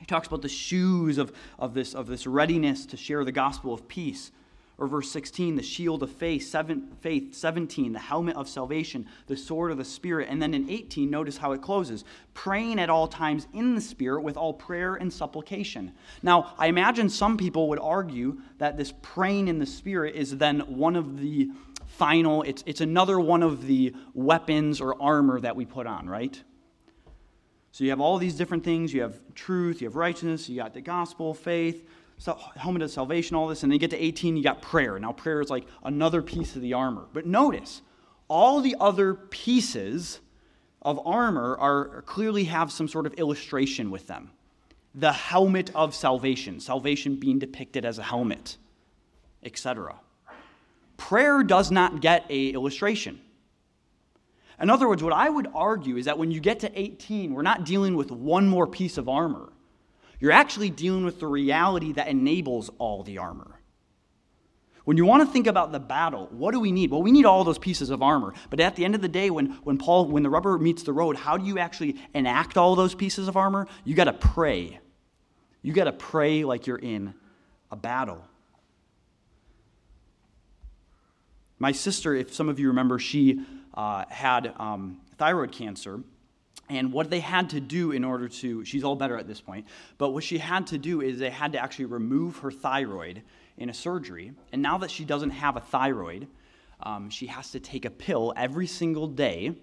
He 0.00 0.06
talks 0.06 0.26
about 0.26 0.42
the 0.42 0.48
shoes 0.48 1.18
of, 1.18 1.32
of, 1.58 1.74
this, 1.74 1.94
of 1.94 2.06
this 2.06 2.26
readiness 2.26 2.86
to 2.86 2.96
share 2.96 3.22
the 3.22 3.32
gospel 3.32 3.74
of 3.74 3.86
peace. 3.86 4.32
Or 4.78 4.88
verse 4.88 5.10
16, 5.10 5.56
the 5.56 5.62
shield 5.62 6.02
of 6.02 6.10
faith, 6.10 6.48
seven, 6.48 6.96
faith, 7.02 7.34
17, 7.34 7.92
the 7.92 7.98
helmet 7.98 8.34
of 8.34 8.48
salvation, 8.48 9.06
the 9.26 9.36
sword 9.36 9.70
of 9.70 9.76
the 9.76 9.84
Spirit. 9.84 10.28
And 10.30 10.40
then 10.40 10.54
in 10.54 10.70
18, 10.70 11.10
notice 11.10 11.36
how 11.36 11.52
it 11.52 11.60
closes 11.60 12.02
praying 12.32 12.80
at 12.80 12.88
all 12.88 13.06
times 13.06 13.46
in 13.52 13.74
the 13.74 13.80
Spirit 13.82 14.22
with 14.22 14.38
all 14.38 14.54
prayer 14.54 14.94
and 14.94 15.12
supplication. 15.12 15.92
Now, 16.22 16.54
I 16.56 16.68
imagine 16.68 17.10
some 17.10 17.36
people 17.36 17.68
would 17.68 17.78
argue 17.78 18.40
that 18.56 18.78
this 18.78 18.94
praying 19.02 19.48
in 19.48 19.58
the 19.58 19.66
Spirit 19.66 20.14
is 20.14 20.38
then 20.38 20.60
one 20.60 20.96
of 20.96 21.20
the 21.20 21.50
final, 21.86 22.42
it's, 22.44 22.64
it's 22.64 22.80
another 22.80 23.20
one 23.20 23.42
of 23.42 23.66
the 23.66 23.94
weapons 24.14 24.80
or 24.80 25.00
armor 25.02 25.40
that 25.40 25.56
we 25.56 25.66
put 25.66 25.86
on, 25.86 26.08
right? 26.08 26.42
So 27.72 27.84
you 27.84 27.90
have 27.90 28.00
all 28.00 28.18
these 28.18 28.34
different 28.34 28.64
things. 28.64 28.92
You 28.92 29.02
have 29.02 29.18
truth, 29.34 29.80
you 29.80 29.86
have 29.86 29.96
righteousness, 29.96 30.48
you 30.48 30.56
got 30.56 30.74
the 30.74 30.80
gospel, 30.80 31.34
faith, 31.34 31.86
helmet 32.56 32.82
of 32.82 32.90
salvation, 32.90 33.36
all 33.36 33.48
this. 33.48 33.62
And 33.62 33.70
then 33.70 33.74
you 33.74 33.78
get 33.78 33.90
to 33.90 34.02
18, 34.02 34.36
you 34.36 34.42
got 34.42 34.60
prayer. 34.60 34.98
Now, 34.98 35.12
prayer 35.12 35.40
is 35.40 35.50
like 35.50 35.66
another 35.84 36.22
piece 36.22 36.56
of 36.56 36.62
the 36.62 36.74
armor. 36.74 37.06
But 37.12 37.26
notice, 37.26 37.82
all 38.28 38.60
the 38.60 38.76
other 38.80 39.14
pieces 39.14 40.20
of 40.82 41.00
armor 41.06 41.56
are 41.58 42.02
clearly 42.02 42.44
have 42.44 42.72
some 42.72 42.88
sort 42.88 43.06
of 43.06 43.14
illustration 43.14 43.90
with 43.90 44.06
them. 44.06 44.30
The 44.94 45.12
helmet 45.12 45.70
of 45.74 45.94
salvation, 45.94 46.58
salvation 46.58 47.16
being 47.16 47.38
depicted 47.38 47.84
as 47.84 47.98
a 47.98 48.02
helmet, 48.02 48.56
etc. 49.44 49.94
Prayer 50.96 51.42
does 51.42 51.70
not 51.70 52.00
get 52.00 52.26
a 52.28 52.48
illustration. 52.50 53.20
In 54.60 54.68
other 54.68 54.88
words, 54.88 55.02
what 55.02 55.12
I 55.12 55.28
would 55.28 55.48
argue 55.54 55.96
is 55.96 56.04
that 56.04 56.18
when 56.18 56.30
you 56.30 56.40
get 56.40 56.60
to 56.60 56.80
18, 56.80 57.32
we're 57.32 57.42
not 57.42 57.64
dealing 57.64 57.96
with 57.96 58.10
one 58.10 58.46
more 58.46 58.66
piece 58.66 58.98
of 58.98 59.08
armor. 59.08 59.52
You're 60.20 60.32
actually 60.32 60.68
dealing 60.68 61.04
with 61.04 61.18
the 61.18 61.26
reality 61.26 61.92
that 61.92 62.08
enables 62.08 62.70
all 62.78 63.02
the 63.02 63.18
armor. 63.18 63.60
When 64.84 64.96
you 64.96 65.06
want 65.06 65.26
to 65.26 65.32
think 65.32 65.46
about 65.46 65.72
the 65.72 65.80
battle, 65.80 66.28
what 66.30 66.52
do 66.52 66.60
we 66.60 66.72
need? 66.72 66.90
Well, 66.90 67.02
we 67.02 67.12
need 67.12 67.24
all 67.24 67.44
those 67.44 67.58
pieces 67.58 67.90
of 67.90 68.02
armor. 68.02 68.34
But 68.50 68.60
at 68.60 68.76
the 68.76 68.84
end 68.84 68.94
of 68.94 69.00
the 69.00 69.08
day, 69.08 69.30
when, 69.30 69.46
when 69.62 69.78
Paul, 69.78 70.06
when 70.06 70.22
the 70.22 70.30
rubber 70.30 70.58
meets 70.58 70.82
the 70.82 70.92
road, 70.92 71.16
how 71.16 71.36
do 71.36 71.46
you 71.46 71.58
actually 71.58 71.96
enact 72.14 72.56
all 72.56 72.74
those 72.74 72.94
pieces 72.94 73.28
of 73.28 73.36
armor? 73.36 73.66
You 73.84 73.94
got 73.94 74.04
to 74.04 74.12
pray. 74.12 74.80
You 75.62 75.72
got 75.72 75.84
to 75.84 75.92
pray 75.92 76.44
like 76.44 76.66
you're 76.66 76.78
in 76.78 77.14
a 77.70 77.76
battle. 77.76 78.24
My 81.58 81.72
sister, 81.72 82.14
if 82.14 82.34
some 82.34 82.48
of 82.48 82.58
you 82.58 82.68
remember, 82.68 82.98
she 82.98 83.44
uh, 83.74 84.04
had 84.08 84.52
um, 84.58 85.00
thyroid 85.16 85.52
cancer. 85.52 86.00
And 86.68 86.92
what 86.92 87.10
they 87.10 87.18
had 87.18 87.50
to 87.50 87.60
do 87.60 87.90
in 87.90 88.04
order 88.04 88.28
to, 88.28 88.64
she's 88.64 88.84
all 88.84 88.94
better 88.94 89.18
at 89.18 89.26
this 89.26 89.40
point, 89.40 89.66
but 89.98 90.10
what 90.10 90.22
she 90.22 90.38
had 90.38 90.68
to 90.68 90.78
do 90.78 91.00
is 91.00 91.18
they 91.18 91.30
had 91.30 91.52
to 91.52 91.58
actually 91.58 91.86
remove 91.86 92.38
her 92.38 92.52
thyroid 92.52 93.22
in 93.56 93.70
a 93.70 93.74
surgery. 93.74 94.32
And 94.52 94.62
now 94.62 94.78
that 94.78 94.90
she 94.90 95.04
doesn't 95.04 95.30
have 95.30 95.56
a 95.56 95.60
thyroid, 95.60 96.28
um, 96.82 97.10
she 97.10 97.26
has 97.26 97.50
to 97.50 97.60
take 97.60 97.84
a 97.84 97.90
pill 97.90 98.32
every 98.36 98.68
single 98.68 99.08
day 99.08 99.56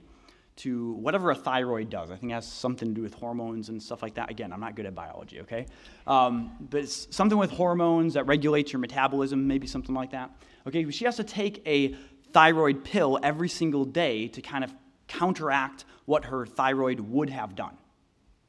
to 0.58 0.94
whatever 0.94 1.32
a 1.32 1.36
thyroid 1.36 1.90
does. 1.90 2.10
I 2.12 2.16
think 2.16 2.32
it 2.32 2.36
has 2.36 2.48
something 2.48 2.90
to 2.90 2.94
do 2.94 3.02
with 3.04 3.14
hormones 3.14 3.70
and 3.70 3.82
stuff 3.82 4.02
like 4.02 4.16
that. 4.16 4.30
Again, 4.30 4.52
I'm 4.52 4.60
not 4.60 4.76
good 4.76 4.88
at 4.88 4.96
biology, 4.96 5.40
okay? 5.42 5.68
Um, 6.08 6.52
but 6.60 6.82
it's 6.82 7.08
something 7.16 7.38
with 7.38 7.52
hormones 7.52 8.16
that 8.16 8.26
regulates 8.26 8.74
your 8.74 8.80
metabolism, 8.80 9.48
maybe 9.48 9.68
something 9.68 9.96
like 9.96 10.12
that. 10.12 10.32
Okay, 10.66 10.90
she 10.90 11.06
has 11.06 11.16
to 11.18 11.24
take 11.24 11.66
a 11.66 11.96
thyroid 12.34 12.84
pill 12.84 13.20
every 13.24 13.50
single 13.50 13.86
day 13.86 14.28
to 14.30 14.42
kind 14.42 14.64
of 14.64 14.74
counteract 15.08 15.86
what 16.06 16.26
her 16.26 16.46
thyroid 16.46 17.00
would 17.00 17.30
have 17.30 17.56
done. 17.56 17.78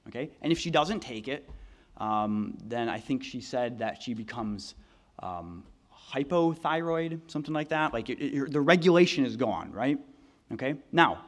Okay? 0.08 0.30
And 0.42 0.52
if 0.52 0.58
she 0.58 0.70
doesn't 0.70 1.00
take 1.00 1.28
it, 1.28 1.48
um, 1.98 2.56
then 2.64 2.88
I 2.88 2.98
think 2.98 3.24
she 3.24 3.40
said 3.40 3.78
that 3.78 4.02
she 4.02 4.14
becomes 4.14 4.74
um, 5.18 5.64
hypothyroid, 6.12 7.20
something 7.26 7.52
like 7.52 7.68
that. 7.68 7.92
Like 7.92 8.08
it, 8.08 8.20
it, 8.20 8.52
the 8.52 8.60
regulation 8.60 9.24
is 9.26 9.36
gone, 9.36 9.72
right? 9.72 9.98
Okay? 10.52 10.76
Now, 10.92 11.24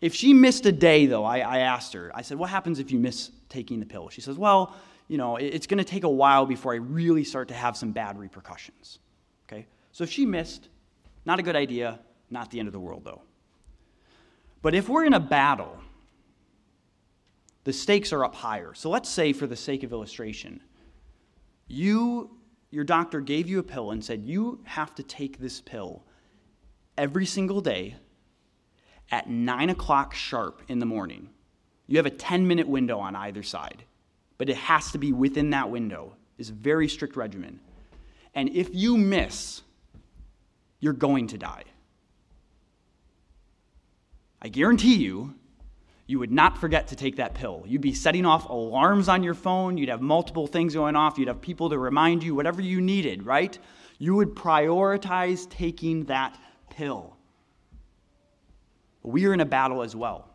if 0.00 0.14
she 0.14 0.32
missed 0.32 0.66
a 0.66 0.72
day, 0.72 1.06
though, 1.06 1.24
I, 1.24 1.38
I, 1.38 1.58
asked 1.58 1.92
her, 1.92 2.10
I 2.14 2.22
said, 2.22 2.38
What 2.38 2.50
happens 2.50 2.78
if 2.78 2.90
you 2.90 2.98
miss 2.98 3.30
taking 3.48 3.80
the 3.80 3.86
pill? 3.86 4.08
She 4.08 4.20
says, 4.20 4.38
Well, 4.38 4.74
you 5.08 5.18
know, 5.18 5.36
it, 5.36 5.46
it's 5.46 5.66
going 5.66 5.78
to 5.78 5.84
take 5.84 6.04
a 6.04 6.10
while 6.10 6.46
before 6.46 6.72
I 6.72 6.76
really 6.76 7.24
start 7.24 7.48
to 7.48 7.54
have 7.54 7.76
some 7.76 7.92
bad 7.92 8.18
repercussions. 8.18 8.98
Okay? 9.48 9.66
So 9.92 10.04
if 10.04 10.10
she 10.10 10.24
missed, 10.24 10.68
not 11.24 11.38
a 11.38 11.42
good 11.42 11.56
idea, 11.56 12.00
not 12.30 12.50
the 12.50 12.58
end 12.58 12.68
of 12.68 12.72
the 12.72 12.80
world, 12.80 13.04
though. 13.04 13.22
But 14.62 14.74
if 14.74 14.88
we're 14.88 15.04
in 15.04 15.14
a 15.14 15.20
battle, 15.20 15.78
the 17.64 17.72
stakes 17.72 18.12
are 18.12 18.24
up 18.24 18.34
higher. 18.34 18.74
So 18.74 18.90
let's 18.90 19.08
say, 19.08 19.32
for 19.32 19.46
the 19.46 19.56
sake 19.56 19.82
of 19.82 19.92
illustration, 19.92 20.60
you, 21.66 22.30
your 22.70 22.84
doctor 22.84 23.20
gave 23.20 23.48
you 23.48 23.58
a 23.58 23.62
pill 23.62 23.90
and 23.90 24.04
said, 24.04 24.22
You 24.24 24.60
have 24.64 24.94
to 24.96 25.02
take 25.02 25.38
this 25.38 25.60
pill 25.60 26.04
every 26.96 27.26
single 27.26 27.60
day 27.60 27.96
at 29.10 29.28
9 29.28 29.70
o'clock 29.70 30.14
sharp 30.14 30.62
in 30.68 30.78
the 30.78 30.86
morning. 30.86 31.30
You 31.86 31.96
have 31.96 32.06
a 32.06 32.10
10 32.10 32.46
minute 32.46 32.68
window 32.68 32.98
on 32.98 33.16
either 33.16 33.42
side, 33.42 33.84
but 34.38 34.48
it 34.48 34.56
has 34.56 34.92
to 34.92 34.98
be 34.98 35.12
within 35.12 35.50
that 35.50 35.70
window. 35.70 36.14
It's 36.38 36.50
a 36.50 36.54
very 36.54 36.88
strict 36.88 37.16
regimen. 37.16 37.60
And 38.34 38.48
if 38.50 38.68
you 38.72 38.96
miss, 38.96 39.62
you're 40.80 40.92
going 40.92 41.28
to 41.28 41.38
die. 41.38 41.64
I 44.42 44.48
guarantee 44.48 44.96
you, 44.96 45.34
you 46.06 46.18
would 46.18 46.32
not 46.32 46.58
forget 46.58 46.88
to 46.88 46.96
take 46.96 47.16
that 47.16 47.34
pill. 47.34 47.62
You'd 47.66 47.82
be 47.82 47.94
setting 47.94 48.26
off 48.26 48.48
alarms 48.48 49.08
on 49.08 49.22
your 49.22 49.34
phone. 49.34 49.76
You'd 49.76 49.90
have 49.90 50.00
multiple 50.00 50.46
things 50.46 50.74
going 50.74 50.96
off. 50.96 51.18
You'd 51.18 51.28
have 51.28 51.40
people 51.40 51.70
to 51.70 51.78
remind 51.78 52.24
you, 52.24 52.34
whatever 52.34 52.60
you 52.60 52.80
needed, 52.80 53.22
right? 53.24 53.56
You 53.98 54.16
would 54.16 54.34
prioritize 54.34 55.48
taking 55.48 56.06
that 56.06 56.36
pill. 56.70 57.16
We 59.02 59.26
are 59.26 59.34
in 59.34 59.40
a 59.40 59.44
battle 59.44 59.82
as 59.82 59.94
well. 59.94 60.26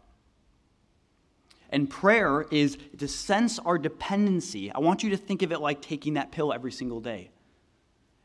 And 1.72 1.90
prayer 1.90 2.46
is 2.52 2.78
to 3.00 3.08
sense 3.08 3.60
our 3.60 3.78
dependency. 3.78 4.72
I 4.72 4.80
want 4.80 5.04
you 5.04 5.10
to 5.10 5.18
think 5.18 5.42
of 5.42 5.52
it 5.52 5.60
like 5.60 5.82
taking 5.82 6.14
that 6.14 6.32
pill 6.32 6.54
every 6.54 6.72
single 6.72 7.02
day. 7.02 7.32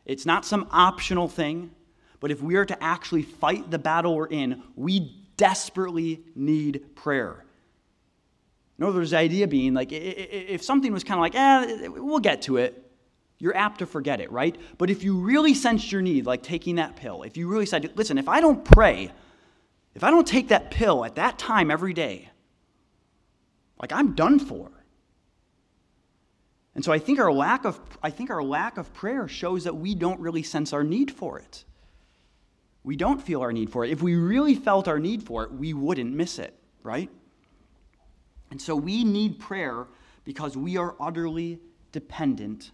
It's 0.04 0.24
not 0.24 0.44
some 0.44 0.68
optional 0.70 1.26
thing. 1.26 1.72
But 2.20 2.30
if 2.30 2.42
we 2.42 2.56
are 2.56 2.66
to 2.66 2.82
actually 2.82 3.22
fight 3.22 3.70
the 3.70 3.78
battle 3.78 4.14
we're 4.14 4.26
in, 4.26 4.62
we 4.76 5.26
desperately 5.36 6.22
need 6.34 6.94
prayer. 6.94 7.44
In 8.78 8.84
other 8.84 8.98
words, 8.98 9.10
the 9.10 9.18
idea 9.18 9.48
being 9.48 9.74
like 9.74 9.88
if 9.90 10.62
something 10.62 10.92
was 10.92 11.02
kind 11.02 11.18
of 11.18 11.22
like, 11.22 11.34
eh, 11.34 11.88
we'll 11.88 12.18
get 12.18 12.42
to 12.42 12.58
it, 12.58 12.90
you're 13.38 13.56
apt 13.56 13.78
to 13.78 13.86
forget 13.86 14.20
it, 14.20 14.30
right? 14.30 14.54
But 14.76 14.90
if 14.90 15.02
you 15.02 15.18
really 15.18 15.54
sensed 15.54 15.90
your 15.90 16.02
need, 16.02 16.26
like 16.26 16.42
taking 16.42 16.76
that 16.76 16.96
pill, 16.96 17.22
if 17.22 17.38
you 17.38 17.48
really 17.48 17.66
said, 17.66 17.90
listen, 17.96 18.18
if 18.18 18.28
I 18.28 18.40
don't 18.40 18.64
pray, 18.64 19.10
if 19.94 20.04
I 20.04 20.10
don't 20.10 20.26
take 20.26 20.48
that 20.48 20.70
pill 20.70 21.04
at 21.06 21.14
that 21.14 21.38
time 21.38 21.70
every 21.70 21.94
day, 21.94 22.28
like 23.80 23.92
I'm 23.92 24.14
done 24.14 24.38
for. 24.38 24.70
And 26.74 26.84
so 26.84 26.92
I 26.92 26.98
think 26.98 27.18
our 27.18 27.32
lack 27.32 27.64
of 27.64 27.80
I 28.02 28.10
think 28.10 28.30
our 28.30 28.42
lack 28.42 28.76
of 28.76 28.92
prayer 28.92 29.26
shows 29.26 29.64
that 29.64 29.74
we 29.74 29.94
don't 29.94 30.20
really 30.20 30.42
sense 30.42 30.72
our 30.74 30.84
need 30.84 31.10
for 31.10 31.38
it 31.38 31.64
we 32.82 32.96
don't 32.96 33.22
feel 33.22 33.42
our 33.42 33.52
need 33.52 33.70
for 33.70 33.84
it. 33.84 33.90
If 33.90 34.02
we 34.02 34.14
really 34.14 34.54
felt 34.54 34.88
our 34.88 34.98
need 34.98 35.22
for 35.22 35.44
it, 35.44 35.52
we 35.52 35.74
wouldn't 35.74 36.12
miss 36.14 36.38
it, 36.38 36.54
right? 36.82 37.10
And 38.50 38.60
so 38.60 38.74
we 38.74 39.04
need 39.04 39.38
prayer 39.38 39.86
because 40.24 40.56
we 40.56 40.76
are 40.76 40.94
utterly 40.98 41.60
dependent 41.92 42.72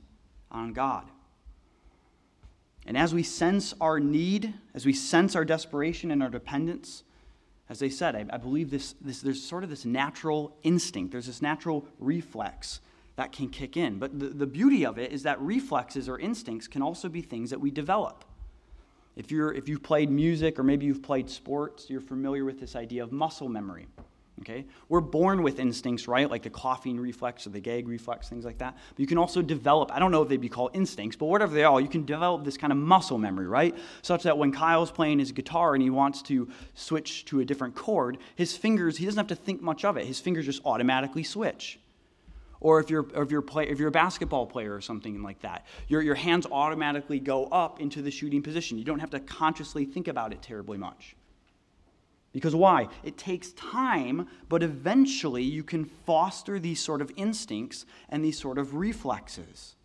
on 0.51 0.73
God. 0.73 1.11
And 2.87 2.97
as 2.97 3.13
we 3.13 3.25
sense 3.25 3.75
our 3.81 3.99
need, 3.99 4.55
as 4.75 4.87
we 4.87 4.93
sense 4.93 5.35
our 5.35 5.45
desperation 5.45 6.13
and 6.13 6.23
our 6.23 6.31
dependence, 6.31 7.03
as 7.69 7.81
they 7.81 7.91
said, 7.91 8.15
I, 8.15 8.25
I 8.31 8.37
believe 8.37 8.71
this, 8.71 8.95
this, 9.01 9.21
there's 9.21 9.43
sort 9.43 9.65
of 9.65 9.71
this 9.71 9.85
natural 9.85 10.57
instinct, 10.63 11.11
there's 11.11 11.27
this 11.27 11.43
natural 11.43 11.87
reflex 11.99 12.81
that 13.17 13.33
can 13.33 13.49
kick 13.49 13.77
in. 13.77 13.99
But 13.99 14.19
the, 14.19 14.29
the 14.29 14.47
beauty 14.47 14.87
of 14.87 14.99
it 14.99 15.11
is 15.11 15.25
that 15.25 15.41
reflexes 15.41 16.09
or 16.09 16.19
instincts 16.21 16.69
can 16.69 16.81
also 16.81 17.09
be 17.09 17.23
things 17.23 17.51
that 17.51 17.61
we 17.61 17.73
develop. 17.73 18.25
If, 19.17 19.31
you're, 19.31 19.53
if 19.53 19.69
you've 19.69 19.83
played 19.83 20.11
music 20.11 20.59
or 20.59 20.63
maybe 20.63 20.87
you've 20.87 21.03
played 21.03 21.29
sports, 21.31 21.89
you're 21.89 22.03
familiar 22.03 22.45
with 22.45 22.61
this 22.61 22.77
idea 22.77 23.03
of 23.03 23.13
muscle 23.13 23.49
memory. 23.49 23.89
Okay? 24.41 24.67
We're 24.91 25.01
born 25.01 25.43
with 25.43 25.59
instincts, 25.59 26.07
right? 26.07 26.31
Like 26.31 26.43
the 26.43 26.51
coughing 26.51 27.01
reflex 27.01 27.47
or 27.47 27.51
the 27.51 27.61
gag 27.61 27.89
reflex, 27.89 28.29
things 28.29 28.45
like 28.45 28.59
that. 28.59 28.77
But 28.91 29.01
you 29.01 29.07
can 29.07 29.17
also 29.17 29.41
develop, 29.41 29.91
I 29.91 29.99
don't 29.99 30.13
know 30.13 30.21
if 30.21 30.29
they'd 30.29 30.39
be 30.39 30.51
called 30.51 30.73
instincts, 30.75 31.17
but 31.17 31.27
whatever 31.27 31.55
they 31.55 31.65
are, 31.65 31.81
you 31.81 31.89
can 31.89 32.05
develop 32.05 32.45
this 32.45 32.59
kind 32.59 32.71
of 32.71 32.79
muscle 32.79 33.17
memory, 33.17 33.47
right? 33.47 33.75
Such 34.03 34.25
that 34.25 34.37
when 34.37 34.53
Kyle's 34.53 34.91
playing 34.91 35.19
his 35.19 35.33
guitar 35.33 35.73
and 35.75 35.83
he 35.83 35.89
wants 35.89 36.21
to 36.23 36.49
switch 36.75 37.25
to 37.27 37.41
a 37.41 37.45
different 37.47 37.75
chord, 37.75 38.19
his 38.35 38.55
fingers, 38.55 38.99
he 38.99 39.07
doesn't 39.07 39.19
have 39.19 39.29
to 39.29 39.35
think 39.35 39.63
much 39.63 39.87
of 39.87 39.97
it. 39.97 40.05
His 40.05 40.21
fingers 40.21 40.45
just 40.45 40.61
automatically 40.67 41.25
switch. 41.25 41.79
Or 42.67 42.81
if 42.81 42.91
you're, 42.91 43.07
if 43.15 43.31
you're, 43.31 43.43
play, 43.43 43.69
if 43.69 43.79
you're 43.79 43.91
a 43.91 43.93
basketball 43.93 44.45
player 44.45 44.75
or 44.75 44.81
something 44.81 45.23
like 45.23 45.41
that, 45.43 45.67
your, 45.87 46.03
your 46.03 46.17
hands 46.17 46.49
automatically 46.51 47.21
go 47.21 47.45
up 47.45 47.81
into 47.81 48.03
the 48.03 48.11
shooting 48.11 48.43
position. 48.43 48.77
You 48.77 48.83
don't 48.83 48.99
have 48.99 49.11
to 49.11 49.21
consciously 49.21 49.85
think 49.85 50.09
about 50.09 50.33
it 50.33 50.43
terribly 50.43 50.77
much. 50.77 51.15
Because 52.33 52.57
why? 52.57 52.89
It 53.05 53.17
takes 53.17 53.53
time, 53.53 54.27
but 54.49 54.65
eventually 54.65 55.45
you 55.45 55.63
can 55.63 55.85
foster 55.85 56.59
these 56.59 56.81
sort 56.81 57.01
of 57.01 57.13
instincts 57.15 57.87
and 58.09 58.25
these 58.25 58.37
sort 58.37 58.59
of 58.59 58.75
reflexes. 58.75 59.77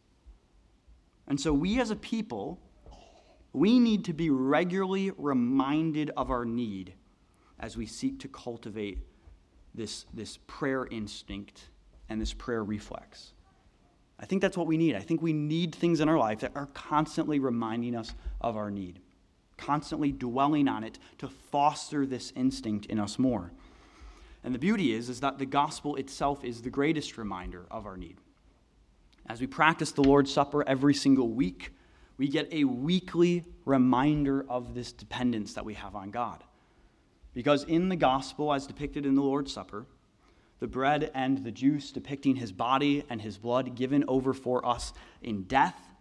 And 1.28 1.40
so 1.40 1.54
we 1.54 1.80
as 1.80 1.92
a 1.92 1.96
people, 1.96 2.60
we 3.54 3.78
need 3.78 4.06
to 4.06 4.14
be 4.14 4.32
regularly 4.32 5.12
reminded 5.20 6.10
of 6.18 6.32
our 6.32 6.46
need 6.46 6.96
as 7.60 7.78
we 7.78 7.86
seek 7.86 8.20
to 8.22 8.28
cultivate 8.28 8.98
this, 9.76 10.08
this 10.16 10.40
prayer 10.48 10.88
instinct 10.90 11.70
and 12.12 12.22
this 12.22 12.34
prayer 12.34 12.64
reflex. 12.64 13.34
I 14.20 14.26
think 14.26 14.42
that's 14.42 14.58
what 14.58 14.68
we 14.68 14.78
need. 14.78 14.96
I 14.96 15.00
think 15.00 15.22
we 15.22 15.34
need 15.34 15.74
things 15.74 16.00
in 16.00 16.08
our 16.08 16.18
life 16.18 16.42
that 16.42 16.52
are 16.56 16.68
constantly 16.68 17.40
reminding 17.40 17.96
us 17.96 18.14
of 18.40 18.56
our 18.56 18.70
need 18.70 19.02
constantly 19.62 20.12
dwelling 20.12 20.68
on 20.68 20.84
it 20.84 21.00
to 21.20 21.30
foster 21.30 22.06
this 22.06 22.34
instinct 22.36 22.88
in 22.88 23.00
us 23.00 23.18
more. 23.18 23.52
And 24.44 24.54
the 24.54 24.60
beauty 24.60 24.94
is, 24.94 25.08
is 25.08 25.20
that 25.22 25.38
the 25.38 25.46
gospel 25.46 25.96
itself 25.96 26.44
is 26.44 26.62
the 26.62 26.70
greatest 26.70 27.18
reminder 27.18 27.66
of 27.70 27.86
our 27.86 27.96
need. 27.96 28.18
As 29.28 29.40
we 29.40 29.48
practice 29.48 29.92
the 29.92 30.04
Lord's 30.04 30.34
Supper 30.34 30.68
every 30.68 30.96
single 30.96 31.30
week, 31.30 31.72
we 32.18 32.28
get 32.28 32.52
a 32.52 32.64
weekly 32.64 33.46
reminder 33.66 34.46
of 34.50 34.74
this 34.74 34.92
dependence 34.92 35.54
that 35.54 35.64
we 35.64 35.76
have 35.76 35.96
on 35.96 36.10
God. 36.10 36.44
Because 37.34 37.64
in 37.64 37.88
the 37.88 37.96
gospel, 37.96 38.52
as 38.52 38.66
depicted 38.66 39.06
in 39.06 39.16
the 39.16 39.22
Lord's 39.22 39.54
Supper, 39.54 39.86
the 40.62 40.68
bread 40.68 41.12
and 41.14 41.44
the 41.44 41.52
juice 41.52 41.92
depicting 41.92 42.38
his 42.38 42.54
body 42.54 43.04
and 43.10 43.22
his 43.22 43.38
blood 43.38 43.76
given 43.76 44.06
over 44.08 44.34
for 44.34 44.66
us 44.66 44.94
in 45.22 45.44
death 45.44 45.92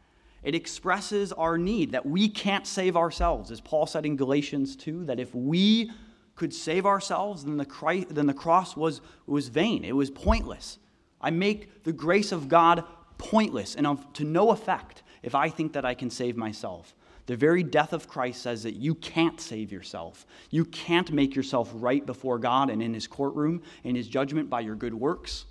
it 0.42 0.54
expresses 0.54 1.32
our 1.32 1.58
need 1.58 1.92
that 1.92 2.06
we 2.06 2.28
can't 2.28 2.66
save 2.66 2.96
ourselves. 2.96 3.50
As 3.50 3.60
Paul 3.60 3.86
said 3.86 4.06
in 4.06 4.16
Galatians 4.16 4.74
2, 4.76 5.04
that 5.04 5.20
if 5.20 5.34
we 5.34 5.90
could 6.34 6.54
save 6.54 6.86
ourselves, 6.86 7.44
then 7.44 7.58
the, 7.58 7.66
Christ, 7.66 8.14
then 8.14 8.26
the 8.26 8.34
cross 8.34 8.76
was, 8.76 9.02
was 9.26 9.48
vain. 9.48 9.84
It 9.84 9.94
was 9.94 10.10
pointless. 10.10 10.78
I 11.20 11.30
make 11.30 11.84
the 11.84 11.92
grace 11.92 12.32
of 12.32 12.48
God 12.48 12.84
pointless 13.18 13.74
and 13.74 13.86
of, 13.86 14.10
to 14.14 14.24
no 14.24 14.50
effect 14.50 15.02
if 15.22 15.34
I 15.34 15.50
think 15.50 15.74
that 15.74 15.84
I 15.84 15.92
can 15.92 16.08
save 16.08 16.36
myself. 16.38 16.94
The 17.30 17.36
very 17.36 17.62
death 17.62 17.92
of 17.92 18.08
Christ 18.08 18.42
says 18.42 18.64
that 18.64 18.74
you 18.74 18.92
can't 18.96 19.40
save 19.40 19.70
yourself. 19.70 20.26
You 20.50 20.64
can't 20.64 21.12
make 21.12 21.36
yourself 21.36 21.70
right 21.72 22.04
before 22.04 22.40
God 22.40 22.70
and 22.70 22.82
in 22.82 22.92
his 22.92 23.06
courtroom, 23.06 23.62
in 23.84 23.94
his 23.94 24.08
judgment 24.08 24.50
by 24.50 24.62
your 24.62 24.74
good 24.74 24.94
works, 24.94 25.44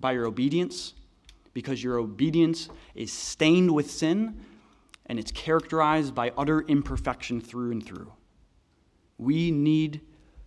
by 0.00 0.12
your 0.12 0.24
obedience 0.24 0.94
because 1.52 1.84
your 1.84 1.98
obedience 1.98 2.70
is 2.94 3.12
stained 3.12 3.70
with 3.70 3.90
sin 3.90 4.40
and 5.04 5.18
it's 5.18 5.30
characterized 5.32 6.14
by 6.14 6.32
utter 6.38 6.62
imperfection 6.62 7.42
through 7.42 7.72
and 7.72 7.84
through. 7.84 8.10
We 9.18 9.50
need 9.50 10.00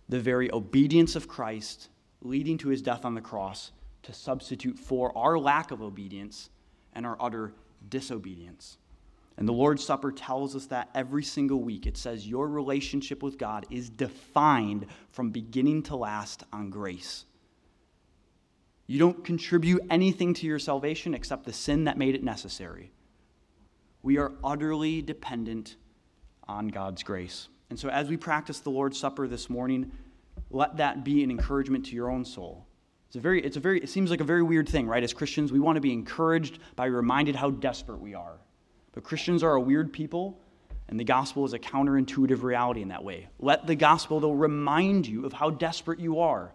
the 0.08 0.18
very 0.18 0.52
obedience 0.52 1.14
of 1.14 1.28
Christ 1.28 1.90
leading 2.22 2.58
to 2.58 2.70
his 2.70 2.82
death 2.82 3.04
on 3.04 3.14
the 3.14 3.20
cross 3.20 3.70
to 4.02 4.12
substitute 4.12 4.80
for 4.80 5.16
our 5.16 5.38
lack 5.38 5.70
of 5.70 5.80
obedience 5.80 6.50
and 6.92 7.06
our 7.06 7.16
utter 7.20 7.54
disobedience. 7.88 8.78
And 9.38 9.46
the 9.46 9.52
Lord's 9.52 9.84
Supper 9.84 10.12
tells 10.12 10.56
us 10.56 10.66
that 10.66 10.88
every 10.94 11.22
single 11.22 11.60
week. 11.60 11.86
It 11.86 11.96
says 11.96 12.26
your 12.26 12.48
relationship 12.48 13.22
with 13.22 13.36
God 13.36 13.66
is 13.70 13.90
defined 13.90 14.86
from 15.10 15.30
beginning 15.30 15.82
to 15.84 15.96
last 15.96 16.42
on 16.52 16.70
grace. 16.70 17.26
You 18.86 18.98
don't 18.98 19.24
contribute 19.24 19.82
anything 19.90 20.32
to 20.34 20.46
your 20.46 20.58
salvation 20.58 21.12
except 21.12 21.44
the 21.44 21.52
sin 21.52 21.84
that 21.84 21.98
made 21.98 22.14
it 22.14 22.22
necessary. 22.22 22.92
We 24.02 24.16
are 24.18 24.32
utterly 24.44 25.02
dependent 25.02 25.76
on 26.48 26.68
God's 26.68 27.02
grace. 27.02 27.48
And 27.68 27.78
so, 27.78 27.88
as 27.88 28.08
we 28.08 28.16
practice 28.16 28.60
the 28.60 28.70
Lord's 28.70 28.98
Supper 28.98 29.26
this 29.26 29.50
morning, 29.50 29.90
let 30.50 30.76
that 30.76 31.04
be 31.04 31.24
an 31.24 31.30
encouragement 31.30 31.86
to 31.86 31.94
your 31.94 32.10
own 32.10 32.24
soul. 32.24 32.66
It's 33.08 33.16
a 33.16 33.20
very, 33.20 33.44
it's 33.44 33.56
a 33.56 33.60
very, 33.60 33.80
it 33.80 33.88
seems 33.88 34.10
like 34.10 34.20
a 34.20 34.24
very 34.24 34.42
weird 34.42 34.68
thing, 34.68 34.86
right? 34.86 35.02
As 35.02 35.12
Christians, 35.12 35.50
we 35.52 35.58
want 35.58 35.76
to 35.76 35.80
be 35.80 35.92
encouraged 35.92 36.60
by 36.76 36.86
reminded 36.86 37.34
how 37.34 37.50
desperate 37.50 38.00
we 38.00 38.14
are. 38.14 38.38
But 38.96 39.04
Christians 39.04 39.42
are 39.42 39.52
a 39.52 39.60
weird 39.60 39.92
people, 39.92 40.40
and 40.88 40.98
the 40.98 41.04
gospel 41.04 41.44
is 41.44 41.52
a 41.52 41.58
counterintuitive 41.58 42.42
reality 42.42 42.80
in 42.80 42.88
that 42.88 43.04
way. 43.04 43.28
Let 43.38 43.66
the 43.66 43.74
gospel, 43.74 44.20
though, 44.20 44.32
remind 44.32 45.06
you 45.06 45.26
of 45.26 45.34
how 45.34 45.50
desperate 45.50 46.00
you 46.00 46.20
are 46.20 46.50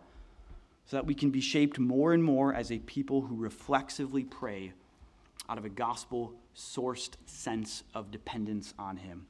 so 0.88 0.98
that 0.98 1.06
we 1.06 1.14
can 1.14 1.30
be 1.30 1.40
shaped 1.40 1.78
more 1.78 2.14
and 2.14 2.24
more 2.24 2.52
as 2.52 2.72
a 2.72 2.80
people 2.80 3.22
who 3.22 3.36
reflexively 3.36 4.24
pray 4.24 4.74
out 5.48 5.60
of 5.60 5.66
a 5.66 5.70
gospel 5.70 6.34
sourced 6.56 7.12
sense 7.28 7.84
of 7.94 8.10
dependence 8.10 8.74
on 8.80 8.98
Him. 8.98 9.20